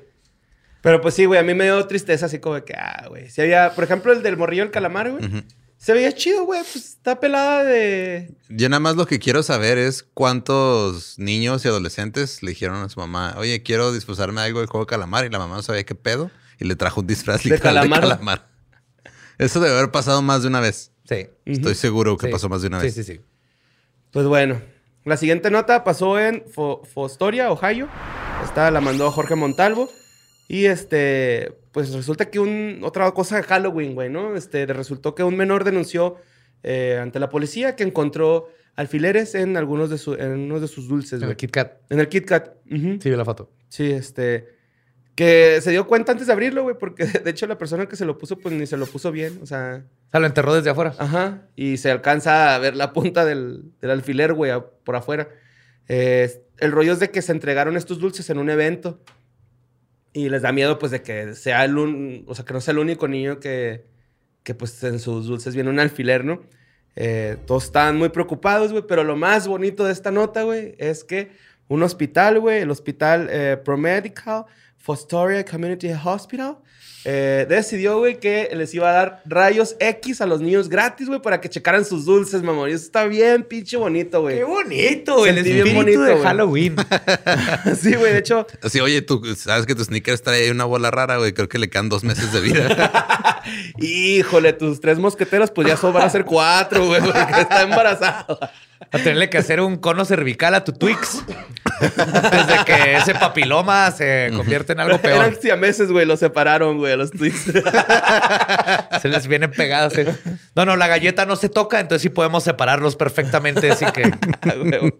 Pero 0.82 1.00
pues 1.00 1.14
sí, 1.14 1.24
güey, 1.24 1.40
a 1.40 1.42
mí 1.42 1.54
me 1.54 1.64
dio 1.64 1.86
tristeza 1.86 2.26
así 2.26 2.38
como 2.38 2.56
de 2.56 2.64
que, 2.64 2.74
ah, 2.74 3.06
güey. 3.08 3.30
Si 3.30 3.40
había, 3.40 3.74
por 3.74 3.82
ejemplo, 3.82 4.12
el 4.12 4.22
del 4.22 4.36
morrillo 4.36 4.62
del 4.62 4.70
calamar, 4.70 5.10
güey. 5.10 5.24
Ujú. 5.24 5.42
Se 5.86 5.92
veía 5.92 6.12
chido, 6.12 6.44
güey. 6.44 6.60
Pues 6.62 6.76
está 6.84 7.20
pelada 7.20 7.62
de. 7.62 8.34
Yo 8.48 8.68
nada 8.68 8.80
más 8.80 8.96
lo 8.96 9.06
que 9.06 9.20
quiero 9.20 9.44
saber 9.44 9.78
es 9.78 10.02
cuántos 10.14 11.16
niños 11.18 11.64
y 11.64 11.68
adolescentes 11.68 12.42
le 12.42 12.50
dijeron 12.50 12.82
a 12.82 12.88
su 12.88 12.98
mamá, 12.98 13.36
oye, 13.38 13.62
quiero 13.62 13.92
disfrazarme 13.92 14.40
de 14.40 14.48
algo 14.48 14.58
del 14.58 14.68
juego 14.68 14.84
de 14.84 14.90
calamar 14.90 15.24
y 15.24 15.30
la 15.30 15.38
mamá 15.38 15.54
no 15.54 15.62
sabía 15.62 15.84
qué 15.84 15.94
pedo 15.94 16.30
y 16.58 16.64
le 16.64 16.74
trajo 16.74 17.00
un 17.02 17.06
disfraz 17.06 17.44
¿De 17.44 17.50
literal 17.50 17.74
calamar? 17.74 18.00
de 18.02 18.08
calamar. 18.08 18.48
Eso 19.38 19.60
debe 19.60 19.76
haber 19.78 19.92
pasado 19.92 20.22
más 20.22 20.42
de 20.42 20.48
una 20.48 20.58
vez. 20.60 20.90
Sí. 21.08 21.28
Estoy 21.44 21.76
seguro 21.76 22.16
que 22.16 22.26
Sí. 22.26 22.32
pasó 22.32 22.48
más 22.48 22.62
de 22.62 22.68
una 22.68 22.80
Sí, 22.80 22.86
vez. 22.86 22.94
sí, 22.94 23.04
sí. 23.04 23.20
Pues 24.10 24.26
bueno. 24.26 24.60
La 25.04 25.16
siguiente 25.16 25.52
nota 25.52 25.84
pasó 25.84 26.18
en 26.18 26.44
Fo- 26.46 26.84
Fostoria, 26.84 27.52
Ohio. 27.52 27.88
Esta 28.44 28.72
la 28.72 28.80
mandó 28.80 29.12
Jorge 29.12 29.36
Montalvo. 29.36 29.88
Y 30.48 30.66
este, 30.66 31.52
pues 31.72 31.92
resulta 31.92 32.30
que 32.30 32.38
un, 32.38 32.80
otra 32.82 33.10
cosa 33.12 33.36
de 33.36 33.42
Halloween, 33.42 33.94
güey, 33.94 34.08
¿no? 34.10 34.36
Este, 34.36 34.66
resultó 34.66 35.14
que 35.14 35.22
un 35.24 35.36
menor 35.36 35.64
denunció 35.64 36.16
eh, 36.62 36.98
ante 37.00 37.18
la 37.18 37.28
policía 37.28 37.74
que 37.76 37.82
encontró 37.84 38.48
alfileres 38.76 39.34
en 39.34 39.56
algunos 39.56 39.90
de, 39.90 39.98
su- 39.98 40.14
en 40.14 40.32
unos 40.32 40.60
de 40.60 40.68
sus 40.68 40.86
dulces, 40.88 41.14
En 41.14 41.18
güey. 41.20 41.30
el 41.30 41.36
Kit 41.36 41.50
Kat. 41.50 41.72
En 41.90 41.98
el 42.00 42.08
Kit 42.08 42.26
Kat. 42.26 42.50
Sí, 42.68 43.10
vi 43.10 43.16
la 43.16 43.24
foto. 43.24 43.50
Sí, 43.68 43.90
este. 43.90 44.54
Que 45.14 45.60
se 45.62 45.70
dio 45.70 45.86
cuenta 45.86 46.12
antes 46.12 46.26
de 46.26 46.32
abrirlo, 46.34 46.62
güey, 46.62 46.76
porque 46.78 47.04
de 47.24 47.30
hecho 47.30 47.46
la 47.46 47.56
persona 47.58 47.86
que 47.86 47.96
se 47.96 48.04
lo 48.04 48.18
puso, 48.18 48.38
pues 48.38 48.54
ni 48.54 48.66
se 48.66 48.76
lo 48.76 48.86
puso 48.86 49.10
bien. 49.10 49.38
O 49.42 49.46
sea, 49.46 49.82
O 50.08 50.10
sea, 50.10 50.20
lo 50.20 50.26
enterró 50.26 50.54
desde 50.54 50.70
afuera. 50.70 50.94
ajá. 50.98 51.48
Y 51.56 51.78
se 51.78 51.90
alcanza 51.90 52.54
a 52.54 52.58
ver 52.58 52.76
la 52.76 52.92
punta 52.92 53.24
del, 53.24 53.72
del 53.80 53.90
alfiler, 53.90 54.34
güey, 54.34 54.50
a- 54.50 54.60
por 54.64 54.94
afuera. 54.94 55.28
Eh, 55.88 56.30
el 56.58 56.70
rollo 56.72 56.92
es 56.92 57.00
de 57.00 57.10
que 57.10 57.22
se 57.22 57.32
entregaron 57.32 57.76
estos 57.76 57.98
dulces 57.98 58.28
en 58.30 58.38
un 58.38 58.50
evento. 58.50 59.00
Y 60.16 60.30
les 60.30 60.40
da 60.40 60.50
miedo, 60.50 60.78
pues, 60.78 60.92
de 60.92 61.02
que 61.02 61.34
sea 61.34 61.62
el 61.66 61.76
un, 61.76 62.24
o 62.26 62.34
sea, 62.34 62.46
que 62.46 62.54
no 62.54 62.62
sea 62.62 62.72
el 62.72 62.78
único 62.78 63.06
niño 63.06 63.38
que, 63.38 63.84
que 64.44 64.54
pues, 64.54 64.82
en 64.82 64.98
sus 64.98 65.26
dulces 65.26 65.54
viene 65.54 65.68
un 65.68 65.78
alfiler, 65.78 66.24
¿no? 66.24 66.40
Eh, 66.94 67.36
todos 67.46 67.64
estaban 67.64 67.98
muy 67.98 68.08
preocupados, 68.08 68.72
güey, 68.72 68.84
pero 68.88 69.04
lo 69.04 69.14
más 69.14 69.46
bonito 69.46 69.84
de 69.84 69.92
esta 69.92 70.10
nota, 70.10 70.42
güey, 70.44 70.74
es 70.78 71.04
que 71.04 71.32
un 71.68 71.82
hospital, 71.82 72.40
güey, 72.40 72.62
el 72.62 72.70
hospital 72.70 73.28
eh, 73.30 73.58
ProMedical 73.62 74.46
Fostoria 74.86 75.44
Community 75.44 75.90
Hospital, 76.04 76.58
eh, 77.04 77.44
decidió, 77.48 77.98
güey, 77.98 78.20
que 78.20 78.48
les 78.54 78.72
iba 78.72 78.88
a 78.88 78.92
dar 78.92 79.22
rayos 79.26 79.74
X 79.80 80.20
a 80.20 80.26
los 80.26 80.40
niños 80.40 80.68
gratis, 80.68 81.08
güey, 81.08 81.20
para 81.20 81.40
que 81.40 81.48
checaran 81.48 81.84
sus 81.84 82.04
dulces, 82.04 82.40
mamón. 82.44 82.70
Y 82.70 82.72
eso 82.72 82.84
está 82.84 83.04
bien 83.06 83.42
pinche 83.42 83.76
bonito, 83.76 84.20
güey. 84.20 84.38
Qué 84.38 84.44
bonito, 84.44 85.26
el 85.26 85.34
Sentí 85.34 85.52
bien 85.52 85.66
espíritu 85.66 85.80
bonito, 85.80 86.02
de 86.02 86.12
güey. 86.12 86.24
Halloween. 86.24 86.76
sí, 87.80 87.94
güey, 87.96 88.12
de 88.12 88.18
hecho, 88.18 88.46
Así, 88.62 88.78
oye, 88.78 89.02
tú 89.02 89.22
sabes 89.34 89.66
que 89.66 89.74
tu 89.74 89.82
sneakers 89.82 90.22
trae 90.22 90.52
una 90.52 90.64
bola 90.64 90.92
rara, 90.92 91.16
güey. 91.16 91.32
Creo 91.32 91.48
que 91.48 91.58
le 91.58 91.68
quedan 91.68 91.88
dos 91.88 92.04
meses 92.04 92.32
de 92.32 92.40
vida. 92.40 93.42
híjole, 93.78 94.52
tus 94.52 94.80
tres 94.80 94.98
mosqueteros, 94.98 95.50
pues 95.50 95.66
ya 95.66 95.76
son, 95.76 95.92
van 95.92 96.04
a 96.04 96.10
ser 96.10 96.24
cuatro, 96.24 96.86
güey, 96.86 97.00
porque 97.00 97.40
está 97.40 97.62
embarazado. 97.62 98.38
A 98.92 98.98
tenerle 98.98 99.28
que 99.30 99.38
hacer 99.38 99.60
un 99.60 99.78
cono 99.78 100.04
cervical 100.04 100.54
a 100.54 100.62
tu 100.62 100.72
Twix. 100.72 101.24
Desde 101.80 102.64
que 102.64 102.96
ese 102.96 103.14
papiloma 103.14 103.90
se 103.90 104.30
convierte 104.34 104.72
en 104.72 104.80
algo 104.80 104.98
peor. 104.98 105.16
Eran 105.16 105.40
siameses, 105.40 105.90
güey, 105.90 106.06
los 106.06 106.20
separaron, 106.20 106.78
güey, 106.78 106.92
a 106.92 106.96
los 106.96 107.10
tweets. 107.10 107.44
Se 109.02 109.08
les 109.08 109.26
vienen 109.26 109.50
pegados. 109.50 109.94
No, 110.54 110.64
no, 110.64 110.76
la 110.76 110.86
galleta 110.86 111.26
no 111.26 111.36
se 111.36 111.48
toca, 111.48 111.80
entonces 111.80 112.02
sí 112.02 112.08
podemos 112.08 112.44
separarlos 112.44 112.96
perfectamente. 112.96 113.70
Así 113.70 113.84
que. 113.86 114.10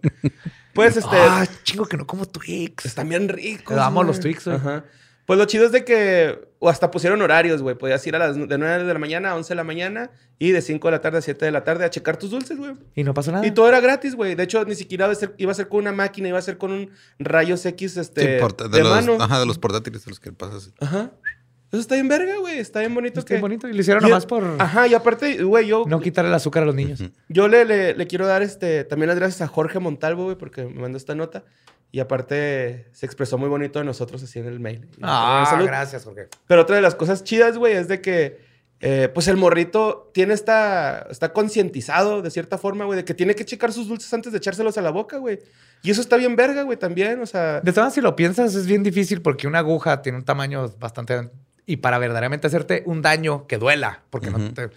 pues, 0.75 0.97
este... 0.97 1.17
Ah, 1.17 1.47
chingo 1.63 1.87
que 1.87 1.97
no 1.97 2.07
como 2.07 2.27
Twix. 2.27 2.85
Están 2.85 3.09
bien 3.09 3.29
ricos. 3.29 3.79
Amo 3.79 4.03
los 4.03 4.21
Twix, 4.21 4.45
güey. 4.45 4.57
Ajá. 4.57 4.85
Pues 5.27 5.39
lo 5.39 5.45
chido 5.45 5.67
es 5.67 5.73
de 5.73 5.85
que 5.85 6.47
o 6.59 6.69
hasta 6.69 6.91
pusieron 6.91 7.21
horarios, 7.21 7.61
güey. 7.63 7.77
Podías 7.77 8.07
ir 8.07 8.17
a 8.17 8.19
las 8.19 8.37
de 8.37 8.59
9 8.59 8.85
de 8.85 8.93
la 8.93 8.99
mañana 8.99 9.31
a 9.33 9.37
11 9.37 9.49
de 9.51 9.55
la 9.57 9.65
mañana 9.65 10.11
y 10.39 10.53
de 10.53 10.63
5 10.63 10.89
de 10.89 10.93
la 10.93 11.01
tarde 11.01 11.19
a 11.19 11.21
7 11.23 11.45
de 11.45 11.51
la 11.51 11.65
tarde 11.65 11.85
a 11.85 11.91
checar 11.91 12.17
tus 12.17 12.31
dulces, 12.31 12.57
güey. 12.57 12.75
Y 12.95 13.05
no 13.05 13.13
pasó 13.13 13.33
nada. 13.33 13.47
Y 13.47 13.51
todo 13.51 13.69
era 13.69 13.81
gratis, 13.81 14.15
güey. 14.15 14.35
De 14.35 14.45
hecho, 14.45 14.65
ni 14.65 14.75
siquiera 14.75 15.07
iba 15.07 15.13
a, 15.13 15.17
ser, 15.17 15.35
iba 15.37 15.53
a 15.53 15.55
ser 15.55 15.69
con 15.69 15.81
una 15.81 15.93
máquina, 15.93 16.29
iba 16.29 16.39
a 16.39 16.43
ser 16.43 16.59
con 16.59 16.73
un 16.73 16.91
rayos 17.19 17.67
X 17.67 17.97
este, 17.97 18.21
Sí, 18.21 18.27
de, 18.27 18.69
de, 18.69 18.83
los, 18.83 18.91
mano. 18.91 19.17
ajá, 19.21 19.41
de 19.41 19.47
los 19.47 19.59
portátiles 19.59 20.05
de 20.05 20.11
los 20.11 20.21
que 20.21 20.33
pasas. 20.33 20.73
Ajá. 20.81 21.11
Eso 21.73 21.81
está 21.81 21.95
bien 21.97 22.09
verga, 22.09 22.37
güey. 22.39 22.59
Está 22.59 22.81
bien 22.81 22.95
bonito. 22.95 23.21
Está 23.21 23.29
que... 23.29 23.35
bien 23.35 23.43
bonito. 23.43 23.69
Y 23.69 23.73
lo 23.73 23.81
hicieron 23.81 24.05
Y- 24.05 24.09
nomás 24.09 24.27
por 24.27 24.45
Ajá, 24.59 24.87
y 24.87 24.95
aparte, 24.95 25.43
güey, 25.43 25.67
yo, 25.67 25.85
no 25.87 26.01
quitarle 26.01 26.29
el 26.29 26.35
azúcar 26.35 26.63
a 26.63 26.67
los 26.67 26.75
niños. 26.75 27.03
yo 27.29 27.49
le, 27.49 27.65
le, 27.65 27.95
le 27.95 28.07
quiero 28.07 28.27
dar 28.27 28.43
este, 28.43 28.85
también 28.85 29.09
las 29.09 29.19
gracias 29.19 29.43
a 29.43 29.49
Jorge 29.49 29.79
Montalvo, 29.81 30.25
güey, 30.25 30.37
porque 30.37 30.65
me 30.65 30.81
mandó 30.81 30.97
esta 30.97 31.15
nota. 31.15 31.45
Y 31.93 32.01
aparte 32.01 32.89
se 32.93 33.07
expresó 33.07 33.39
muy 33.39 33.49
bonito 33.49 33.79
de 33.79 33.85
nosotros 33.85 34.23
así 34.23 34.39
en 34.39 34.47
el 34.47 34.61
mail. 34.61 34.89
Ah, 35.03 35.47
salud. 35.49 35.67
gracias, 35.67 36.05
Jorge. 36.05 36.29
Pero 36.47 36.63
otra 36.63 36.77
de 36.77 36.83
las 36.83 36.95
cosas 36.95 37.25
chidas, 37.25 37.57
güey, 37.59 37.75
es 37.75 37.89
de 37.89 38.01
que, 38.01 38.41
eh, 38.81 39.09
pues 39.15 39.29
el 39.29 39.37
morrito 39.37 40.11
tiene 40.13 40.35
esta, 40.35 41.07
está 41.11 41.33
concientizado 41.33 42.23
de 42.23 42.31
cierta 42.31 42.59
forma, 42.59 42.85
güey, 42.85 42.99
de 42.99 43.05
que 43.05 43.15
tiene 43.15 43.35
que 43.35 43.45
checar 43.45 43.73
sus 43.73 43.89
dulces 43.89 44.13
antes 44.13 44.33
de 44.33 44.39
echárselos 44.39 44.77
a 44.77 44.83
la 44.83 44.91
boca, 44.91 45.17
güey. 45.19 45.39
Y 45.83 45.91
eso 45.91 46.01
está 46.01 46.17
bien 46.17 46.37
verga, 46.37 46.63
güey, 46.63 46.77
también, 46.77 47.21
o 47.21 47.27
sea... 47.27 47.61
De 47.61 47.73
todas 47.73 47.95
si 47.95 48.01
lo 48.01 48.15
piensas, 48.17 48.55
es 48.55 48.67
bien 48.67 48.83
difícil 48.83 49.23
porque 49.23 49.47
una 49.47 49.61
aguja 49.61 50.03
tiene 50.03 50.19
un 50.19 50.25
tamaño 50.25 50.69
bastante. 50.79 51.31
Y 51.67 51.79
para 51.79 51.99
verdaderamente 51.99 52.47
hacerte 52.47 52.83
un 52.87 53.03
daño 53.03 53.47
que 53.47 53.59
duela, 53.59 54.03
porque 54.11 54.31
no 54.31 54.53
te. 54.53 54.71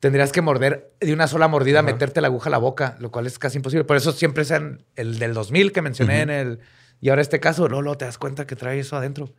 Tendrías 0.00 0.30
que 0.30 0.40
morder 0.40 0.92
de 1.00 1.12
una 1.12 1.26
sola 1.26 1.48
mordida, 1.48 1.82
meterte 1.82 2.20
la 2.20 2.28
aguja 2.28 2.48
a 2.48 2.52
la 2.52 2.58
boca, 2.58 2.96
lo 3.00 3.10
cual 3.10 3.26
es 3.26 3.36
casi 3.40 3.58
imposible. 3.58 3.82
Por 3.82 3.96
eso 3.96 4.12
siempre 4.12 4.44
sean 4.44 4.84
el 4.94 5.18
del 5.18 5.34
2000 5.34 5.72
que 5.72 5.82
mencioné 5.82 6.22
en 6.22 6.30
el. 6.30 6.60
Y 7.00 7.08
ahora 7.08 7.22
este 7.22 7.40
caso, 7.40 7.68
no, 7.68 7.82
no 7.82 7.96
te 7.96 8.04
das 8.04 8.16
cuenta 8.16 8.46
que 8.46 8.54
trae 8.54 8.78
eso 8.78 8.96
adentro. 8.96 9.34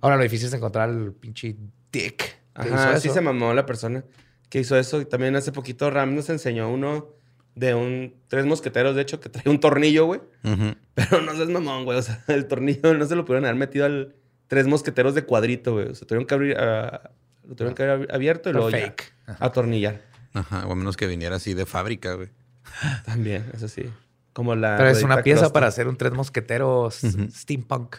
Ahora 0.00 0.16
lo 0.16 0.22
difícil 0.22 0.46
es 0.46 0.54
encontrar 0.54 0.90
el 0.90 1.12
pinche 1.12 1.56
dick. 1.92 2.38
Ajá, 2.54 2.98
sí 3.00 3.08
se 3.08 3.20
mamó 3.20 3.52
la 3.52 3.66
persona 3.66 4.04
que 4.48 4.60
hizo 4.60 4.76
eso. 4.76 5.00
Y 5.00 5.06
también 5.06 5.34
hace 5.36 5.52
poquito 5.52 5.90
Ram 5.90 6.14
nos 6.14 6.28
enseñó 6.28 6.70
uno 6.70 7.08
de 7.54 7.74
un... 7.74 8.14
Tres 8.28 8.46
mosqueteros, 8.46 8.94
de 8.94 9.02
hecho, 9.02 9.20
que 9.20 9.28
trae 9.28 9.48
un 9.48 9.60
tornillo, 9.60 10.06
güey. 10.06 10.20
Pero 10.94 11.22
no 11.22 11.34
seas 11.34 11.48
mamón, 11.48 11.84
güey. 11.84 11.98
O 11.98 12.02
sea, 12.02 12.22
el 12.28 12.46
tornillo 12.46 12.94
no 12.94 13.06
se 13.06 13.16
lo 13.16 13.24
pudieron 13.24 13.44
haber 13.44 13.56
metido 13.56 13.86
al... 13.86 14.14
Tres 14.50 14.66
mosqueteros 14.66 15.14
de 15.14 15.22
cuadrito, 15.22 15.74
güey. 15.74 15.86
O 15.86 15.94
sea, 15.94 16.08
tuvieron 16.08 16.26
que 16.26 16.34
abrir... 16.34 16.56
ah, 16.58 17.12
lo 17.46 17.54
tuvieron 17.54 17.76
que 17.76 17.84
haber 17.84 18.12
abierto 18.12 18.50
y 18.50 18.52
luego 18.52 18.68
ya 18.68 18.78
fake. 18.78 19.12
atornillar. 19.38 20.02
Ajá, 20.34 20.66
o 20.66 20.72
a 20.72 20.74
menos 20.74 20.96
que 20.96 21.06
viniera 21.06 21.36
así 21.36 21.54
de 21.54 21.66
fábrica, 21.66 22.14
güey. 22.14 22.30
También, 23.04 23.48
eso 23.54 23.68
sí. 23.68 23.84
Como 24.32 24.56
la... 24.56 24.76
Pero 24.76 24.90
es 24.90 25.04
una 25.04 25.22
pieza 25.22 25.52
para 25.52 25.68
hacer 25.68 25.86
un 25.86 25.96
tres 25.96 26.12
mosqueteros 26.12 27.00
steampunk. 27.32 27.96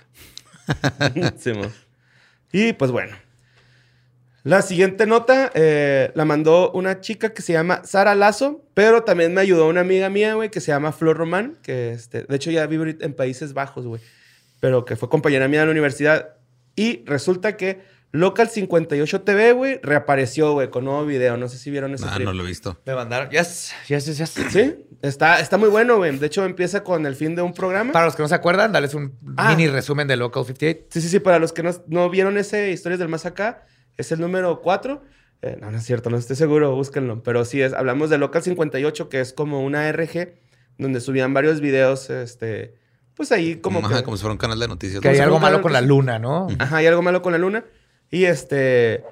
Sí, 1.38 1.54
mo. 1.54 1.72
y 2.52 2.74
pues 2.74 2.92
bueno. 2.92 3.16
La 4.44 4.62
siguiente 4.62 5.06
nota 5.06 5.52
eh, 5.54 6.12
la 6.16 6.26
mandó 6.26 6.70
una 6.74 7.00
chica 7.00 7.34
que 7.34 7.42
se 7.42 7.54
llama 7.54 7.82
Sara 7.86 8.14
Lazo, 8.14 8.66
pero 8.74 9.04
también 9.04 9.34
me 9.34 9.40
ayudó 9.40 9.70
una 9.70 9.82
amiga 9.82 10.10
mía, 10.10 10.34
güey, 10.34 10.50
que 10.50 10.60
se 10.60 10.74
llama 10.74 10.92
Flor 10.92 11.16
Román, 11.16 11.58
que 11.62 11.94
este, 11.94 12.24
de 12.24 12.36
hecho 12.36 12.52
ya 12.52 12.66
vive 12.66 12.98
en 13.00 13.14
Países 13.14 13.54
Bajos, 13.54 13.86
güey, 13.86 14.02
pero 14.60 14.84
que 14.84 14.98
fue 14.98 15.08
compañera 15.10 15.48
mía 15.48 15.62
de 15.62 15.68
la 15.68 15.72
universidad. 15.72 16.41
Y 16.76 17.04
resulta 17.06 17.58
que 17.58 17.82
Local 18.14 18.50
58 18.50 19.22
TV, 19.22 19.54
güey, 19.54 19.80
reapareció, 19.82 20.52
güey, 20.54 20.70
con 20.70 20.84
nuevo 20.84 21.06
video. 21.06 21.38
No 21.38 21.48
sé 21.48 21.58
si 21.58 21.72
vieron 21.72 21.94
ese 21.94 22.06
Ah, 22.08 22.14
clip. 22.16 22.26
no 22.26 22.34
lo 22.34 22.44
he 22.44 22.48
visto. 22.48 22.78
Me 22.86 22.94
mandaron. 22.94 23.30
Yes, 23.30 23.74
yes, 23.88 24.06
yes, 24.06 24.18
yes. 24.18 24.30
Sí, 24.52 24.76
está, 25.02 25.40
está 25.40 25.58
muy 25.58 25.70
bueno, 25.70 25.96
güey. 25.98 26.18
De 26.18 26.26
hecho, 26.28 26.44
empieza 26.44 26.84
con 26.84 27.06
el 27.06 27.16
fin 27.16 27.36
de 27.36 27.42
un 27.42 27.54
programa. 27.54 27.94
Para 27.94 28.06
los 28.06 28.16
que 28.18 28.22
no 28.22 28.28
se 28.28 28.36
acuerdan, 28.36 28.74
darles 28.74 28.94
un 28.96 29.18
Ah. 29.38 29.50
mini 29.56 29.70
resumen 29.70 30.08
de 30.10 30.18
Local 30.18 30.44
58. 30.46 30.88
Sí, 30.92 31.02
sí, 31.02 31.08
sí, 31.08 31.20
para 31.20 31.40
los 31.40 31.54
que 31.54 31.64
no, 31.64 31.72
no 31.88 32.10
vieron 32.10 32.38
ese 32.38 32.72
Historias 32.72 33.00
del 33.00 33.08
Más 33.08 33.26
Acá, 33.26 33.66
es 33.96 34.12
el 34.12 34.20
número 34.20 34.60
4. 34.62 35.04
Eh, 35.44 35.58
no, 35.62 35.72
no 35.72 35.78
es 35.78 35.84
cierto, 35.86 36.10
no 36.10 36.18
estoy 36.18 36.36
seguro, 36.36 36.76
búsquenlo. 36.76 37.24
Pero 37.24 37.46
sí, 37.46 37.62
es, 37.62 37.72
hablamos 37.74 38.10
de 38.10 38.18
Local 38.18 38.44
58, 38.44 39.08
que 39.08 39.22
es 39.22 39.32
como 39.32 39.64
una 39.64 39.90
RG, 39.90 40.34
donde 40.78 41.00
subían 41.00 41.34
varios 41.34 41.62
videos, 41.62 42.10
este, 42.10 42.76
pues 43.22 43.32
ahí 43.32 43.58
como 43.58 43.86
Ajá, 43.86 43.98
que... 43.98 44.04
como 44.04 44.18
si 44.18 44.22
fuera 44.22 44.32
un 44.32 44.40
canal 44.40 44.60
de 44.60 44.68
noticias. 44.68 45.00
Que 45.00 45.10
hay 45.10 45.18
se 45.18 45.22
algo 45.22 45.40
malo 45.40 45.62
con 45.62 45.72
la 45.72 45.82
luna, 45.82 46.18
¿no? 46.18 46.48
Ajá, 46.58 46.78
hay 46.78 46.88
algo 46.88 47.04
malo 47.04 47.22
con 47.22 47.34
la 47.34 47.38
luna. 47.38 47.66
Y 48.10 48.24
este, 48.24 49.04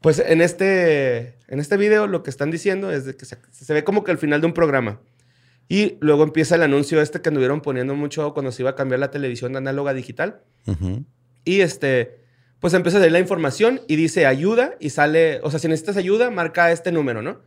pues 0.00 0.18
en 0.18 0.40
este, 0.40 1.36
en 1.46 1.60
este 1.60 1.76
video 1.76 2.06
lo 2.06 2.22
que 2.22 2.30
están 2.30 2.50
diciendo 2.50 2.90
es 2.90 3.04
de 3.04 3.16
que 3.18 3.26
se, 3.26 3.36
se 3.52 3.74
ve 3.74 3.84
como 3.84 4.02
que 4.02 4.12
al 4.12 4.16
final 4.16 4.40
de 4.40 4.46
un 4.46 4.54
programa. 4.54 5.02
Y 5.68 5.98
luego 6.00 6.22
empieza 6.22 6.54
el 6.54 6.62
anuncio 6.62 7.02
este 7.02 7.20
que 7.20 7.28
anduvieron 7.28 7.60
poniendo 7.60 7.94
mucho 7.94 8.32
cuando 8.32 8.50
se 8.50 8.62
iba 8.62 8.70
a 8.70 8.76
cambiar 8.76 8.98
la 8.98 9.10
televisión 9.10 9.52
de 9.52 9.58
análoga 9.58 9.90
a 9.90 9.94
digital. 9.94 10.40
Ujú. 10.66 11.04
Y 11.44 11.60
este, 11.60 12.24
pues 12.60 12.72
empieza 12.72 12.96
a 12.96 13.00
leer 13.02 13.12
la 13.12 13.18
información 13.18 13.82
y 13.88 13.96
dice 13.96 14.24
ayuda 14.24 14.74
y 14.80 14.88
sale, 14.88 15.40
o 15.42 15.50
sea, 15.50 15.60
si 15.60 15.68
necesitas 15.68 15.98
ayuda, 15.98 16.30
marca 16.30 16.72
este 16.72 16.92
número, 16.92 17.20
¿no? 17.20 17.42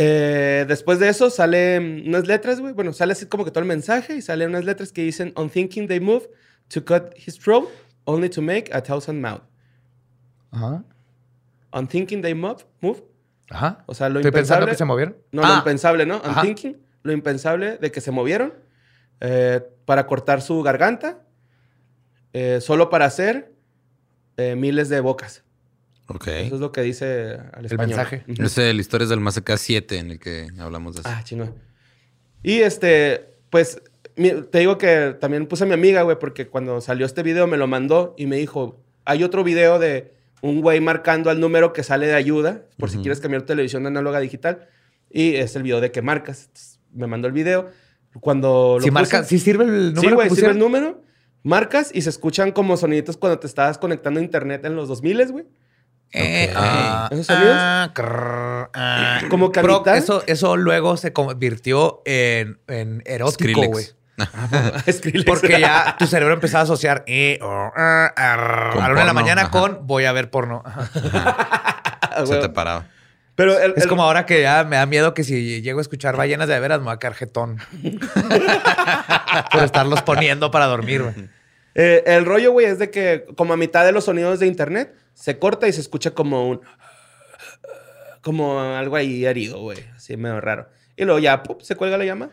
Eh, 0.00 0.64
después 0.68 1.00
de 1.00 1.08
eso 1.08 1.28
salen 1.28 2.04
unas 2.06 2.26
letras, 2.28 2.60
güey. 2.60 2.72
Bueno, 2.72 2.92
sale 2.92 3.12
así 3.12 3.26
como 3.26 3.44
que 3.44 3.50
todo 3.50 3.60
el 3.62 3.66
mensaje 3.68 4.14
y 4.14 4.22
salen 4.22 4.50
unas 4.50 4.64
letras 4.64 4.92
que 4.92 5.02
dicen, 5.02 5.32
on 5.34 5.50
thinking 5.50 5.88
they 5.88 5.98
move 5.98 6.28
to 6.68 6.84
cut 6.84 7.12
his 7.16 7.36
throat, 7.36 7.68
only 8.04 8.28
to 8.30 8.40
make 8.40 8.70
a 8.72 8.80
thousand 8.80 9.20
mouth. 9.20 9.42
Ajá. 10.52 10.84
On 11.72 11.88
thinking 11.88 12.22
they 12.22 12.32
move, 12.32 12.64
move. 12.80 13.02
Ajá. 13.50 13.82
O 13.86 13.94
sea, 13.94 14.08
lo 14.08 14.20
Estoy 14.20 14.30
pensando 14.30 14.62
impensable. 14.66 14.70
que 14.72 14.78
se 14.78 14.84
movieron. 14.84 15.16
No, 15.32 15.42
lo 15.42 15.48
Ah, 15.48 15.56
impensable, 15.58 16.06
¿no? 16.06 16.18
On 16.18 16.30
Ajá. 16.30 16.42
thinking, 16.42 16.76
lo 17.02 17.12
impensable 17.12 17.78
de 17.78 17.90
que 17.90 18.00
se 18.00 18.10
movieron 18.12 18.54
eh, 19.20 19.60
para 19.84 20.06
cortar 20.06 20.42
su 20.42 20.62
garganta, 20.62 21.24
eh, 22.32 22.60
solo 22.60 22.88
para 22.88 23.06
hacer 23.06 23.52
eh, 24.36 24.54
miles 24.54 24.88
de 24.90 25.00
bocas. 25.00 25.42
Ok. 26.08 26.26
Eso 26.28 26.54
es 26.56 26.60
lo 26.60 26.72
que 26.72 26.80
dice 26.82 27.34
al 27.52 27.60
El 27.60 27.66
español. 27.66 27.88
mensaje. 27.88 28.24
Ujú. 28.28 28.42
Es 28.42 28.58
el 28.58 28.80
Historias 28.80 29.10
del 29.10 29.20
Más 29.20 29.36
Acá 29.36 29.56
7 29.56 29.98
en 29.98 30.10
el 30.12 30.18
que 30.18 30.48
hablamos 30.58 30.94
de 30.94 31.00
eso. 31.00 31.08
Ah, 31.12 31.22
chino. 31.22 31.54
Y 32.42 32.60
este, 32.60 33.26
pues, 33.50 33.80
te 34.14 34.58
digo 34.58 34.78
que 34.78 35.16
también 35.20 35.46
puse 35.46 35.64
a 35.64 35.66
mi 35.66 35.74
amiga, 35.74 36.02
güey, 36.02 36.18
porque 36.18 36.48
cuando 36.48 36.80
salió 36.80 37.04
este 37.06 37.22
video 37.22 37.46
me 37.46 37.56
lo 37.56 37.66
mandó 37.66 38.14
y 38.16 38.26
me 38.26 38.36
dijo, 38.36 38.80
hay 39.04 39.22
otro 39.22 39.44
video 39.44 39.78
de 39.78 40.12
un 40.40 40.60
güey 40.60 40.80
marcando 40.80 41.30
al 41.30 41.40
número 41.40 41.72
que 41.72 41.82
sale 41.82 42.06
de 42.06 42.14
ayuda, 42.14 42.62
por 42.78 42.90
si 42.90 42.96
Ujú. 42.96 43.02
quieres 43.02 43.20
cambiar 43.20 43.42
tu 43.42 43.48
televisión 43.48 43.82
de 43.82 43.88
análoga 43.88 44.18
a 44.18 44.20
digital. 44.20 44.68
Y 45.10 45.34
es 45.36 45.56
el 45.56 45.62
video 45.62 45.80
de 45.80 45.90
que 45.90 46.00
marcas. 46.02 46.44
Entonces, 46.46 46.80
me 46.92 47.06
mandó 47.06 47.26
el 47.28 47.32
video. 47.34 47.70
Cuando 48.20 48.76
lo 48.78 48.82
Si 48.82 48.88
puse- 48.88 48.92
marca, 48.92 49.24
si 49.24 49.38
sirve 49.38 49.64
el 49.64 49.94
número 49.94 50.00
Sí, 50.00 50.14
güey, 50.14 50.28
que 50.28 50.34
sirve 50.34 50.50
el 50.52 50.58
número. 50.58 51.02
Marcas 51.42 51.90
y 51.94 52.02
se 52.02 52.10
escuchan 52.10 52.52
como 52.52 52.76
soniditos 52.76 53.16
cuando 53.16 53.38
te 53.38 53.46
estabas 53.46 53.78
conectando 53.78 54.20
a 54.20 54.22
internet 54.22 54.64
en 54.64 54.74
los 54.76 54.88
2000, 54.88 55.30
güey. 55.32 55.44
Eh, 56.12 56.52
ah, 56.56 57.08
¿Esos 57.12 57.26
sonidos? 57.26 57.54
ah, 57.58 57.90
crrr, 57.94 58.70
ah. 58.74 59.20
Como 59.28 59.52
que 59.52 59.60
a 59.60 59.62
Pero 59.62 59.84
eso, 59.94 60.22
eso 60.26 60.56
luego 60.56 60.96
se 60.96 61.12
convirtió 61.12 62.00
en, 62.06 62.58
en 62.66 63.02
erótico, 63.04 63.62
güey. 63.66 63.86
Porque 65.26 65.60
ya 65.60 65.94
tu 65.98 66.06
cerebro 66.06 66.34
empezaba 66.34 66.60
a 66.60 66.64
asociar 66.64 67.04
eh, 67.06 67.38
oh, 67.42 67.70
ah, 67.76 68.12
ah, 68.16 68.72
a 68.74 68.76
la 68.78 68.90
una 68.90 69.00
de 69.00 69.06
la 69.06 69.12
mañana 69.12 69.42
ajá. 69.42 69.50
con 69.50 69.86
voy 69.86 70.06
a 70.06 70.12
ver 70.12 70.30
porno. 70.30 70.62
Ajá. 70.64 72.24
Se 72.26 72.36
te 72.38 72.48
paraba. 72.48 72.86
Pero 73.36 73.56
el- 73.60 73.74
Es 73.76 73.84
el- 73.84 73.88
como 73.88 74.02
ahora 74.02 74.26
que 74.26 74.42
ya 74.42 74.64
me 74.64 74.74
da 74.76 74.86
miedo 74.86 75.14
que 75.14 75.22
si 75.22 75.62
llego 75.62 75.78
a 75.78 75.82
escuchar 75.82 76.16
ballenas 76.16 76.48
de 76.48 76.58
veras 76.58 76.80
me 76.80 76.86
va 76.86 76.92
a 76.92 76.98
quedar 76.98 77.14
jetón. 77.14 77.58
Por 79.52 79.62
estarlos 79.62 80.02
poniendo 80.02 80.50
para 80.50 80.66
dormir, 80.66 81.02
güey. 81.02 81.14
Eh, 81.74 82.02
el 82.06 82.24
rollo, 82.24 82.50
güey, 82.52 82.66
es 82.66 82.78
de 82.80 82.90
que 82.90 83.24
como 83.36 83.52
a 83.52 83.56
mitad 83.56 83.84
de 83.84 83.92
los 83.92 84.04
sonidos 84.06 84.40
de 84.40 84.46
internet 84.48 84.94
se 85.18 85.38
corta 85.38 85.66
y 85.68 85.72
se 85.72 85.80
escucha 85.80 86.12
como 86.12 86.48
un. 86.48 86.60
Como 88.22 88.60
algo 88.60 88.96
ahí 88.96 89.24
herido, 89.24 89.60
güey. 89.60 89.78
Así 89.96 90.16
medio 90.16 90.40
raro. 90.40 90.68
Y 90.96 91.04
luego 91.04 91.18
ya, 91.20 91.42
se 91.60 91.76
cuelga 91.76 91.96
la 91.98 92.04
llama. 92.04 92.30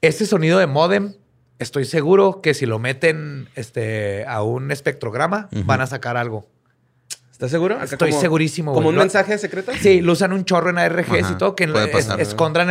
Este 0.00 0.26
sonido 0.26 0.58
de 0.58 0.66
modem, 0.66 1.14
estoy 1.58 1.84
seguro 1.84 2.40
que 2.40 2.54
si 2.54 2.66
lo 2.66 2.78
meten 2.78 3.48
este, 3.54 4.24
a 4.26 4.42
un 4.42 4.70
espectrograma, 4.70 5.48
van 5.64 5.80
a 5.82 5.86
sacar 5.86 6.16
algo. 6.16 6.48
¿Estás 7.30 7.50
seguro? 7.50 7.74
Acá 7.76 7.84
Estoy 7.84 8.10
como- 8.10 8.20
segurísimo, 8.22 8.72
¿Como 8.72 8.88
un 8.88 8.96
mensaje 8.96 9.36
secreto? 9.36 9.70
Sí, 9.78 10.00
lo 10.00 10.12
usan 10.12 10.32
un 10.32 10.46
chorro 10.46 10.70
en 10.70 10.78
ARGs 10.78 11.08
y 11.12 11.18
Ajá, 11.20 11.38
todo, 11.38 11.54
que 11.54 11.64
en- 11.64 11.76
es- 11.76 12.08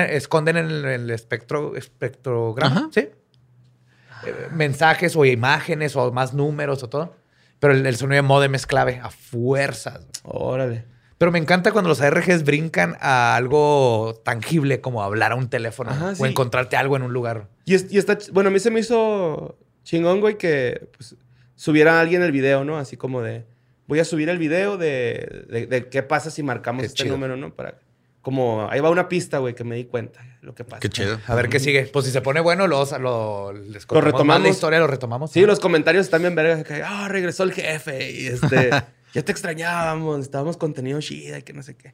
esconden 0.10 0.58
en 0.58 0.66
el, 0.66 0.86
el 0.86 1.10
espectro, 1.12 1.76
espectrograma, 1.76 2.76
Ajá. 2.76 2.90
¿sí? 2.92 3.02
Eh, 3.02 4.48
mensajes 4.54 5.16
o 5.16 5.24
imágenes 5.24 5.96
o 5.96 6.12
más 6.12 6.34
números 6.34 6.82
o 6.82 6.90
todo. 6.90 7.16
Pero 7.60 7.74
el, 7.74 7.86
el 7.86 7.96
sonido 7.96 8.16
de 8.22 8.28
modem 8.28 8.56
es 8.56 8.66
clave, 8.68 9.00
a 9.02 9.10
fuerzas. 9.10 10.06
Órale. 10.24 10.86
Pero 11.18 11.32
me 11.32 11.40
encanta 11.40 11.72
cuando 11.72 11.88
los 11.90 12.02
ARGs 12.02 12.44
brincan 12.44 12.98
a 13.00 13.36
algo 13.38 14.22
tangible 14.26 14.82
como 14.82 15.02
hablar 15.02 15.32
a 15.32 15.36
un 15.36 15.50
teléfono 15.50 15.92
Ajá, 15.92 16.10
o 16.10 16.16
sí. 16.16 16.24
encontrarte 16.26 16.76
algo 16.76 16.98
en 16.98 17.04
un 17.04 17.14
lugar. 17.14 17.48
Y, 17.64 17.74
es- 17.76 17.92
y 17.92 17.98
está, 17.98 18.18
bueno, 18.34 18.50
a 18.50 18.52
mí 18.52 18.60
se 18.60 18.70
me 18.70 18.82
hizo 18.82 19.58
chingón, 19.84 20.20
güey, 20.20 20.38
que 20.38 20.90
pues, 20.98 21.16
subiera 21.56 22.02
alguien 22.02 22.22
el 22.22 22.34
video, 22.34 22.66
¿no? 22.66 22.78
Así 22.78 22.98
como 22.98 23.22
de, 23.22 23.46
voy 23.88 24.00
a 24.00 24.06
subir 24.06 24.28
el 24.28 24.38
video 24.38 24.78
de, 24.78 25.46
de, 25.50 25.68
de 25.68 25.88
qué 25.88 26.04
pasa 26.04 26.30
si 26.30 26.44
marcamos 26.44 26.82
Qué 26.82 26.88
este 26.88 27.04
chido. 27.04 27.16
número, 27.16 27.38
¿no? 27.38 27.54
Para, 27.56 27.80
como, 28.26 28.68
ahí 28.72 28.80
va 28.80 28.90
una 28.90 29.08
pista, 29.08 29.38
güey, 29.38 29.54
que 29.54 29.64
me 29.64 29.76
di 29.76 29.86
cuenta 29.86 30.20
lo 30.42 30.56
que 30.56 30.64
pasa. 30.64 30.80
Qué 30.80 30.90
chido. 30.90 31.20
A 31.28 31.36
ver 31.36 31.48
qué 31.48 31.60
sigue. 31.60 31.86
Pues 31.86 32.06
si 32.08 32.12
se 32.12 32.22
pone 32.22 32.40
bueno, 32.40 32.66
lo, 32.66 32.84
lo, 32.98 33.54
les 33.54 33.86
más 33.88 34.04
retomamos. 34.04 34.42
la 34.42 34.50
historia, 34.50 34.80
lo 34.80 34.88
retomamos. 34.88 35.30
Sí, 35.30 35.46
los 35.46 35.60
comentarios 35.60 36.06
están 36.06 36.24
bien 36.24 36.34
vergas, 36.34 36.64
que, 36.64 36.82
ah, 36.82 37.08
regresó 37.08 37.44
el 37.44 37.54
jefe, 37.54 38.10
y 38.10 38.26
este, 38.26 38.72
ya 39.14 39.22
te 39.22 39.32
extrañábamos, 39.32 40.22
estábamos 40.22 40.58
contenido 40.58 41.00
chida 41.02 41.38
y 41.38 41.44
que 41.44 41.54
no 41.54 41.62
sé 41.62 41.76
qué. 41.76 41.94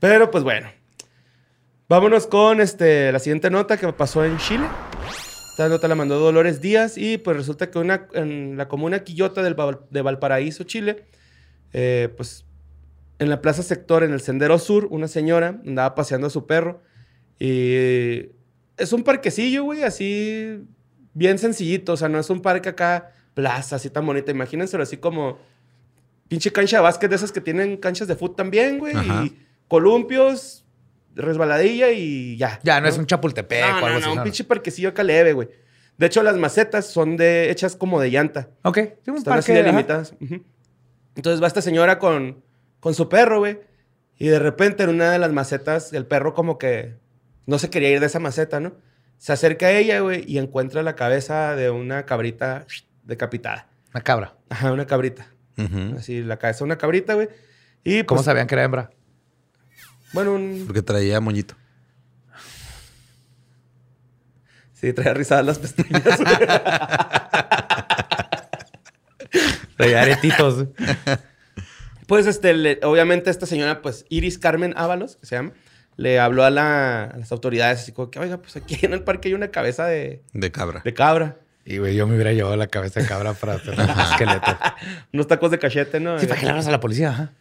Pero, 0.00 0.28
pues 0.32 0.42
bueno. 0.42 0.72
Vámonos 1.88 2.26
con 2.26 2.60
este, 2.60 3.12
la 3.12 3.20
siguiente 3.20 3.48
nota 3.48 3.76
que 3.76 3.92
pasó 3.92 4.24
en 4.24 4.38
Chile. 4.38 4.66
Esta 5.50 5.68
nota 5.68 5.86
la 5.86 5.94
mandó 5.94 6.18
Dolores 6.18 6.60
Díaz 6.60 6.98
y 6.98 7.16
pues 7.16 7.36
resulta 7.36 7.70
que 7.70 7.78
una, 7.78 8.08
en 8.12 8.56
la 8.56 8.66
comuna 8.66 9.04
Quillota 9.04 9.44
del 9.44 9.54
de 9.88 10.02
Valparaíso, 10.02 10.64
Chile, 10.64 11.04
eh, 11.72 12.12
pues 12.16 12.44
en 13.18 13.28
la 13.30 13.40
plaza 13.40 13.62
sector, 13.62 14.02
en 14.04 14.12
el 14.12 14.20
Sendero 14.20 14.58
Sur, 14.58 14.86
una 14.90 15.08
señora 15.08 15.60
andaba 15.66 15.94
paseando 15.94 16.26
a 16.28 16.30
su 16.30 16.46
perro 16.46 16.82
y 17.38 18.30
es 18.76 18.92
un 18.92 19.02
parquecillo, 19.04 19.64
güey, 19.64 19.82
así 19.82 20.60
bien 21.14 21.38
sencillito, 21.38 21.92
o 21.94 21.96
sea, 21.96 22.08
no 22.08 22.18
es 22.18 22.30
un 22.30 22.40
parque 22.42 22.68
acá, 22.68 23.12
plaza, 23.34 23.76
así 23.76 23.90
tan 23.90 24.06
bonita, 24.06 24.30
imagínenselo 24.30 24.82
así 24.82 24.96
como 24.98 25.38
pinche 26.28 26.52
cancha 26.52 26.76
de 26.76 26.82
básquet 26.82 27.10
de 27.10 27.16
esas 27.16 27.32
que 27.32 27.40
tienen 27.40 27.76
canchas 27.76 28.06
de 28.08 28.14
fútbol 28.14 28.36
también, 28.36 28.78
güey, 28.78 28.94
Ajá. 28.94 29.24
y 29.24 29.36
columpios, 29.66 30.64
resbaladilla 31.14 31.90
y 31.90 32.36
ya. 32.36 32.60
Ya, 32.62 32.80
no, 32.80 32.88
es 32.88 32.98
un 32.98 33.06
Chapultepec 33.06 33.60
No, 33.62 33.76
o 33.78 33.80
no, 33.80 33.86
algo 33.86 34.00
no, 34.00 34.06
así. 34.06 34.18
un 34.18 34.22
pinche 34.24 34.44
parquecillo 34.44 34.90
acá 34.90 35.02
leve, 35.02 35.32
güey. 35.32 35.48
De 35.96 36.06
hecho, 36.06 36.22
las 36.22 36.36
macetas 36.36 36.86
son 36.86 37.16
de 37.16 37.50
hechas 37.50 37.74
como 37.74 38.00
de 38.00 38.10
llanta. 38.10 38.50
Ok. 38.62 38.78
Sí, 39.04 39.10
un 39.10 39.16
Están 39.16 39.38
así 39.38 39.50
parque, 39.50 39.64
delimitadas. 39.64 40.14
Ujú. 40.20 40.44
Entonces 41.16 41.42
va 41.42 41.48
esta 41.48 41.60
señora 41.60 41.98
con, 41.98 42.44
con 42.80 42.94
su 42.94 43.08
perro, 43.08 43.38
güey. 43.38 43.60
Y 44.16 44.28
de 44.28 44.38
repente 44.38 44.82
en 44.82 44.90
una 44.90 45.12
de 45.12 45.18
las 45.18 45.32
macetas, 45.32 45.92
el 45.92 46.06
perro 46.06 46.34
como 46.34 46.58
que 46.58 46.96
no 47.46 47.58
se 47.58 47.70
quería 47.70 47.90
ir 47.90 48.00
de 48.00 48.06
esa 48.06 48.18
maceta, 48.18 48.60
¿no? 48.60 48.74
Se 49.16 49.32
acerca 49.32 49.66
a 49.66 49.72
ella, 49.72 50.00
güey, 50.00 50.24
y 50.26 50.38
encuentra 50.38 50.82
la 50.82 50.96
cabeza 50.96 51.56
de 51.56 51.70
una 51.70 52.04
cabrita 52.04 52.66
decapitada. 53.04 53.68
Una 53.94 54.02
cabra. 54.02 54.34
Ajá, 54.48 54.72
una 54.72 54.86
cabrita. 54.86 55.32
Así, 55.96 56.22
la 56.22 56.36
cabeza 56.36 56.60
de 56.60 56.64
una 56.64 56.78
cabrita, 56.78 57.14
güey. 57.14 57.28
Y 57.82 58.04
¿Cómo 58.04 58.18
pues, 58.18 58.26
sabían 58.26 58.46
que 58.46 58.54
era 58.54 58.64
hembra? 58.64 58.90
bueno, 60.12 60.34
un... 60.34 60.64
Porque 60.66 60.82
traía 60.82 61.20
moñito. 61.20 61.56
Sí, 64.72 64.92
trae 64.92 65.12
rizadas 65.14 65.44
las 65.44 65.58
pestañas. 65.58 66.02
güey. 66.04 66.18
Traía 69.76 70.02
aretitos. 70.02 70.66
Pues, 72.08 72.26
este, 72.26 72.52
le- 72.54 72.80
obviamente, 72.82 73.30
esta 73.30 73.46
señora, 73.46 73.80
pues, 73.82 74.04
Iris 74.08 74.38
Carmen 74.38 74.74
Ábalos, 74.76 75.14
que 75.16 75.26
se 75.26 75.36
llama, 75.36 75.52
le 75.96 76.18
habló 76.18 76.42
a, 76.44 76.50
la- 76.50 77.04
a 77.04 77.16
las 77.16 77.30
autoridades, 77.30 77.80
así 77.82 77.92
como 77.92 78.10
que, 78.10 78.18
oiga, 78.18 78.38
pues 78.38 78.56
aquí 78.56 78.76
en 78.82 78.92
el 78.94 79.04
parque 79.04 79.28
hay 79.28 79.34
una 79.34 79.48
cabeza 79.48 79.84
de, 79.86 80.22
De 80.32 80.50
cabra. 80.50 80.80
de 80.84 80.94
cabra, 80.94 81.36
Y, 81.64 81.78
güey, 81.78 81.94
yo 81.94 82.06
me 82.06 82.14
hubiera 82.14 82.32
llevado 82.32 82.56
la 82.56 82.66
cabeza 82.66 82.98
de 83.00 83.06
cabra 83.06 83.34
para 83.34 83.54
hacer 83.54 83.74
un 83.78 83.80
esqueleto. 83.90 84.58
unos 85.12 85.26
tacos 85.28 85.50
de 85.50 85.58
cachete, 85.58 86.00
¿no? 86.00 86.18
Sí, 86.18 86.26
¿para 86.26 86.40
qué 86.40 86.46
le 86.46 86.50
hablas 86.52 86.66
a 86.66 86.70
la 86.70 86.80
policía? 86.80 87.10
Ajá. 87.10 87.32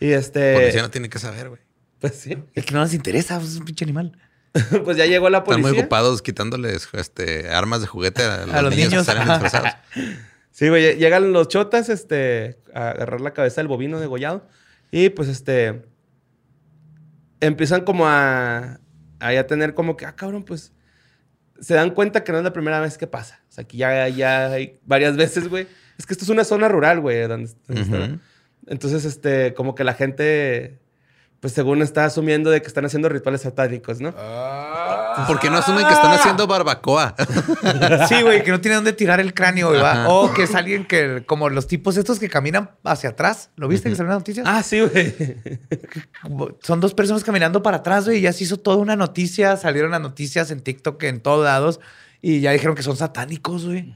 Y 0.00 0.10
este, 0.10 0.54
Policía 0.54 0.82
no 0.82 0.90
tiene 0.90 1.08
que 1.08 1.18
saber, 1.18 1.48
güey. 1.48 1.60
pues 2.00 2.16
sí, 2.16 2.36
Es 2.54 2.66
que 2.66 2.74
no 2.74 2.82
les 2.82 2.92
interesa, 2.94 3.38
pues, 3.38 3.52
es 3.52 3.56
un 3.58 3.64
pinche 3.64 3.84
animal. 3.84 4.18
pues 4.84 4.96
ya 4.96 5.06
llegó 5.06 5.28
la 5.30 5.38
Están 5.38 5.52
policía. 5.54 5.70
muy 5.72 5.78
ocupados 5.80 6.20
quitándoles 6.22 6.88
este, 6.94 7.48
armas 7.50 7.80
de 7.80 7.86
juguete 7.86 8.22
a 8.24 8.44
los, 8.46 8.62
los 8.62 8.74
niños, 8.74 8.90
niños. 8.90 9.06
que 9.06 9.12
salen 9.12 9.28
disfrazados. 9.28 9.70
Sí, 10.56 10.70
güey, 10.70 10.96
llegan 10.96 11.34
los 11.34 11.48
chotas, 11.48 11.90
este, 11.90 12.56
a 12.72 12.88
agarrar 12.88 13.20
la 13.20 13.34
cabeza 13.34 13.60
del 13.60 13.68
bovino 13.68 14.00
degollado. 14.00 14.48
Y 14.90 15.10
pues, 15.10 15.28
este, 15.28 15.82
empiezan 17.40 17.82
como 17.82 18.06
a, 18.06 18.80
a 19.20 19.32
ya 19.34 19.46
tener 19.46 19.74
como 19.74 19.98
que, 19.98 20.06
ah, 20.06 20.16
cabrón, 20.16 20.46
pues, 20.46 20.72
se 21.60 21.74
dan 21.74 21.90
cuenta 21.90 22.24
que 22.24 22.32
no 22.32 22.38
es 22.38 22.44
la 22.44 22.54
primera 22.54 22.80
vez 22.80 22.96
que 22.96 23.06
pasa. 23.06 23.44
O 23.50 23.52
sea, 23.52 23.64
que 23.64 23.76
ya, 23.76 24.08
ya 24.08 24.46
hay 24.46 24.80
varias 24.86 25.18
veces, 25.18 25.48
güey. 25.50 25.66
Es 25.98 26.06
que 26.06 26.14
esto 26.14 26.24
es 26.24 26.30
una 26.30 26.42
zona 26.42 26.68
rural, 26.68 27.02
güey, 27.02 27.28
donde, 27.28 27.50
donde. 27.68 28.18
Entonces, 28.66 29.04
este, 29.04 29.52
como 29.52 29.74
que 29.74 29.84
la 29.84 29.92
gente, 29.92 30.78
pues, 31.40 31.52
según 31.52 31.82
está 31.82 32.06
asumiendo 32.06 32.48
de 32.48 32.62
que 32.62 32.68
están 32.68 32.86
haciendo 32.86 33.10
rituales 33.10 33.42
satánicos, 33.42 34.00
¿no? 34.00 34.12
¿Por 34.12 34.20
qué 35.40 35.50
no 35.50 35.58
asumen 35.58 35.86
que 35.86 35.92
están 35.92 36.12
haciendo 36.12 36.46
barbacoa? 36.46 37.14
Sí, 38.08 38.22
güey, 38.22 38.42
que 38.44 38.50
no 38.50 38.60
tiene 38.60 38.76
dónde 38.76 38.92
tirar 38.92 39.20
el 39.20 39.34
cráneo, 39.34 39.68
güey. 39.70 39.80
va. 39.80 40.08
O 40.08 40.32
que 40.32 40.44
es 40.44 40.54
alguien 40.54 40.84
que, 40.84 41.24
como 41.26 41.48
los 41.48 41.66
tipos 41.66 41.96
estos 41.96 42.18
que 42.18 42.28
caminan 42.28 42.70
hacia 42.84 43.10
atrás. 43.10 43.50
¿Lo 43.56 43.68
viste 43.68 43.88
que 43.88 43.96
salió 43.96 44.10
en 44.10 44.14
las 44.14 44.20
noticias? 44.20 44.46
Ah, 44.48 44.62
sí, 44.62 44.80
güey. 44.80 45.14
Son 46.62 46.80
dos 46.80 46.94
personas 46.94 47.24
caminando 47.24 47.62
para 47.62 47.78
atrás, 47.78 48.04
güey, 48.06 48.18
y 48.18 48.20
ya 48.22 48.32
se 48.32 48.44
hizo 48.44 48.58
toda 48.58 48.76
una 48.76 48.96
noticia. 48.96 49.56
Salieron 49.56 49.90
las 49.90 50.00
noticias 50.00 50.50
en 50.50 50.60
TikTok 50.60 51.02
en 51.04 51.20
todos 51.20 51.44
lados 51.44 51.80
y 52.22 52.40
ya 52.40 52.52
dijeron 52.52 52.74
que 52.76 52.82
son 52.82 52.96
satánicos, 52.96 53.66
güey. 53.66 53.94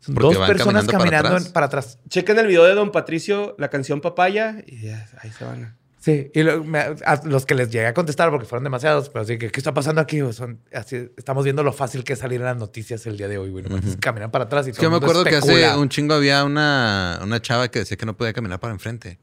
Son 0.00 0.14
Porque 0.14 0.34
dos 0.34 0.38
van 0.38 0.48
personas 0.48 0.84
caminando 0.86 1.22
para 1.22 1.36
atrás. 1.36 1.46
en- 1.46 1.52
para 1.52 1.66
atrás. 1.66 1.98
Chequen 2.08 2.38
el 2.38 2.46
video 2.46 2.64
de 2.64 2.74
Don 2.74 2.92
Patricio, 2.92 3.54
la 3.58 3.68
canción 3.70 4.00
Papaya, 4.02 4.56
y 4.66 4.82
ya, 4.82 5.08
ahí 5.22 5.30
se 5.30 5.44
van 5.44 5.64
a... 5.64 5.76
Sí, 6.04 6.30
y 6.34 6.42
lo- 6.42 6.62
me- 6.64 6.80
a 6.80 7.20
los 7.24 7.46
que 7.46 7.54
les 7.54 7.70
llegué 7.70 7.86
a 7.86 7.94
contestar, 7.94 8.28
porque 8.28 8.44
fueron 8.44 8.62
demasiados, 8.64 9.08
pero 9.08 9.22
así 9.22 9.38
que, 9.38 9.50
¿qué 9.50 9.58
está 9.58 9.72
pasando 9.72 10.02
aquí? 10.02 10.20
Son, 10.34 10.60
así, 10.74 11.08
estamos 11.16 11.44
viendo 11.44 11.62
lo 11.62 11.72
fácil 11.72 12.04
que 12.04 12.12
es 12.12 12.18
salir 12.18 12.40
en 12.40 12.44
las 12.46 12.58
noticias 12.58 13.06
el 13.06 13.16
día 13.16 13.26
de 13.26 13.38
hoy, 13.38 13.48
güey. 13.48 13.64
Caminan 14.00 14.30
para 14.30 14.44
atrás 14.44 14.66
y 14.66 14.70
Es 14.70 14.76
todo 14.76 14.82
yo 14.82 14.90
me 14.90 14.98
acuerdo 14.98 15.24
que 15.24 15.36
hace 15.36 15.74
un 15.78 15.88
chingo 15.88 16.12
había 16.12 16.44
una, 16.44 17.20
una 17.22 17.40
chava 17.40 17.68
que 17.68 17.78
decía 17.78 17.96
que 17.96 18.04
no 18.04 18.14
podía 18.18 18.34
caminar 18.34 18.60
para 18.60 18.74
enfrente. 18.74 19.18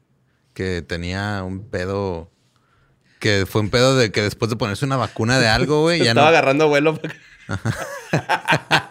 Que 0.54 0.82
tenía 0.82 1.44
un 1.44 1.68
pedo. 1.70 2.32
Que 3.20 3.46
fue 3.46 3.60
un 3.60 3.70
pedo 3.70 3.96
de 3.96 4.10
que 4.10 4.20
después 4.22 4.50
de 4.50 4.56
ponerse 4.56 4.84
una 4.84 4.96
vacuna 4.96 5.38
de 5.38 5.46
algo, 5.46 5.82
güey, 5.82 6.00
ya 6.00 6.08
Estaba 6.10 6.22
no. 6.26 6.36
agarrando 6.36 6.66
vuelo. 6.68 6.98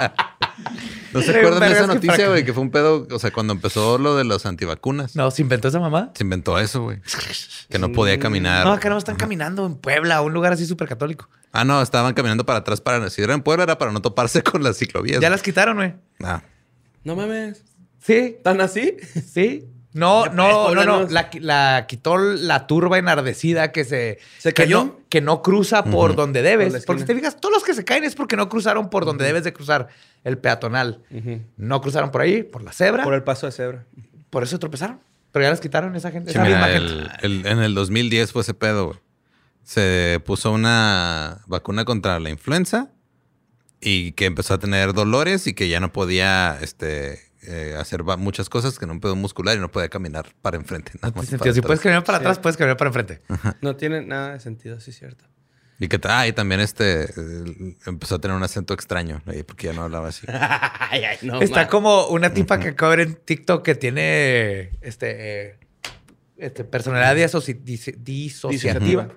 ¿No 1.12 1.22
se 1.22 1.36
acuerdan 1.36 1.60
de 1.60 1.72
esa 1.76 1.86
noticia, 1.86 2.28
güey? 2.28 2.44
Que 2.44 2.52
fue 2.52 2.62
un 2.62 2.70
pedo, 2.70 3.06
o 3.10 3.18
sea, 3.18 3.32
cuando 3.32 3.52
empezó 3.52 3.98
lo 3.98 4.16
de 4.16 4.24
los 4.24 4.46
antivacunas. 4.46 5.16
No, 5.16 5.30
¿se 5.30 5.42
inventó 5.42 5.68
esa 5.68 5.80
mamá? 5.80 6.12
Se 6.14 6.22
inventó 6.22 6.58
eso, 6.58 6.82
güey. 6.82 7.00
Que 7.68 7.78
no 7.78 7.90
podía 7.92 8.18
caminar. 8.18 8.64
No, 8.64 8.72
acá 8.72 8.88
no 8.88 8.98
están 8.98 9.16
caminando 9.16 9.66
en 9.66 9.74
Puebla, 9.76 10.20
un 10.22 10.32
lugar 10.32 10.52
así 10.52 10.66
súper 10.66 10.88
católico. 10.88 11.28
Ah, 11.52 11.64
no, 11.64 11.82
estaban 11.82 12.14
caminando 12.14 12.46
para 12.46 12.60
atrás 12.60 12.80
para. 12.80 13.10
Si 13.10 13.22
era 13.22 13.34
en 13.34 13.42
Puebla, 13.42 13.64
era 13.64 13.78
para 13.78 13.90
no 13.92 14.00
toparse 14.02 14.42
con 14.42 14.62
las 14.62 14.76
ciclovías. 14.78 15.20
Ya 15.20 15.30
las 15.30 15.42
quitaron, 15.42 15.76
güey. 15.78 15.94
Ah, 16.22 16.42
No 17.02 17.16
mames. 17.16 17.64
Sí, 18.00 18.36
¿Tan 18.42 18.60
así? 18.60 18.96
sí. 19.32 19.66
No, 19.92 20.26
Ya, 20.26 20.32
no, 20.32 20.74
no, 20.74 20.84
no. 20.84 21.08
La, 21.08 21.30
la 21.40 21.86
quitó 21.88 22.16
la 22.18 22.66
turba 22.68 22.98
enardecida 22.98 23.72
que 23.72 23.84
se. 23.84 24.18
¿Se 24.38 24.50
que 24.52 24.62
cayó? 24.62 24.84
no, 24.84 25.00
que 25.08 25.20
no 25.20 25.42
cruza 25.42 25.82
por 25.84 26.14
donde 26.14 26.42
debes. 26.42 26.72
Por. 26.72 26.84
Porque 26.86 27.00
si 27.00 27.06
te 27.06 27.14
fijas, 27.16 27.40
todos 27.40 27.52
los 27.52 27.64
que 27.64 27.74
se 27.74 27.84
caen 27.84 28.04
es 28.04 28.14
porque 28.14 28.36
no 28.36 28.48
cruzaron 28.48 28.88
por 28.88 29.04
donde 29.04 29.24
debes 29.24 29.42
de 29.44 29.52
cruzar 29.52 29.88
el 30.22 30.38
peatonal. 30.38 31.02
No 31.56 31.80
cruzaron 31.80 32.10
por 32.12 32.20
ahí, 32.20 32.42
por 32.44 32.62
la 32.62 32.72
cebra. 32.72 33.02
Por 33.02 33.10
Por, 33.12 33.14
el 33.14 33.22
paso 33.24 33.46
de 33.46 33.52
cebra. 33.52 33.84
eso 34.42 34.58
tropezaron. 34.60 35.00
Pero 35.32 35.44
ya 35.44 35.50
las 35.50 35.60
quitaron 35.60 35.94
esa 35.96 36.10
gente. 36.10 36.32
Sí, 36.32 36.38
esa 36.38 36.44
misma 36.46 36.66
mira, 36.68 36.80
gente. 36.80 37.16
el- 37.26 37.40
el- 37.40 37.46
en 37.46 37.58
el 37.60 37.74
2010 37.74 38.32
fue 38.32 38.42
ese 38.42 38.54
pedo, 38.54 38.86
güey. 38.86 38.98
Se 39.64 40.20
puso 40.24 40.50
una 40.52 41.42
vacuna 41.46 41.84
contra 41.84 42.18
la 42.18 42.30
influenza 42.30 42.90
y 43.80 44.12
que 44.12 44.26
empezó 44.26 44.54
a 44.54 44.58
tener 44.58 44.92
dolores 44.92 45.46
y 45.46 45.54
que 45.54 45.68
ya 45.68 45.78
no 45.80 45.92
podía 45.92 46.58
este, 46.60 47.20
eh, 47.46 47.74
hacer 47.78 48.02
muchas 48.02 48.48
cosas, 48.48 48.78
que 48.78 48.86
no 48.86 48.92
un 48.92 49.00
pedo 49.00 49.16
muscular 49.16 49.56
y 49.56 49.60
no 49.60 49.70
podía 49.70 49.88
caminar 49.88 50.26
para 50.42 50.56
enfrente. 50.56 50.92
Nada 50.96 51.08
más 51.08 51.12
para 51.14 51.26
sentido. 51.26 51.54
Si 51.54 51.58
atrás. 51.60 51.66
puedes 51.68 51.80
caminar 51.80 52.04
para 52.04 52.18
Sí. 52.18 52.22
atrás, 52.24 52.38
puedes 52.38 52.56
caminar 52.56 52.76
para 52.76 52.88
enfrente. 52.88 53.20
No 53.60 53.76
tiene 53.76 54.02
nada 54.02 54.32
de 54.34 54.40
sentido, 54.40 54.78
sí 54.80 54.90
es 54.90 54.98
cierto. 54.98 55.24
Y 55.78 55.88
que 55.88 55.98
ah, 56.04 56.26
y 56.28 56.32
también 56.34 56.60
este 56.60 57.04
eh, 57.04 57.76
empezó 57.86 58.16
a 58.16 58.18
tener 58.20 58.36
un 58.36 58.42
acento 58.42 58.74
extraño, 58.74 59.22
eh, 59.32 59.44
porque 59.44 59.68
ya 59.68 59.72
no 59.72 59.82
hablaba 59.84 60.08
así. 60.08 60.26
ay, 60.28 61.04
ay, 61.04 61.16
no. 61.22 61.40
Está 61.40 61.68
como 61.68 62.08
una 62.08 62.34
tipa 62.34 62.60
que 62.60 62.74
de 62.76 62.88
ver 62.90 63.00
en 63.00 63.14
TikTok 63.14 63.64
que 63.64 63.74
tiene 63.74 64.72
este, 64.82 65.48
eh, 65.50 65.58
este 66.36 66.64
personalidad 66.64 67.16
disoci- 67.16 67.62
dis- 67.64 67.96
disociativa. 67.96 69.04
Disociativa. 69.04 69.08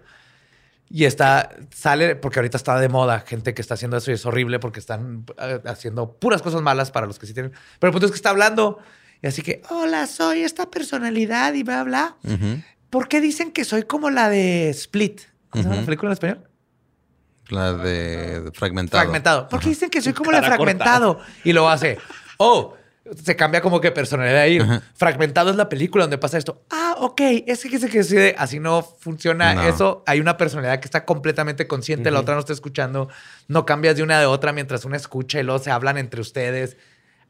Y 0.96 1.06
está, 1.06 1.50
sale, 1.74 2.16
porque 2.16 2.38
ahorita 2.38 2.56
está 2.56 2.80
de 2.80 2.88
moda 2.88 3.22
gente 3.22 3.56
que 3.56 3.64
está 3.64 3.74
haciendo 3.74 3.98
eso 3.98 4.12
y 4.12 4.14
es 4.14 4.28
horrible 4.28 4.60
porque 4.60 4.80
están 4.80 5.26
eh, 5.40 5.60
haciendo 5.66 6.20
puras 6.20 6.44
cosas 6.44 6.62
malas 6.62 6.92
para 6.92 7.08
los 7.08 7.18
que 7.18 7.26
sí 7.26 7.34
tienen. 7.34 7.52
Pero 7.80 7.90
el 7.90 7.94
punto 7.94 8.06
es 8.06 8.12
que 8.12 8.16
está 8.16 8.30
hablando 8.30 8.78
y 9.20 9.26
así 9.26 9.42
que, 9.42 9.64
hola, 9.72 10.06
soy 10.06 10.44
esta 10.44 10.70
personalidad 10.70 11.56
y 11.56 11.64
bla, 11.64 11.84
bla. 11.84 12.18
Ujú. 12.24 12.62
¿Por 12.92 13.08
qué 13.08 13.22
dicen 13.22 13.52
que 13.52 13.66
soy 13.66 13.82
como 13.82 14.12
la 14.12 14.30
de 14.30 14.70
Split? 14.70 15.22
¿Cómo 15.50 15.64
se 15.64 15.68
llama 15.68 15.82
la 15.82 15.86
película 15.88 16.10
en 16.10 16.14
español? 16.14 16.50
La 17.48 17.74
de, 17.74 18.42
de 18.42 18.52
fragmentado. 18.52 19.02
Fragmentado. 19.02 19.50
¿Por 19.50 19.62
qué 19.62 19.70
dicen 19.70 19.90
que 19.90 20.00
soy 20.00 20.14
como 20.14 20.32
la 20.32 20.42
Cara 20.42 20.58
fragmentado? 20.58 21.22
Y 21.44 21.54
lo 21.54 21.68
hace. 21.70 21.98
Oh, 22.38 22.76
se 23.22 23.36
cambia 23.36 23.62
como 23.62 23.82
que 23.82 23.92
personalidad 23.92 24.42
ahí. 24.42 24.60
Fragmentado 24.96 25.50
es 25.50 25.56
la 25.56 25.68
película 25.70 26.06
donde 26.06 26.18
pasa 26.18 26.38
esto. 26.38 26.64
Ah, 26.70 26.96
ok. 27.00 27.20
Es 27.48 27.64
que 27.64 27.78
se 27.80 27.90
que 27.90 27.98
decide. 28.00 28.36
Así 28.38 28.60
no 28.60 28.82
funciona 28.82 29.54
No. 29.54 29.64
eso. 29.64 30.04
Hay 30.08 30.20
una 30.20 30.38
personalidad 30.38 30.80
que 30.80 30.86
está 30.86 31.06
completamente 31.06 31.68
consciente, 31.68 32.12
la 32.12 32.20
otra 32.22 32.34
no 32.36 32.40
está 32.40 32.54
escuchando. 32.54 33.10
No 33.48 33.66
cambias 33.66 33.98
de 33.98 34.04
una 34.04 34.20
de 34.20 34.26
otra 34.26 34.54
mientras 34.54 34.86
una 34.86 34.98
escucha 34.98 35.40
y 35.40 35.44
luego 35.44 35.60
se 35.60 35.72
hablan 35.72 35.98
entre 35.98 36.22
ustedes. 36.22 36.78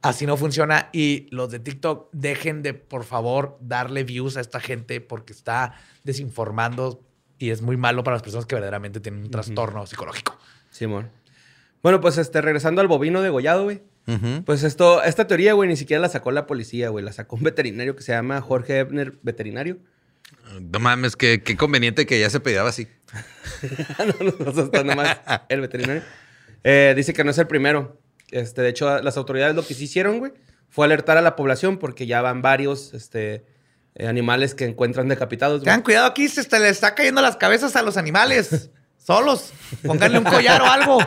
Así 0.01 0.25
no 0.25 0.37
funciona. 0.37 0.89
Y 0.91 1.27
los 1.31 1.49
de 1.49 1.59
TikTok, 1.59 2.09
dejen 2.11 2.61
de, 2.61 2.73
por 2.73 3.03
favor, 3.03 3.57
darle 3.61 4.03
views 4.03 4.37
a 4.37 4.41
esta 4.41 4.59
gente 4.59 5.01
porque 5.01 5.33
está 5.33 5.73
desinformando 6.03 7.01
y 7.39 7.49
es 7.49 7.61
muy 7.61 7.77
malo 7.77 8.03
para 8.03 8.15
las 8.15 8.21
personas 8.21 8.45
que 8.45 8.55
verdaderamente 8.55 8.99
tienen 8.99 9.23
un 9.23 9.31
trastorno 9.31 9.85
psicológico. 9.87 10.37
Simón. 10.69 11.09
Bueno, 11.81 11.99
pues 11.99 12.17
este, 12.17 12.41
regresando 12.41 12.79
al 12.81 12.87
bovino 12.87 13.21
degollado, 13.21 13.63
güey. 13.63 13.81
Ujú. 14.07 14.43
Pues 14.45 14.63
esto, 14.63 15.01
esta 15.03 15.27
teoría, 15.27 15.53
güey, 15.53 15.69
ni 15.69 15.77
siquiera 15.77 16.01
la 16.01 16.09
sacó 16.09 16.31
la 16.31 16.45
policía, 16.45 16.89
güey. 16.89 17.05
La 17.05 17.13
sacó 17.13 17.35
un 17.37 17.43
veterinario 17.43 17.95
que 17.95 18.03
se 18.03 18.11
llama 18.11 18.41
Jorge 18.41 18.79
Ebner, 18.79 19.13
veterinario. 19.21 19.77
No 20.61 20.79
mames, 20.79 21.15
qué, 21.15 21.41
qué 21.41 21.55
conveniente 21.55 22.05
que 22.05 22.19
ya 22.19 22.29
se 22.29 22.39
pedía 22.39 22.65
así. 22.67 22.87
no, 23.99 24.25
no, 24.25 24.51
no, 24.53 24.63
está 24.63 24.83
nomás 24.83 25.17
el 25.49 25.61
veterinario. 25.61 26.01
Eh, 26.63 26.93
dice 26.95 27.13
que 27.13 27.23
no 27.23 27.31
es 27.31 27.37
el 27.37 27.47
primero. 27.47 27.97
Este, 28.31 28.61
de 28.61 28.69
hecho, 28.69 29.01
las 29.01 29.15
autoridades 29.17 29.55
lo 29.55 29.65
que 29.65 29.73
sí 29.73 29.85
hicieron, 29.85 30.19
güey, 30.19 30.33
fue 30.69 30.85
alertar 30.85 31.17
a 31.17 31.21
la 31.21 31.35
población 31.35 31.77
porque 31.77 32.05
ya 32.07 32.21
van 32.21 32.41
varios 32.41 32.93
este, 32.93 33.45
eh, 33.95 34.07
animales 34.07 34.55
que 34.55 34.65
encuentran 34.65 35.07
decapitados. 35.07 35.59
güey. 35.59 35.65
Tengan 35.65 35.81
cuidado 35.83 36.07
aquí, 36.07 36.27
se 36.27 36.41
está- 36.41 36.59
le 36.59 36.69
está 36.69 36.95
cayendo 36.95 37.21
las 37.21 37.37
cabezas 37.37 37.75
a 37.75 37.81
los 37.83 37.95
animales. 37.97 38.69
Solos. 38.97 39.51
Pónganle 39.85 40.17
un 40.19 40.23
collar 40.25 40.61
o 40.61 40.65
algo. 40.65 40.97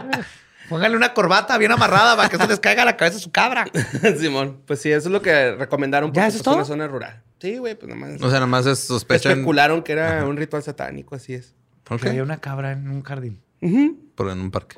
Pónganle 0.68 0.96
una 0.96 1.14
corbata 1.14 1.56
bien 1.58 1.72
amarrada 1.72 2.16
para 2.16 2.28
que 2.28 2.36
se 2.38 2.46
les 2.48 2.60
caiga 2.60 2.84
la 2.84 2.96
cabeza 2.96 3.16
a 3.18 3.20
su 3.20 3.30
cabra. 3.30 3.66
Simón, 4.18 4.60
pues 4.66 4.80
sí, 4.80 4.90
eso 4.90 5.08
es 5.08 5.12
lo 5.12 5.22
que 5.22 5.52
recomendaron 5.54 6.10
¿Ya 6.12 6.22
porque 6.24 6.28
eso 6.28 6.36
es 6.38 6.42
pues, 6.42 6.54
una 6.56 6.62
todo? 6.64 6.72
zona 6.74 6.86
rural. 6.88 7.22
Sí, 7.40 7.58
güey, 7.58 7.74
pues 7.74 7.88
nada 7.94 8.00
más. 8.00 8.20
O 8.22 8.30
sea, 8.30 8.34
nada 8.40 8.46
más 8.46 8.66
es 8.66 8.78
sospechan 8.80 9.32
especularon 9.32 9.82
que 9.82 9.92
era 9.92 10.24
un 10.24 10.36
ritual 10.36 10.62
satánico, 10.62 11.14
así 11.14 11.34
es. 11.34 11.54
Ok. 11.90 12.02
Que 12.02 12.08
había 12.08 12.22
una 12.22 12.38
cabra 12.40 12.72
en 12.72 12.88
un 12.88 13.02
jardín. 13.02 13.40
Ujú. 13.60 13.98
por 14.14 14.30
en 14.30 14.40
un 14.40 14.50
parque. 14.50 14.76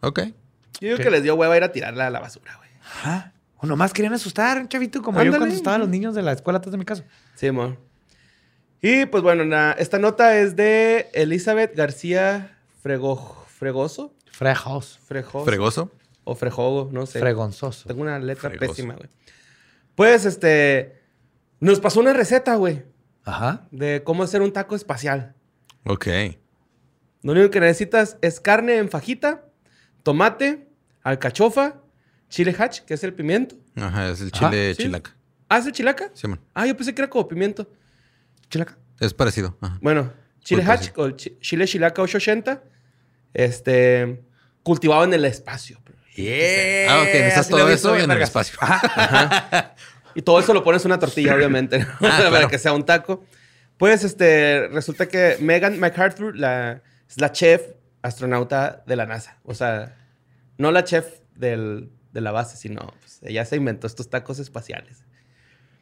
Ok. 0.00 0.20
Yo 0.20 0.32
digo 0.80 0.96
¿Qué? 0.98 1.04
que 1.04 1.10
les 1.10 1.22
dio 1.22 1.34
hueva 1.36 1.56
ir 1.56 1.62
a 1.62 1.72
tirarla 1.72 2.06
a 2.06 2.10
la 2.10 2.20
basura, 2.20 2.56
güey. 2.56 2.70
Ajá. 2.80 3.32
O 3.58 3.66
nomás 3.66 3.92
querían 3.92 4.12
asustar, 4.12 4.58
un 4.58 4.68
chavito, 4.68 5.00
como 5.02 5.22
yo 5.22 5.30
cuando 5.36 5.54
estaban 5.54 5.80
los 5.80 5.88
niños 5.88 6.14
de 6.14 6.22
la 6.22 6.32
escuela 6.32 6.58
atrás 6.58 6.72
de 6.72 6.78
mi 6.78 6.84
casa. 6.84 7.04
Simón. 7.34 7.78
Y 8.82 9.06
pues 9.06 9.22
bueno, 9.22 9.44
na- 9.46 9.72
esta 9.78 9.98
nota 9.98 10.36
es 10.36 10.56
de 10.56 11.08
Elizabeth 11.14 11.74
García 11.74 12.58
Frego, 12.82 13.46
Fregoso. 13.48 14.12
Frejos. 14.36 14.98
Frejoso. 15.04 15.44
Fregoso. 15.44 15.92
O 16.24 16.34
Frejogo, 16.34 16.88
no 16.92 17.06
sé. 17.06 17.20
Fregonzoso. 17.20 17.86
Tengo 17.86 18.02
una 18.02 18.18
letra 18.18 18.50
Fregoso. 18.50 18.72
pésima, 18.72 18.94
güey. 18.94 19.08
Pues, 19.94 20.24
este... 20.24 21.00
Nos 21.60 21.80
pasó 21.80 22.00
una 22.00 22.12
receta, 22.12 22.56
güey, 22.56 22.84
Ajá. 23.24 23.68
de 23.70 24.02
cómo 24.04 24.22
hacer 24.22 24.42
un 24.42 24.52
taco 24.52 24.74
espacial. 24.76 25.34
Ok. 25.86 26.06
Lo 27.22 27.32
único 27.32 27.48
que 27.50 27.60
necesitas 27.60 28.18
es 28.20 28.38
carne 28.40 28.76
en 28.76 28.90
fajita, 28.90 29.46
tomate, 30.02 30.68
alcachofa, 31.02 31.80
chile 32.28 32.54
hatch, 32.58 32.80
que 32.80 32.94
es 32.94 33.04
el 33.04 33.14
pimiento. 33.14 33.56
Ajá, 33.76 34.10
es 34.10 34.20
el 34.20 34.30
Ajá, 34.34 34.50
chile 34.50 34.74
sí. 34.74 34.82
chilaca. 34.82 35.16
¿Ah, 35.48 35.58
es 35.58 35.66
el 35.66 35.72
chilaca? 35.72 36.10
Sí, 36.12 36.26
man. 36.26 36.40
Ah, 36.52 36.66
yo 36.66 36.76
pensé 36.76 36.94
que 36.94 37.00
era 37.00 37.08
como 37.08 37.26
pimiento. 37.28 37.66
Chilaca. 38.50 38.76
Es 39.00 39.14
parecido. 39.14 39.56
Ajá. 39.60 39.78
Bueno, 39.80 40.12
chile 40.40 40.62
Muy 40.62 40.70
hatch 40.70 40.90
o 40.96 41.10
chile 41.12 41.66
chilaca 41.66 42.02
880, 42.02 42.62
este, 43.34 44.22
cultivado 44.62 45.04
en 45.04 45.12
el 45.14 45.24
espacio. 45.24 45.80
Yeah. 46.14 46.86
Ah, 46.94 47.00
ok, 47.02 47.06
necesitas 47.08 47.48
todo 47.48 47.68
eso 47.68 47.92
bien 47.92 48.04
en 48.04 48.16
el 48.16 48.22
espacio. 48.22 48.56
Y 50.14 50.22
todo 50.22 50.38
eso 50.38 50.54
lo 50.54 50.62
pones 50.62 50.82
en 50.84 50.92
una 50.92 50.98
tortilla, 51.00 51.34
obviamente, 51.34 51.80
¿no? 51.80 51.86
para 52.00 52.16
Ah, 52.18 52.28
claro. 52.30 52.48
que 52.48 52.58
sea 52.58 52.72
un 52.72 52.86
taco. 52.86 53.24
Pues, 53.76 54.04
este, 54.04 54.68
resulta 54.68 55.08
que 55.08 55.36
Megan 55.40 55.78
MacArthur 55.80 56.36
la, 56.36 56.82
es 57.08 57.20
la 57.20 57.32
chef 57.32 57.62
astronauta 58.02 58.84
de 58.86 58.94
la 58.94 59.06
NASA. 59.06 59.38
O 59.44 59.54
sea, 59.54 59.96
no 60.56 60.70
la 60.70 60.84
chef 60.84 61.04
del- 61.34 61.90
de 62.12 62.20
la 62.20 62.30
base, 62.30 62.56
sino 62.56 62.94
pues, 63.00 63.18
ella 63.24 63.44
se 63.44 63.56
inventó 63.56 63.88
estos 63.88 64.08
tacos 64.08 64.38
espaciales. 64.38 65.02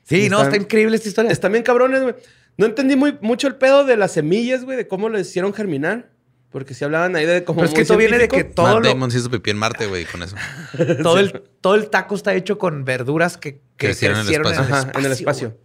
Sí, 0.05 0.31
no, 0.31 0.39
Están- 0.39 0.53
está 0.55 0.57
increíble 0.65 0.97
esta 0.97 1.09
historia. 1.09 1.31
Están 1.31 1.53
bien 1.53 1.63
cabrones, 1.63 2.01
güey. 2.03 2.15
No 2.57 2.65
entendí 2.65 2.97
muy, 2.97 3.19
mucho 3.21 3.49
el 3.49 3.57
pedo 3.57 3.85
de 3.85 3.99
las 3.99 4.13
semillas, 4.13 4.65
güey, 4.65 4.79
de 4.79 4.89
cómo 4.89 5.11
lo 5.11 5.19
hicieron 5.19 5.53
germinar. 5.53 6.09
Porque 6.53 6.75
si 6.75 6.85
hablaban 6.85 7.17
ahí 7.17 7.25
de 7.25 7.45
cómo. 7.45 7.61
Pero 7.61 7.69
es 7.73 7.75
que 7.75 7.85
todo 7.87 7.97
viene 7.97 8.19
de 8.19 8.29
que 8.29 8.45
todo, 8.45 8.67
Matt 8.67 8.83
lo- 8.85 8.89
Damon 8.91 9.11
se 9.11 9.19
hizo 9.19 9.31
pipí 9.31 9.51
en 9.51 9.57
Marte, 9.57 9.87
güey, 9.87 10.05
con 10.05 10.23
eso. 10.23 10.37
todo, 11.03 11.19
el, 11.19 11.33
todo 11.61 11.75
el 11.75 11.89
taco 11.89 12.15
está 12.15 12.35
hecho 12.35 12.59
con 12.59 12.85
verduras 12.85 13.39
que, 13.39 13.55
que 13.55 13.87
Crecieron 13.87 14.19
crecieron, 14.19 14.47
en 14.47 14.53
el 14.53 14.61
espacio. 14.61 14.77
Ajá, 14.91 14.99
en 14.99 15.05
el 15.07 15.13
espacio. 15.13 15.59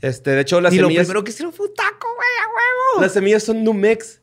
Este, 0.00 0.30
de 0.30 0.40
hecho, 0.40 0.60
las 0.60 0.72
y 0.72 0.76
lo 0.78 0.84
semillas. 0.86 1.06
primero 1.06 1.24
que 1.24 1.30
hicieron 1.32 1.52
fue 1.52 1.66
un 1.66 1.74
taco, 1.74 2.06
güey, 2.14 2.28
a 2.42 2.46
huevo. 2.48 3.02
Las 3.02 3.12
semillas 3.12 3.42
son 3.42 3.64
Numex. 3.64 4.20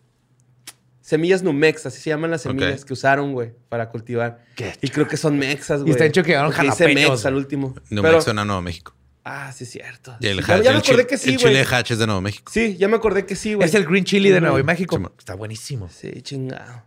Semillas 1.01 1.41
Numex, 1.43 1.85
así 1.85 2.01
se 2.01 2.09
llaman 2.09 2.31
las 2.31 2.41
semillas 2.41 2.83
que 2.83 2.91
usaron, 2.93 3.31
güey, 3.33 3.53
para 3.69 3.89
cultivar. 3.89 4.43
Qué 4.55 4.73
Y 4.81 4.89
creo 4.89 5.07
que 5.07 5.15
son 5.15 5.37
mexas, 5.37 5.81
güey. 5.81 5.91
está 5.91 6.03
hecho 6.05 6.21
que 6.23 6.31
llevaron 6.31 6.51
Porque 6.51 6.67
dice 6.67 6.83
jalapeños, 6.83 7.11
mex 7.11 7.25
al 7.25 7.35
último. 7.35 7.75
Nuevo 7.89 8.07
Pero- 8.07 8.21
suena 8.21 8.41
a 8.41 8.45
Nuevo 8.45 8.61
México. 8.61 8.93
Ah, 9.29 9.51
sí, 9.51 9.63
es 9.65 9.71
cierto. 9.71 10.15
Y 10.19 10.27
el, 10.27 10.37
ya, 10.37 10.43
hatch- 10.43 10.47
ya 10.47 10.53
me 10.55 10.59
el 10.59 10.67
acordé 10.77 10.81
chile- 10.81 11.07
que 11.07 11.17
sí, 11.17 11.29
El 11.31 11.37
güey. 11.39 11.53
chile 11.53 11.65
hatch 11.69 11.91
es 11.91 11.99
de 11.99 12.05
Nuevo 12.07 12.21
México. 12.21 12.51
Sí, 12.53 12.77
ya 12.77 12.87
me 12.87 12.95
acordé 12.95 13.25
que 13.25 13.35
sí, 13.35 13.53
güey. 13.55 13.67
Es 13.67 13.75
el 13.75 13.85
green 13.85 14.03
chili 14.05 14.29
de 14.29 14.39
Nuevo 14.41 14.55
Ujú. 14.57 14.65
México. 14.65 15.13
Está 15.19 15.35
buenísimo. 15.35 15.89
Sí, 15.89 16.21
chingado. 16.21 16.83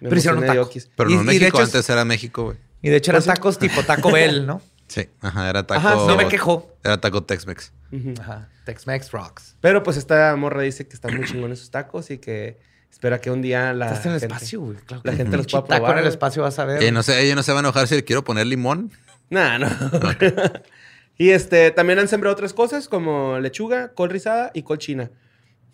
Me 0.00 0.08
Pero 0.08 0.18
hicieron 0.18 0.40
taco. 0.46 0.70
Pero 0.96 1.10
Y- 1.10 1.14
Nuevo 1.14 1.30
y 1.30 1.34
de 1.34 1.40
México 1.40 1.58
hecho 1.58 1.64
antes 1.64 1.90
era 1.90 2.04
México, 2.04 2.44
güey. 2.44 2.56
Y 2.82 2.88
de 2.90 2.96
hecho 2.96 3.10
eran 3.10 3.22
Pues 3.24 3.34
tacos 3.34 3.58
tipo 3.58 3.82
Taco 3.82 4.10
Bell, 4.12 4.46
¿no? 4.46 4.62
Sí, 4.88 5.06
ajá, 5.20 5.50
era 5.50 5.66
taco. 5.66 5.80
Ajá. 5.86 5.94
No 5.96 6.16
me 6.16 6.28
quejo. 6.28 6.74
Era 6.82 6.98
taco 6.98 7.22
Tex-Mex. 7.22 7.72
Ajá. 8.20 8.48
Tex-Mex 8.64 9.10
rocks. 9.10 9.54
Pero 9.60 9.82
pues 9.82 9.98
esta 9.98 10.34
morra 10.36 10.62
dice 10.62 10.86
que 10.88 10.94
están 10.94 11.14
muy 11.14 11.26
chingones 11.26 11.58
sus 11.58 11.70
tacos 11.70 12.10
y 12.10 12.16
que 12.16 12.58
espera 12.90 13.20
que 13.20 13.30
un 13.30 13.42
día 13.42 13.74
la. 13.74 13.86
Estás 13.92 14.06
en 14.06 14.12
el 14.12 14.20
gente- 14.20 14.34
espacio, 14.34 14.60
güey. 14.62 14.76
Claro 14.86 15.02
la 15.04 15.12
gente 15.12 15.36
los 15.36 15.46
pueda 15.46 15.64
taco 15.64 15.76
probar, 15.84 15.98
en 15.98 16.04
el 16.04 16.08
espacio 16.08 16.42
vas 16.42 16.58
a 16.58 16.64
ver. 16.64 16.82
Eh, 16.82 16.90
no 16.90 17.02
sé, 17.02 17.20
ella 17.22 17.34
no 17.34 17.42
se 17.42 17.52
va 17.52 17.58
a 17.58 17.60
enojar 17.60 17.86
si 17.86 17.96
le 17.96 18.04
quiero 18.04 18.24
poner 18.24 18.46
limón. 18.46 18.90
Nah, 19.28 19.58
no. 19.58 19.66
y 21.18 21.30
este, 21.30 21.70
también 21.72 21.98
han 21.98 22.08
sembrado 22.08 22.34
otras 22.34 22.52
cosas 22.54 22.88
como 22.88 23.38
lechuga, 23.40 23.92
col 23.94 24.10
rizada 24.10 24.50
y 24.54 24.62
col 24.62 24.78
china. 24.78 25.10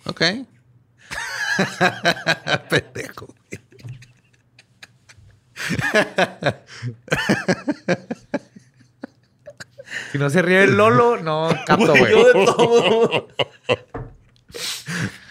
Ok. 0.07 0.21
Pendejo. 2.71 3.27
güey. 3.27 3.61
Si 10.13 10.19
no 10.19 10.31
se 10.31 10.43
ríe 10.43 10.65
el 10.65 10.77
Lolo, 10.77 11.19
no 11.23 11.49
capto, 11.67 11.93
Güey, 11.95 12.11
yo 12.11 12.25
de 12.27 12.33
todo. 12.47 13.29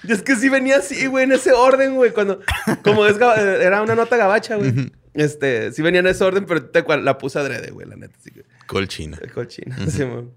Y 0.03 0.11
es 0.11 0.21
que 0.21 0.35
sí 0.35 0.49
venía 0.49 0.77
así, 0.77 1.07
güey, 1.07 1.23
en 1.23 1.31
ese 1.31 1.53
orden, 1.53 1.95
güey. 1.95 2.11
Cuando, 2.11 2.41
como 2.83 3.05
es, 3.05 3.17
gaba- 3.17 3.35
era 3.39 3.81
una 3.81 3.95
nota 3.95 4.17
gabacha, 4.17 4.55
güey. 4.55 4.91
Este, 5.13 5.71
sí 5.71 5.81
venía 5.81 6.01
en 6.01 6.07
ese 6.07 6.23
orden, 6.23 6.45
pero 6.45 6.65
te 6.69 6.83
la 7.01 7.17
puse 7.17 7.39
adrede, 7.39 7.71
güey, 7.71 7.87
la 7.87 7.95
neta. 7.95 8.15
Sí, 8.23 8.31
que- 8.31 8.45
Colchina. 8.73 9.17
el 9.21 9.31
col 9.31 9.47
china. 9.47 9.77
Sí, 9.89 10.05
man. 10.05 10.31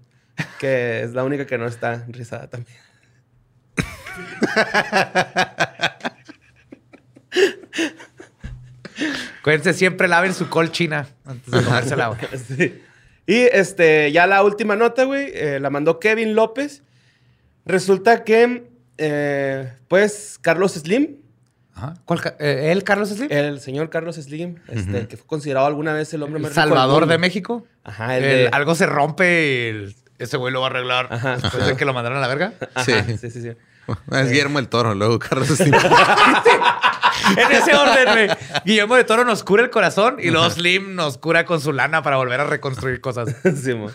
que 0.59 1.01
es 1.01 1.13
la 1.13 1.23
única 1.23 1.45
que 1.45 1.57
no 1.57 1.67
está 1.67 2.05
rizada 2.07 2.47
también. 2.49 2.77
Acuérdense, 9.39 9.73
siempre 9.73 10.07
laven 10.07 10.33
su 10.33 10.49
col 10.49 10.71
china 10.71 11.07
antes 11.25 11.51
de 11.51 11.63
comérsela, 11.63 12.07
güey. 12.09 12.19
Sí. 12.37 12.81
Y 13.25 13.35
este, 13.35 14.11
ya 14.11 14.25
la 14.25 14.43
última 14.43 14.75
nota, 14.75 15.03
güey, 15.03 15.31
eh, 15.33 15.59
la 15.59 15.69
mandó 15.69 15.99
Kevin 15.99 16.35
López. 16.35 16.83
Resulta 17.65 18.23
que, 18.23 18.69
eh, 18.97 19.73
pues, 19.87 20.39
Carlos 20.41 20.73
Slim, 20.73 21.17
Ajá. 21.77 21.93
¿Cuál 22.05 22.21
ca- 22.21 22.35
eh, 22.39 22.71
¿Él, 22.71 22.83
Carlos 22.83 23.09
Slim? 23.09 23.27
el 23.31 23.59
señor 23.59 23.89
Carlos 23.91 24.15
Slim, 24.15 24.55
este, 24.67 24.97
el 24.97 25.07
que 25.07 25.15
fue 25.17 25.27
considerado 25.27 25.67
alguna 25.67 25.93
vez 25.93 26.11
el 26.13 26.23
hombre 26.23 26.37
El 26.37 26.43
más 26.43 26.51
rico 26.51 26.61
del 26.61 26.69
Salvador 26.69 27.01
mundo. 27.01 27.11
de 27.13 27.17
México. 27.19 27.67
Ajá, 27.83 28.17
el 28.17 28.23
El- 28.23 28.29
de- 28.45 28.47
Algo 28.51 28.73
se 28.75 28.85
rompe, 28.87 29.69
el- 29.69 29.95
ese 30.17 30.37
güey 30.37 30.51
lo 30.51 30.61
va 30.61 30.67
a 30.67 30.69
arreglar 30.71 31.07
Ajá. 31.11 31.37
después 31.37 31.67
de 31.67 31.75
que 31.77 31.85
lo 31.85 31.93
mandaron 31.93 32.17
a 32.17 32.21
la 32.21 32.27
verga. 32.27 32.53
Ajá, 32.73 32.83
Sí. 32.83 32.93
sí, 33.19 33.29
sí, 33.29 33.41
sí. 33.41 33.51
Es 34.11 34.29
Guillermo 34.29 34.59
el 34.59 34.67
Toro, 34.67 34.95
luego 34.95 35.19
Carlos 35.19 35.47
Slim. 35.55 35.73
en 35.73 37.51
ese 37.51 37.75
orden, 37.75 38.05
güey. 38.13 38.29
Guillermo 38.65 38.95
de 38.95 39.03
Toro 39.03 39.23
nos 39.25 39.43
cura 39.43 39.63
el 39.63 39.69
corazón 39.69 40.17
y 40.19 40.29
luego 40.31 40.49
Slim 40.49 40.95
nos 40.95 41.17
cura 41.17 41.45
con 41.45 41.61
su 41.61 41.71
lana 41.73 42.01
para 42.01 42.17
volver 42.17 42.39
a 42.41 42.45
reconstruir 42.45 43.01
cosas. 43.01 43.35
Sí, 43.61 43.73
mo. 43.73 43.91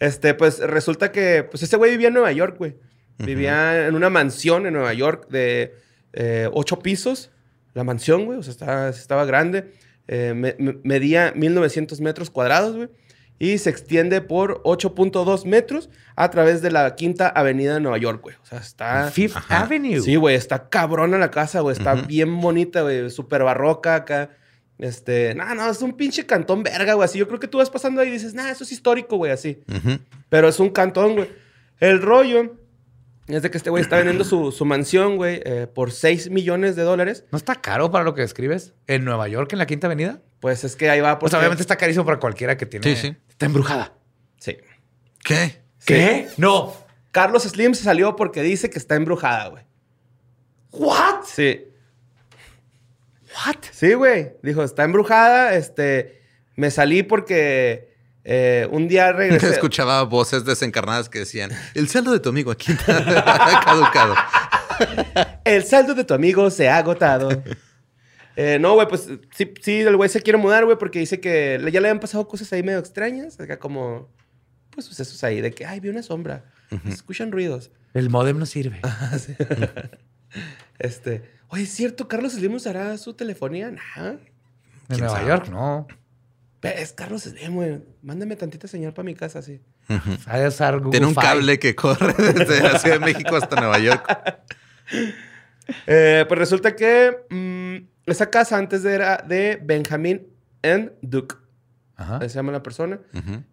Este, 0.00 0.34
pues 0.34 0.60
resulta 0.60 1.10
que, 1.12 1.42
pues 1.48 1.62
ese 1.62 1.76
güey 1.76 1.90
vivía 1.92 2.08
en 2.08 2.14
Nueva 2.14 2.32
York, 2.32 2.56
güey. 2.58 2.76
Vivía 3.18 3.86
en 3.88 3.96
una 3.96 4.10
mansión 4.10 4.64
en 4.66 4.74
Nueva 4.74 4.92
York 4.94 5.26
de 5.28 5.74
eh, 6.12 6.48
ocho 6.52 6.78
pisos. 6.78 7.30
La 7.74 7.84
mansión, 7.84 8.24
güey, 8.24 8.38
o 8.38 8.42
sea, 8.42 8.50
estaba, 8.52 8.88
estaba 8.88 9.24
grande. 9.24 9.72
Eh, 10.08 10.32
me- 10.34 10.56
me- 10.58 10.78
medía 10.82 11.32
1900 11.36 12.00
metros 12.00 12.30
cuadrados, 12.30 12.74
güey. 12.76 12.88
Y 13.40 13.58
se 13.58 13.70
extiende 13.70 14.20
por 14.20 14.60
8.2 14.64 15.44
metros 15.44 15.90
a 16.16 16.28
través 16.30 16.60
de 16.60 16.72
la 16.72 16.96
quinta 16.96 17.28
avenida 17.28 17.74
de 17.74 17.80
Nueva 17.80 17.98
York, 17.98 18.20
güey. 18.20 18.34
O 18.42 18.46
sea, 18.46 18.58
está... 18.58 19.10
Fifth 19.12 19.36
Avenue. 19.48 20.00
Sí, 20.00 20.16
güey, 20.16 20.34
está 20.34 20.68
cabrona 20.68 21.18
la 21.18 21.30
casa, 21.30 21.60
güey. 21.60 21.76
Está 21.76 21.94
bien 21.94 22.40
bonita, 22.40 22.82
güey. 22.82 23.10
Súper 23.10 23.44
barroca 23.44 23.94
acá. 23.94 24.30
Este, 24.78 25.34
no, 25.36 25.54
no, 25.54 25.70
es 25.70 25.82
un 25.82 25.92
pinche 25.92 26.26
cantón 26.26 26.64
verga, 26.64 26.94
güey. 26.94 27.04
Así 27.04 27.18
yo 27.18 27.28
creo 27.28 27.38
que 27.38 27.46
tú 27.46 27.58
vas 27.58 27.70
pasando 27.70 28.00
ahí 28.00 28.08
y 28.08 28.12
dices, 28.12 28.34
nah, 28.34 28.50
eso 28.50 28.64
es 28.64 28.72
histórico, 28.72 29.16
güey, 29.18 29.30
así. 29.30 29.62
Pero 30.28 30.48
es 30.48 30.58
un 30.58 30.70
cantón, 30.70 31.14
güey. 31.14 31.30
El 31.78 32.02
rollo 32.02 32.56
es 33.36 33.42
de 33.42 33.50
que 33.50 33.58
este 33.58 33.70
güey 33.70 33.82
está 33.82 33.96
vendiendo 33.96 34.24
su, 34.24 34.52
su 34.52 34.64
mansión, 34.64 35.16
güey, 35.16 35.40
eh, 35.44 35.66
por 35.66 35.92
6 35.92 36.30
millones 36.30 36.76
de 36.76 36.82
dólares. 36.82 37.24
¿No 37.30 37.36
está 37.38 37.56
caro 37.56 37.90
para 37.90 38.04
lo 38.04 38.14
que 38.14 38.22
describes? 38.22 38.74
¿En 38.86 39.04
Nueva 39.04 39.28
York, 39.28 39.52
en 39.52 39.58
la 39.58 39.66
Quinta 39.66 39.86
Avenida? 39.86 40.22
Pues 40.40 40.64
es 40.64 40.76
que 40.76 40.88
ahí 40.88 41.00
va. 41.00 41.18
Pues 41.18 41.30
porque- 41.30 41.40
obviamente 41.40 41.62
está 41.62 41.76
carísimo 41.76 42.04
para 42.04 42.18
cualquiera 42.18 42.56
que 42.56 42.64
tiene... 42.66 42.84
Sí, 42.84 42.96
sí. 42.96 43.16
Está 43.28 43.46
embrujada. 43.46 43.92
Sí. 44.38 44.56
¿Qué? 45.24 45.60
¿Qué? 45.84 46.28
No. 46.36 46.72
Carlos 47.10 47.42
Slim 47.44 47.74
se 47.74 47.82
salió 47.84 48.16
porque 48.16 48.42
dice 48.42 48.70
que 48.70 48.78
está 48.78 48.94
embrujada, 48.94 49.48
güey. 49.48 49.64
¿What? 50.70 51.24
Sí. 51.24 51.64
¿What? 53.46 53.56
Sí, 53.72 53.94
güey. 53.94 54.32
Dijo, 54.42 54.62
está 54.62 54.84
embrujada. 54.84 55.54
Este, 55.54 56.22
me 56.56 56.70
salí 56.70 57.02
porque 57.02 57.87
eh, 58.30 58.68
un 58.70 58.86
día 58.88 59.10
regresé. 59.12 59.48
Escuchaba 59.52 60.02
voces 60.02 60.44
desencarnadas 60.44 61.08
que 61.08 61.20
decían, 61.20 61.50
el 61.74 61.88
saldo 61.88 62.12
de 62.12 62.20
tu 62.20 62.28
amigo 62.28 62.50
aquí 62.50 62.72
está 62.72 63.62
caducado. 63.64 64.14
El 65.44 65.64
saldo 65.64 65.94
de 65.94 66.04
tu 66.04 66.12
amigo 66.14 66.50
se 66.50 66.68
ha 66.68 66.76
agotado. 66.76 67.42
Eh, 68.36 68.58
no, 68.60 68.74
güey, 68.74 68.86
pues 68.86 69.08
sí, 69.34 69.52
sí, 69.60 69.80
el 69.80 69.96
güey 69.96 70.08
se 70.08 70.20
quiere 70.22 70.36
mudar, 70.38 70.64
güey, 70.66 70.76
porque 70.78 71.00
dice 71.00 71.18
que 71.18 71.58
le- 71.58 71.72
ya 71.72 71.80
le 71.80 71.88
habían 71.88 71.98
pasado 71.98 72.28
cosas 72.28 72.52
ahí 72.52 72.62
medio 72.62 72.78
extrañas. 72.78 73.40
Acá 73.40 73.58
como, 73.58 74.08
pues 74.70 74.86
sucesos 74.86 75.24
ahí 75.24 75.40
de 75.40 75.50
que, 75.52 75.66
ay, 75.66 75.80
vi 75.80 75.88
una 75.88 76.02
sombra. 76.04 76.44
Se 76.84 76.90
escuchan 76.90 77.32
ruidos. 77.32 77.72
El 77.94 78.08
modem 78.10 78.38
no 78.38 78.46
sirve. 78.46 78.80
Este, 80.78 81.22
oye, 81.48 81.64
¿es 81.64 81.70
cierto? 81.72 82.06
¿Carlos 82.06 82.34
Slim 82.34 82.54
usará 82.54 82.96
su 82.98 83.14
telefonía? 83.14 83.70
Nah. 83.72 84.14
En 84.90 84.98
Nueva 85.00 85.26
York, 85.26 85.48
no. 85.48 85.86
Es 86.62 86.92
Carlos 86.92 87.22
Slim, 87.22 87.54
güey. 87.54 87.80
Mándame 88.02 88.34
tantita 88.36 88.66
señal 88.66 88.92
para 88.92 89.04
mi 89.04 89.14
casa, 89.14 89.42
sí. 89.42 89.60
Usar 90.46 90.78
Google 90.78 90.90
Tiene 90.90 91.06
un 91.06 91.14
Fi. 91.14 91.20
cable 91.20 91.58
que 91.58 91.74
corre 91.74 92.12
desde 92.34 92.62
la 92.62 92.78
Ciudad 92.78 92.98
de 92.98 93.04
México 93.04 93.36
hasta 93.36 93.56
Nueva 93.60 93.78
York. 93.78 94.04
Eh, 95.86 96.24
pues 96.26 96.38
resulta 96.38 96.74
que 96.74 97.14
mm, 97.28 98.10
esa 98.10 98.30
casa 98.30 98.56
antes 98.56 98.82
era 98.86 99.18
de 99.18 99.60
Benjamin 99.62 100.26
N. 100.62 100.92
Duke. 101.02 101.36
Ajá. 101.96 102.20
Se 102.20 102.28
llama 102.30 102.52
la 102.52 102.62
persona. 102.62 102.98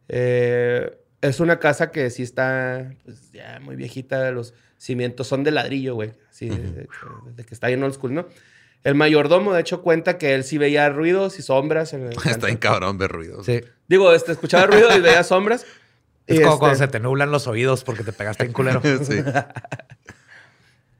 Eh, 0.07 0.97
es 1.21 1.39
una 1.41 1.59
casa 1.59 1.91
que 1.91 2.09
sí 2.09 2.23
está 2.23 2.93
pues, 3.03 3.31
ya 3.33 3.59
muy 3.61 3.75
viejita. 3.75 4.31
Los 4.31 4.53
cimientos 4.77 5.27
son 5.27 5.43
de 5.43 5.51
ladrillo, 5.51 5.95
güey. 5.95 6.13
Así, 6.29 6.47
de, 6.47 6.55
de- 6.57 6.87
de 7.35 7.43
que 7.43 7.53
está 7.53 7.67
bien 7.67 7.83
old 7.83 7.93
school, 7.95 8.13
¿no? 8.13 8.27
El 8.86 8.93
mayordomo, 8.93 9.51
de 9.51 9.61
hecho, 9.61 9.81
cuenta 9.81 10.19
que 10.19 10.36
él 10.36 10.43
sí 10.43 10.59
veía 10.59 10.88
ruidos 10.89 11.39
y 11.39 11.41
sombras. 11.41 11.91
En 11.93 12.03
el 12.03 12.13
Está 12.25 12.45
bien 12.45 12.59
cabrón 12.59 12.99
ver 12.99 13.11
ruidos. 13.11 13.43
Sí. 13.43 13.61
Digo, 13.88 14.13
este, 14.13 14.31
escuchaba 14.31 14.67
ruidos 14.67 14.95
y 14.95 15.01
veía 15.01 15.23
sombras. 15.23 15.65
Es 16.27 16.38
Y, 16.38 16.41
como 16.41 16.53
este, 16.53 16.59
cuando 16.59 16.77
se 16.79 16.88
te 16.88 16.99
nublan 16.99 17.29
los 17.29 17.45
oídos 17.45 17.83
porque 17.83 18.03
te 18.03 18.11
pegaste 18.11 18.45
en 18.45 18.53
culero. 18.53 18.81
Sí. 19.03 19.23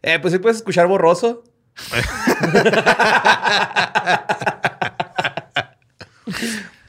eh, 0.04 0.20
pues 0.20 0.34
sí 0.34 0.38
puedes 0.40 0.58
escuchar 0.58 0.86
borroso. 0.86 1.44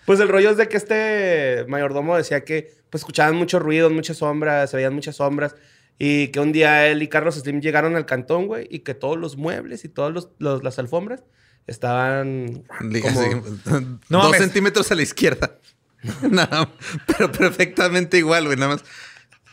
Pues 0.05 0.20
el 0.20 0.28
rollo 0.28 0.51
es 0.51 0.57
de 0.59 0.68
que 0.68 0.76
este 0.76 1.64
mayordomo 1.68 2.16
decía 2.16 2.44
que 2.44 2.74
pues 2.90 3.01
escuchaban 3.03 3.36
muchos 3.36 3.62
ruidos, 3.62 3.90
muchas 3.90 4.18
sombras, 4.18 4.70
se 4.70 4.76
veían 4.76 4.94
muchas 4.94 5.16
sombras. 5.16 5.55
Y 5.99 6.28
que 6.28 6.40
un 6.40 6.53
día 6.53 6.86
él 6.88 7.03
y 7.03 7.09
Carlos 7.09 7.36
Slim 7.36 7.61
llegaron 7.61 7.97
al 7.97 8.05
cantón, 8.07 8.47
güey, 8.47 8.66
y 8.70 8.80
que 8.80 8.94
todos 8.94 9.16
los 9.16 9.36
muebles 9.36 9.84
y 9.84 9.88
todas 9.88 10.28
las 10.38 10.78
alfombras 10.78 11.24
estaban 11.66 12.64
como... 13.03 13.20
No 14.09 14.18
dos 14.18 14.24
mames. 14.24 14.40
centímetros 14.40 14.90
a 14.92 14.94
la 14.94 15.03
izquierda. 15.03 15.59
Nada, 16.30 16.70
pero 17.07 17.32
perfectamente 17.32 18.18
igual, 18.18 18.44
güey. 18.47 18.57
Nada 18.57 18.74
más. 18.74 18.84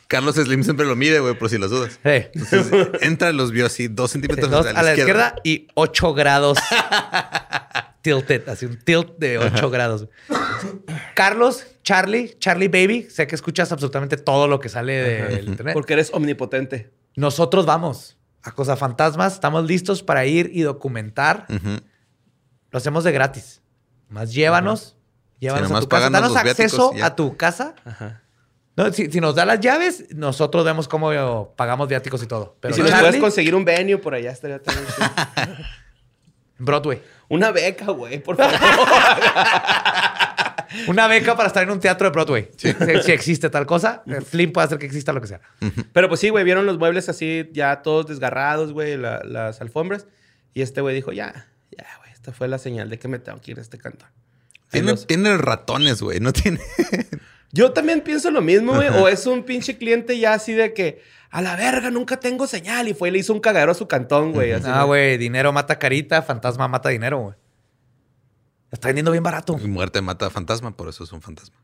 Carlos 0.07 0.35
Slim 0.35 0.63
siempre 0.63 0.85
lo 0.85 0.95
mide, 0.95 1.19
güey, 1.19 1.33
por 1.33 1.49
si 1.49 1.57
las 1.57 1.71
dudas. 1.71 1.93
Sí. 2.03 2.27
Entonces, 2.35 2.89
entra, 3.01 3.31
los 3.31 3.51
vio 3.51 3.65
así, 3.65 3.87
dos 3.87 4.11
centímetros 4.11 4.51
Dos 4.51 4.67
a 4.67 4.69
a 4.71 4.83
la 4.83 4.95
izquierda 4.95 5.35
y 5.43 5.67
8 5.73 6.13
grados 6.13 6.59
tilted, 8.03 8.47
así 8.49 8.67
un 8.67 8.77
tilt 8.77 9.17
de 9.17 9.39
8 9.39 9.69
grados. 9.71 10.07
Carlos, 11.15 11.65
Charlie, 11.81 12.35
Charlie 12.37 12.67
Baby, 12.67 13.07
sé 13.09 13.25
que 13.25 13.33
escuchas 13.33 13.71
absolutamente 13.71 14.17
todo 14.17 14.47
lo 14.47 14.59
que 14.59 14.69
sale 14.69 14.93
del 14.93 15.47
internet. 15.47 15.73
Porque 15.73 15.93
eres 15.93 16.11
omnipotente. 16.13 16.91
Nosotros 17.15 17.65
vamos 17.65 18.17
a 18.43 18.51
Cosa 18.51 18.75
Fantasmas, 18.75 19.33
estamos 19.33 19.65
listos 19.65 20.03
para 20.03 20.25
ir 20.25 20.51
y 20.53 20.61
documentar. 20.61 21.47
Lo 22.69 22.77
hacemos 22.77 23.03
de 23.03 23.11
gratis. 23.11 23.61
Más 24.09 24.33
llévanos, 24.33 24.97
llévanos 25.39 25.71
a 25.71 25.79
tu 25.79 25.87
casa. 25.87 26.09
Danos 26.09 26.33
viáticos 26.33 26.59
acceso 26.59 26.93
a 27.01 27.15
tu 27.15 27.37
casa. 27.37 27.73
Ajá. 27.85 28.21
No, 28.75 28.91
si, 28.91 29.11
si 29.11 29.21
nos 29.21 29.35
da 29.35 29.45
las 29.45 29.59
llaves, 29.59 30.05
nosotros 30.15 30.65
vemos 30.65 30.87
cómo 30.87 31.53
pagamos 31.55 31.87
viáticos 31.87 32.21
y 32.23 32.27
todo. 32.27 32.57
Pero 32.59 32.73
y 32.73 32.75
si 32.75 32.81
nos 32.81 32.89
Charlie, 32.89 33.07
puedes 33.07 33.21
conseguir 33.21 33.55
un 33.55 33.63
venue 33.63 33.97
por 33.97 34.15
allá, 34.15 34.31
estaría 34.31 34.61
también. 34.61 34.87
Broadway. 36.57 37.01
Una 37.33 37.51
beca, 37.51 37.85
güey, 37.91 38.21
por 38.21 38.37
favor. 38.37 38.53
Una 40.87 41.07
beca 41.07 41.35
para 41.35 41.47
estar 41.47 41.63
en 41.63 41.69
un 41.69 41.79
teatro 41.79 42.07
de 42.07 42.11
Broadway. 42.11 42.49
Si, 42.57 42.73
si 43.03 43.11
existe 43.11 43.49
tal 43.49 43.65
cosa, 43.65 44.01
el 44.07 44.25
Slim 44.25 44.51
puede 44.51 44.65
hacer 44.65 44.79
que 44.79 44.85
exista 44.87 45.13
lo 45.13 45.21
que 45.21 45.27
sea. 45.27 45.41
Pero 45.93 46.07
pues 46.09 46.19
sí, 46.19 46.29
güey, 46.29 46.43
vieron 46.43 46.65
los 46.65 46.77
muebles 46.79 47.09
así 47.09 47.49
ya 47.53 47.81
todos 47.83 48.07
desgarrados, 48.07 48.73
güey, 48.73 48.97
la- 48.97 49.21
las 49.23 49.61
alfombras. 49.61 50.07
Y 50.53 50.61
este 50.61 50.81
güey 50.81 50.95
dijo, 50.95 51.11
ya, 51.11 51.47
ya, 51.77 51.85
güey, 51.99 52.11
esta 52.11 52.31
fue 52.33 52.47
la 52.47 52.57
señal 52.57 52.89
de 52.89 52.97
que 52.99 53.07
me 53.07 53.19
tengo 53.19 53.39
que 53.41 53.51
ir 53.51 53.59
a 53.59 53.61
este 53.61 53.77
cantón. 53.77 54.09
Tiene, 54.71 54.91
los- 54.91 55.07
tiene 55.07 55.37
ratones, 55.37 56.01
güey. 56.01 56.19
No 56.19 56.33
tiene. 56.33 56.59
Yo 57.53 57.71
también 57.71 58.01
pienso 58.01 58.29
lo 58.31 58.41
mismo, 58.41 58.73
güey. 58.73 58.89
O 58.89 59.07
es 59.07 59.25
un 59.27 59.43
pinche 59.43 59.77
cliente 59.77 60.17
ya 60.19 60.33
así 60.33 60.51
de 60.53 60.73
que, 60.73 61.01
a 61.29 61.41
la 61.41 61.55
verga, 61.55 61.89
nunca 61.91 62.19
tengo 62.19 62.47
señal. 62.47 62.87
Y 62.89 62.93
fue 62.93 63.07
y 63.09 63.11
le 63.11 63.19
hizo 63.19 63.31
un 63.31 63.39
cagadero 63.39 63.71
a 63.71 63.75
su 63.75 63.87
cantón, 63.87 64.31
güey. 64.33 64.51
así, 64.51 64.65
Ah, 64.67 64.83
güey, 64.83 65.17
dinero 65.17 65.53
mata 65.53 65.77
carita, 65.79 66.21
fantasma 66.23 66.67
mata 66.67 66.89
dinero, 66.89 67.19
güey. 67.19 67.35
Está 68.71 68.87
vendiendo 68.87 69.11
bien 69.11 69.23
barato. 69.23 69.55
Muerte 69.59 70.01
mata 70.01 70.29
fantasma, 70.31 70.75
por 70.75 70.89
eso 70.89 71.03
es 71.03 71.11
un 71.13 71.21
fantasma. 71.21 71.55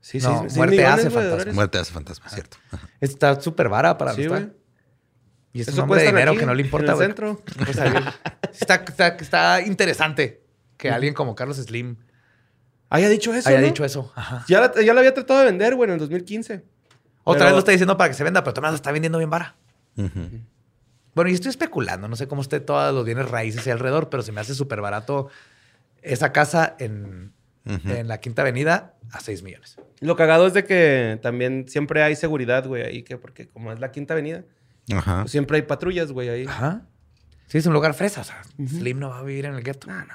Sí, 0.00 0.20
sí, 0.20 0.26
No, 0.26 0.48
sí, 0.48 0.56
muerte 0.56 0.76
millones, 0.76 0.98
hace 1.06 1.10
fantasma. 1.10 1.52
Muerte 1.52 1.78
hace 1.78 1.92
fantasma, 1.92 2.28
cierto. 2.28 2.56
Ajá. 2.72 2.88
Está 3.00 3.40
súper 3.40 3.68
vara 3.68 3.96
para 3.96 4.14
Sí, 4.14 4.26
güey. 4.26 4.48
Y 5.52 5.60
es 5.62 5.68
un 5.68 5.74
Eso 5.74 5.82
hombre 5.84 6.00
de 6.00 6.06
cuesta 6.06 6.16
dinero 6.16 6.30
aquí, 6.32 6.40
que 6.40 6.46
no 6.46 6.54
le 6.54 6.60
en 6.60 6.66
importa, 6.66 6.90
el 6.92 6.96
güey. 6.96 7.06
centro. 7.06 7.42
Pues, 7.64 7.78
ahí- 7.78 7.92
está, 8.52 8.74
está, 8.86 9.06
está 9.08 9.62
interesante 9.62 10.42
que 10.76 10.90
alguien 10.90 11.14
como 11.14 11.34
Carlos 11.34 11.56
Slim 11.56 11.96
Haya 12.88 13.08
dicho 13.08 13.34
eso, 13.34 13.48
haya 13.48 13.60
¿no? 13.60 13.66
dicho 13.66 13.84
eso. 13.84 14.12
Ajá. 14.14 14.44
Ya 14.48 14.60
la, 14.60 14.72
ya 14.82 14.94
la 14.94 15.00
había 15.00 15.12
tratado 15.14 15.40
de 15.40 15.46
vender, 15.46 15.74
güey, 15.74 15.88
en 15.88 15.94
el 15.94 15.98
2015. 16.00 16.64
Otra 17.24 17.38
Pero- 17.38 17.44
vez 17.46 17.52
lo 17.52 17.58
está 17.58 17.72
diciendo 17.72 17.96
para 17.96 18.08
que 18.10 18.14
se 18.14 18.22
venda, 18.24 18.44
pero 18.44 18.54
también 18.54 18.72
lo 18.72 18.76
está 18.76 18.92
vendiendo 18.92 19.18
bien 19.18 19.30
vara. 19.30 19.56
Bueno, 21.14 21.30
y 21.30 21.34
estoy 21.34 21.50
especulando, 21.50 22.08
no 22.08 22.16
sé 22.16 22.28
cómo 22.28 22.42
esté 22.42 22.60
todos 22.60 22.94
los 22.94 23.04
bienes 23.04 23.28
raíces 23.30 23.66
ahí 23.66 23.72
alrededor, 23.72 24.10
pero 24.10 24.22
se 24.22 24.32
me 24.32 24.40
hace 24.40 24.54
súper 24.54 24.80
barato 24.82 25.28
esa 26.02 26.32
casa 26.32 26.76
en 26.78 27.32
en 27.64 28.06
la 28.06 28.20
Quinta 28.20 28.42
Avenida 28.42 28.94
a 29.10 29.18
6 29.18 29.42
millones. 29.42 29.76
Lo 29.98 30.14
cagado 30.14 30.46
es 30.46 30.54
de 30.54 30.64
que 30.64 31.18
también 31.20 31.68
siempre 31.68 32.00
hay 32.04 32.14
seguridad, 32.14 32.64
güey, 32.64 32.82
ahí, 32.84 33.02
que 33.02 33.16
porque 33.16 33.48
como 33.48 33.72
es 33.72 33.80
la 33.80 33.90
quinta 33.90 34.14
avenida, 34.14 34.44
Ajá. 34.94 35.22
pues 35.22 35.32
siempre 35.32 35.56
hay 35.56 35.62
patrullas, 35.62 36.12
güey, 36.12 36.28
ahí. 36.28 36.44
Ajá. 36.46 36.82
Sí, 37.48 37.58
es 37.58 37.66
un 37.66 37.72
lugar 37.72 37.94
fresa. 37.94 38.20
O 38.20 38.24
sea, 38.24 38.40
Slim 38.68 39.00
no 39.00 39.08
va 39.08 39.18
a 39.18 39.22
vivir 39.22 39.46
en 39.46 39.54
el 39.54 39.64
gueto. 39.64 39.88
No, 39.88 39.94
no. 39.98 40.14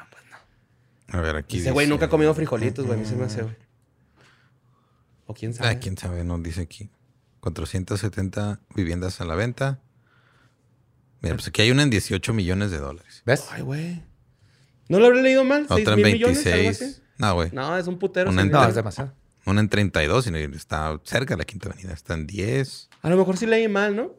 A 1.11 1.21
ver, 1.21 1.35
aquí. 1.35 1.59
Ese 1.59 1.71
güey 1.71 1.85
dice- 1.85 1.91
nunca 1.93 2.05
ha 2.05 2.09
comido 2.09 2.33
frijolitos, 2.33 2.85
güey, 2.85 2.97
a 2.97 3.01
mí 3.01 3.07
se 3.07 3.15
me 3.15 3.25
hace, 3.25 3.41
güey. 3.43 3.55
O 5.25 5.33
quién 5.33 5.53
sabe. 5.53 5.69
Ah, 5.69 5.79
quién 5.79 5.97
sabe, 5.97 6.23
no 6.23 6.37
dice 6.39 6.61
aquí. 6.61 6.89
470 7.39 8.59
viviendas 8.75 9.21
a 9.21 9.25
la 9.25 9.35
venta. 9.35 9.79
Mira, 11.21 11.35
pues 11.35 11.47
aquí 11.47 11.61
hay 11.61 11.71
una 11.71 11.83
en 11.83 11.89
18 11.89 12.33
millones 12.33 12.71
de 12.71 12.77
dólares. 12.79 13.21
¿Ves? 13.25 13.45
Ay, 13.51 13.61
güey. 13.61 14.03
¿No 14.89 14.99
lo 14.99 15.07
habré 15.07 15.21
leído 15.21 15.43
mal? 15.43 15.67
¿Seis 15.67 15.81
Otra 15.81 15.93
en 15.93 16.01
mil 16.01 16.13
millones, 16.13 16.45
algo 16.45 16.57
26. 16.57 16.81
así? 16.91 17.01
No, 17.17 17.33
güey. 17.35 17.49
No, 17.53 17.77
es 17.77 17.87
un 17.87 17.97
putero. 17.99 18.29
Una 18.29 18.41
en 18.41 18.51
No, 18.51 18.67
es 18.67 18.75
demasiado. 18.75 19.13
Una 19.45 19.59
en 19.61 19.69
32 19.69 20.27
y 20.27 20.35
está 20.55 20.99
cerca 21.03 21.35
de 21.35 21.39
la 21.39 21.45
Quinta 21.45 21.69
Avenida. 21.69 21.93
Está 21.93 22.13
en 22.13 22.27
10. 22.27 22.89
A 23.01 23.09
lo 23.09 23.17
mejor 23.17 23.37
sí 23.37 23.45
leí 23.45 23.67
mal, 23.67 23.95
¿no? 23.95 24.13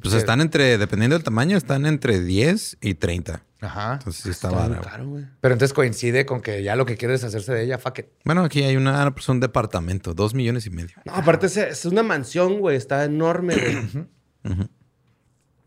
Pues 0.00 0.14
están 0.14 0.40
entre, 0.40 0.76
dependiendo 0.78 1.16
del 1.16 1.24
tamaño, 1.24 1.56
están 1.56 1.86
entre 1.86 2.20
10 2.20 2.76
y 2.80 2.94
30. 2.94 3.42
Ajá. 3.60 3.94
Entonces 3.94 4.22
sí 4.22 4.30
está 4.30 4.50
barato. 4.50 4.88
caro, 4.88 5.08
güey. 5.08 5.24
Pero 5.40 5.54
entonces 5.54 5.72
coincide 5.72 6.26
con 6.26 6.42
que 6.42 6.62
ya 6.62 6.76
lo 6.76 6.84
que 6.84 6.96
quieres 6.96 7.20
es 7.20 7.24
hacerse 7.24 7.54
de 7.54 7.64
ella, 7.64 7.78
fuck 7.78 7.98
it. 8.00 8.06
Bueno, 8.24 8.44
aquí 8.44 8.62
hay 8.62 8.76
una, 8.76 9.12
pues 9.14 9.28
un 9.28 9.40
departamento, 9.40 10.14
dos 10.14 10.34
millones 10.34 10.66
y 10.66 10.70
medio. 10.70 10.96
No, 11.04 11.14
aparte 11.14 11.46
es, 11.46 11.56
es 11.56 11.84
una 11.86 12.02
mansión, 12.02 12.60
güey. 12.60 12.76
Está 12.76 13.04
enorme, 13.04 13.54
güey. 13.56 14.58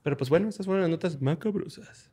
Pero 0.04 0.18
pues 0.18 0.30
bueno, 0.30 0.50
estas 0.50 0.66
fueron 0.66 0.82
las 0.82 0.90
notas 0.90 1.22
macabrosas. 1.22 2.10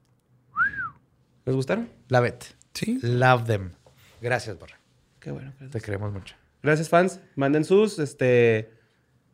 ¿Les 1.45 1.55
gustaron? 1.55 1.89
Love 2.09 2.27
it. 2.27 2.45
Sí. 2.75 2.99
Love 3.03 3.45
them. 3.45 3.73
Gracias, 4.21 4.59
Borre. 4.59 4.75
Qué 5.21 5.31
bueno. 5.31 5.53
Te 5.53 5.65
Gracias, 5.65 5.83
queremos 5.85 6.13
mucho. 6.13 6.35
Gracias, 6.63 6.89
fans. 6.89 7.21
Manden 7.37 7.65
sus, 7.65 7.99
este, 7.99 8.73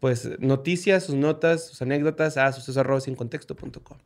pues, 0.01 0.39
noticias, 0.39 1.05
sus 1.05 1.15
notas, 1.15 1.69
sus 1.69 1.81
anécdotas 1.83 2.37
a 2.37 2.53
suceso.sincontexto.com. 2.53 3.99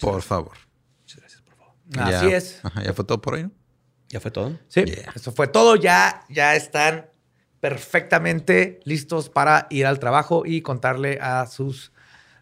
Por 0.00 0.22
favor. 0.22 0.56
Muchas 1.02 1.20
gracias, 1.20 1.42
por 1.42 1.54
favor. 1.54 1.74
Así 1.98 2.30
Ya- 2.30 2.36
es. 2.36 2.60
Ajá, 2.62 2.82
ya 2.82 2.92
fue 2.92 3.04
todo 3.04 3.20
por 3.20 3.34
hoy, 3.34 3.44
¿no? 3.44 3.50
¿Ya 4.08 4.20
fue 4.20 4.30
todo? 4.30 4.58
Sí, 4.68 4.84
Yeah. 4.84 5.12
eso 5.14 5.32
fue 5.32 5.46
todo. 5.48 5.76
Ya, 5.76 6.24
ya 6.28 6.54
están 6.56 7.06
perfectamente 7.60 8.80
listos 8.84 9.28
para 9.28 9.66
ir 9.70 9.86
al 9.86 9.98
trabajo 9.98 10.42
y 10.46 10.62
contarle 10.62 11.18
a 11.20 11.46
sus 11.46 11.92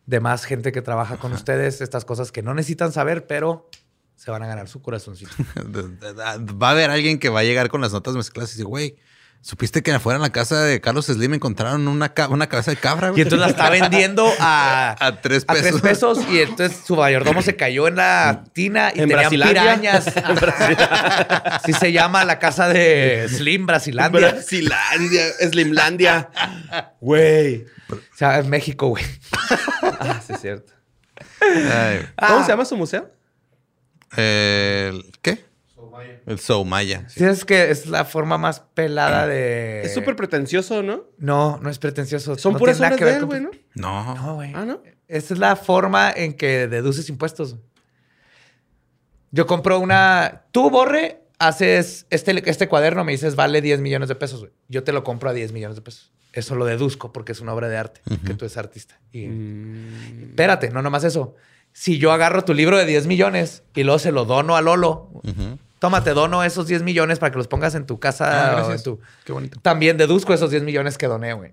demás 0.07 0.45
gente 0.45 0.73
que 0.73 0.83
trabaja 0.83 1.17
con 1.19 1.33
ustedes 1.33 1.81
estas 1.81 2.05
cosas 2.05 2.33
que 2.33 2.43
no 2.43 2.55
necesitan 2.55 2.93
saber, 2.93 3.27
pero 3.27 3.69
se 4.17 4.31
van 4.31 4.43
a 4.43 4.47
ganar 4.47 4.69
su 4.69 4.81
corazoncito. 4.83 5.31
Va 6.63 6.69
a 6.69 6.71
haber 6.73 6.91
alguien 6.91 7.19
que 7.19 7.29
va 7.29 7.41
a 7.41 7.45
llegar 7.45 7.69
con 7.69 7.81
las 7.81 7.93
notas 7.93 8.15
mezcladas 8.17 8.51
y 8.51 8.55
dice, 8.55 8.65
güey, 8.65 8.97
¿supiste 9.41 9.83
que 9.83 9.93
afuera 9.93 10.17
en 10.17 10.23
la 10.23 10.31
casa 10.31 10.63
de 10.63 10.81
Carlos 10.81 11.07
Slim 11.07 11.35
encontraron 11.35 11.89
una, 11.89 12.13
una 12.29 12.47
cabeza 12.49 12.71
de 12.71 12.77
cabra? 12.77 13.09
Y 13.09 13.11
güey?" 13.11 13.23
entonces 13.23 13.47
la 13.47 13.51
está 13.51 13.71
vendiendo 13.71 14.31
a, 14.41 14.97
A 15.07 15.21
tres 15.21 15.45
a 15.47 15.55
tres 15.55 15.65
pesos. 15.81 15.81
pesos 15.81 16.19
y 16.31 16.41
entonces 16.41 16.81
su 16.87 16.97
mayordomo 16.97 17.41
se 17.43 17.57
cayó 17.57 17.89
en 17.89 17.97
la 17.97 18.45
tina 18.53 18.89
y 18.95 19.01
¿En 19.01 19.09
tenían 19.09 19.19
Brasilandia? 19.21 19.63
pirañas. 19.63 20.07
Así 21.45 21.73
se 21.73 21.93
llama 21.93 22.25
la 22.25 22.39
casa 22.39 22.69
de 22.69 23.27
Slim 23.29 23.67
Brasilandia. 23.67 24.33
Brasilandia, 24.33 25.25
Slimlandia. 25.51 26.31
Güey. 27.01 27.65
O 27.91 27.97
sea, 28.17 28.39
en 28.41 28.51
México, 28.51 28.89
güey. 28.89 29.05
Ah, 29.83 30.21
sí, 30.27 30.33
es 30.35 30.41
cierto. 30.41 30.73
Ay, 31.41 32.07
¿Cómo 32.29 32.43
se 32.45 32.49
llama 32.51 32.65
su 32.65 32.77
museo? 32.77 33.11
el- 34.17 35.05
¿Qué? 35.23 35.45
El 36.27 36.39
Soumaya. 36.39 37.09
Sí, 37.09 37.25
es 37.25 37.45
que 37.45 37.71
es 37.71 37.87
la 37.87 38.05
forma 38.05 38.39
más 38.39 38.61
pelada 38.75 39.27
de. 39.27 39.83
Es 39.83 39.95
súper 39.95 40.15
pretencioso, 40.17 40.83
¿no? 40.83 41.05
No, 41.19 41.59
no 41.63 41.71
es 41.71 41.79
pretencioso. 41.79 42.37
Son 42.37 42.53
No 42.55 42.59
puras 42.59 42.79
obras 42.79 42.97
que 42.97 43.05
de 43.05 43.11
ver 43.13 43.15
él, 43.15 43.21
con- 43.27 43.29
güey, 43.29 43.41
¿no? 43.43 43.51
No. 43.75 44.15
No, 44.15 44.35
güey. 44.37 44.53
Ah, 44.55 44.65
¿no? 44.65 44.83
Esa 45.09 45.35
es 45.35 45.41
la 45.41 45.57
forma 45.57 46.11
en 46.15 46.35
que 46.35 46.69
deduces 46.69 47.09
impuestos. 47.09 47.57
Yo 49.31 49.47
compro 49.47 49.79
una. 49.79 50.45
Tú, 50.53 50.71
Borre, 50.71 51.23
haces 51.39 52.07
este, 52.11 52.49
este 52.51 52.69
cuaderno, 52.69 53.05
me 53.05 53.13
dices, 53.13 53.37
vale 53.37 53.61
10 53.61 53.81
millones 53.81 54.09
de 54.09 54.15
pesos. 54.15 54.41
güey. 54.41 54.53
Yo 54.69 54.85
te 54.85 54.93
lo 54.93 55.05
compro 55.05 55.31
a 55.31 55.33
10 55.33 55.53
millones 55.53 55.77
de 55.77 55.83
pesos. 55.83 56.13
Eso 56.33 56.55
lo 56.55 56.65
deduzco 56.67 57.13
porque 57.13 57.33
es 57.33 57.41
una 57.41 57.55
obra 57.55 57.69
de 57.69 57.77
arte, 57.79 58.01
que 58.27 58.35
tú 58.35 58.45
eres 58.45 58.57
artista. 58.57 59.01
Y 59.13 59.27
Mm. 59.27 60.23
espérate, 60.31 60.71
no 60.71 60.83
nomás 60.83 61.05
eso. 61.05 61.35
Si 61.73 61.99
yo 61.99 62.13
agarro 62.13 62.45
tu 62.45 62.55
libro 62.55 62.77
de 62.77 62.87
10 62.87 63.07
millones 63.07 63.63
y 63.75 63.83
luego 63.85 63.99
se 63.99 64.13
lo 64.13 64.25
dono 64.25 64.57
a 64.57 64.61
Lolo, 64.63 65.11
Ujú. 65.25 65.59
Toma, 65.79 66.03
te 66.05 66.13
dono 66.15 66.43
esos 66.45 66.67
10 66.67 66.83
millones 66.83 67.19
para 67.19 67.33
que 67.33 67.39
los 67.39 67.49
pongas 67.49 67.75
en 67.75 67.87
tu 67.87 67.99
casa. 68.01 68.49
Ah, 68.49 68.53
o 68.53 68.57
gracias. 68.57 68.79
en 68.79 68.85
tu- 68.85 69.01
Qué 69.25 69.33
bonito. 69.33 69.61
También 69.61 69.97
deduzco 69.97 70.35
esos 70.35 70.51
10 70.51 70.63
millones 70.63 70.99
que 70.99 71.07
doné, 71.07 71.33
güey. 71.33 71.53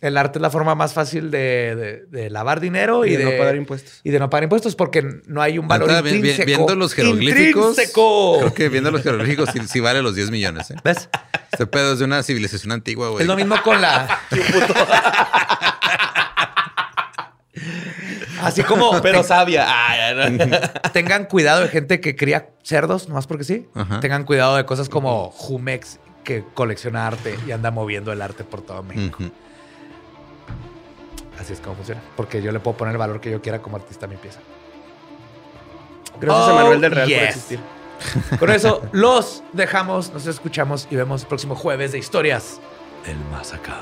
El 0.00 0.16
arte 0.16 0.38
es 0.38 0.42
la 0.42 0.50
forma 0.50 0.76
más 0.76 0.92
fácil 0.92 1.32
de, 1.32 1.74
de- 1.74 2.06
de 2.06 2.30
lavar 2.30 2.60
dinero 2.60 3.04
y, 3.04 3.14
Y 3.14 3.16
de 3.16 3.24
no 3.24 3.30
pagar 3.36 3.56
impuestos. 3.56 4.00
Y 4.04 4.10
de 4.10 4.20
no 4.20 4.30
pagar 4.30 4.44
impuestos 4.44 4.76
porque 4.76 5.02
no 5.26 5.42
hay 5.42 5.58
un 5.58 5.66
valor 5.66 5.88
vi- 6.04 6.10
intrínseco. 6.14 6.46
viendo 6.46 6.76
los 6.76 6.94
jeroglíficos. 6.94 7.70
¡Intrínseco! 7.70 8.38
Creo 8.38 8.54
que 8.54 8.68
viendo 8.68 8.92
los 8.92 9.02
jeroglíficos 9.02 9.48
sí, 9.52 9.58
sí 9.66 9.80
vale 9.80 10.00
los 10.00 10.14
10 10.14 10.30
millones, 10.30 10.70
¿eh? 10.70 10.76
¿Ves? 10.84 11.08
Este 11.50 11.66
pedo 11.66 11.94
es 11.94 11.98
de 11.98 12.04
una 12.04 12.22
civilización 12.22 12.70
antigua, 12.70 13.08
güey. 13.08 13.22
Es 13.22 13.26
lo 13.28 13.34
mismo 13.34 13.56
con 13.64 13.80
la... 13.82 14.20
Así 18.48 18.62
como 18.62 19.00
Pero 19.02 19.22
sabia. 19.22 19.64
Ah, 19.68 20.14
no. 20.14 20.90
tengan 20.92 21.24
cuidado 21.26 21.60
de 21.62 21.68
gente 21.68 22.00
que 22.00 22.16
cría 22.16 22.50
cerdos, 22.62 23.08
nomás 23.08 23.26
porque 23.26 23.44
sí. 23.44 23.68
Ajá. 23.74 24.00
Tengan 24.00 24.24
cuidado 24.24 24.56
de 24.56 24.64
cosas 24.64 24.88
como 24.88 25.30
Jumex, 25.30 25.98
que 26.24 26.44
colecciona 26.54 27.06
arte 27.06 27.38
y 27.46 27.52
anda 27.52 27.70
moviendo 27.70 28.12
el 28.12 28.20
arte 28.22 28.44
por 28.44 28.62
todo 28.62 28.82
México. 28.82 29.18
Así 31.40 31.52
es 31.52 31.60
como 31.60 31.76
funciona. 31.76 32.00
Porque 32.16 32.42
yo 32.42 32.50
le 32.52 32.60
puedo 32.60 32.76
poner 32.76 32.92
el 32.92 32.98
valor 32.98 33.20
que 33.20 33.30
yo 33.30 33.40
quiera 33.40 33.60
como 33.60 33.76
artista 33.76 34.06
a 34.06 34.08
mi 34.08 34.16
pieza. 34.16 34.40
Gracias 36.20 36.46
Oh, 36.48 36.50
a 36.50 36.54
Manuel 36.54 36.80
del 36.80 36.90
Real 36.90 37.08
por 37.08 37.18
yes. 37.18 37.28
existir. 37.28 37.60
Con 38.38 38.50
eso 38.50 38.82
los 38.92 39.42
dejamos, 39.52 40.12
nos 40.12 40.26
escuchamos 40.26 40.86
y 40.90 40.96
vemos 40.96 41.22
el 41.22 41.28
próximo 41.28 41.54
jueves 41.54 41.92
de 41.92 41.98
historias 41.98 42.60
del 43.06 43.16
más 43.30 43.52
acá. 43.54 43.76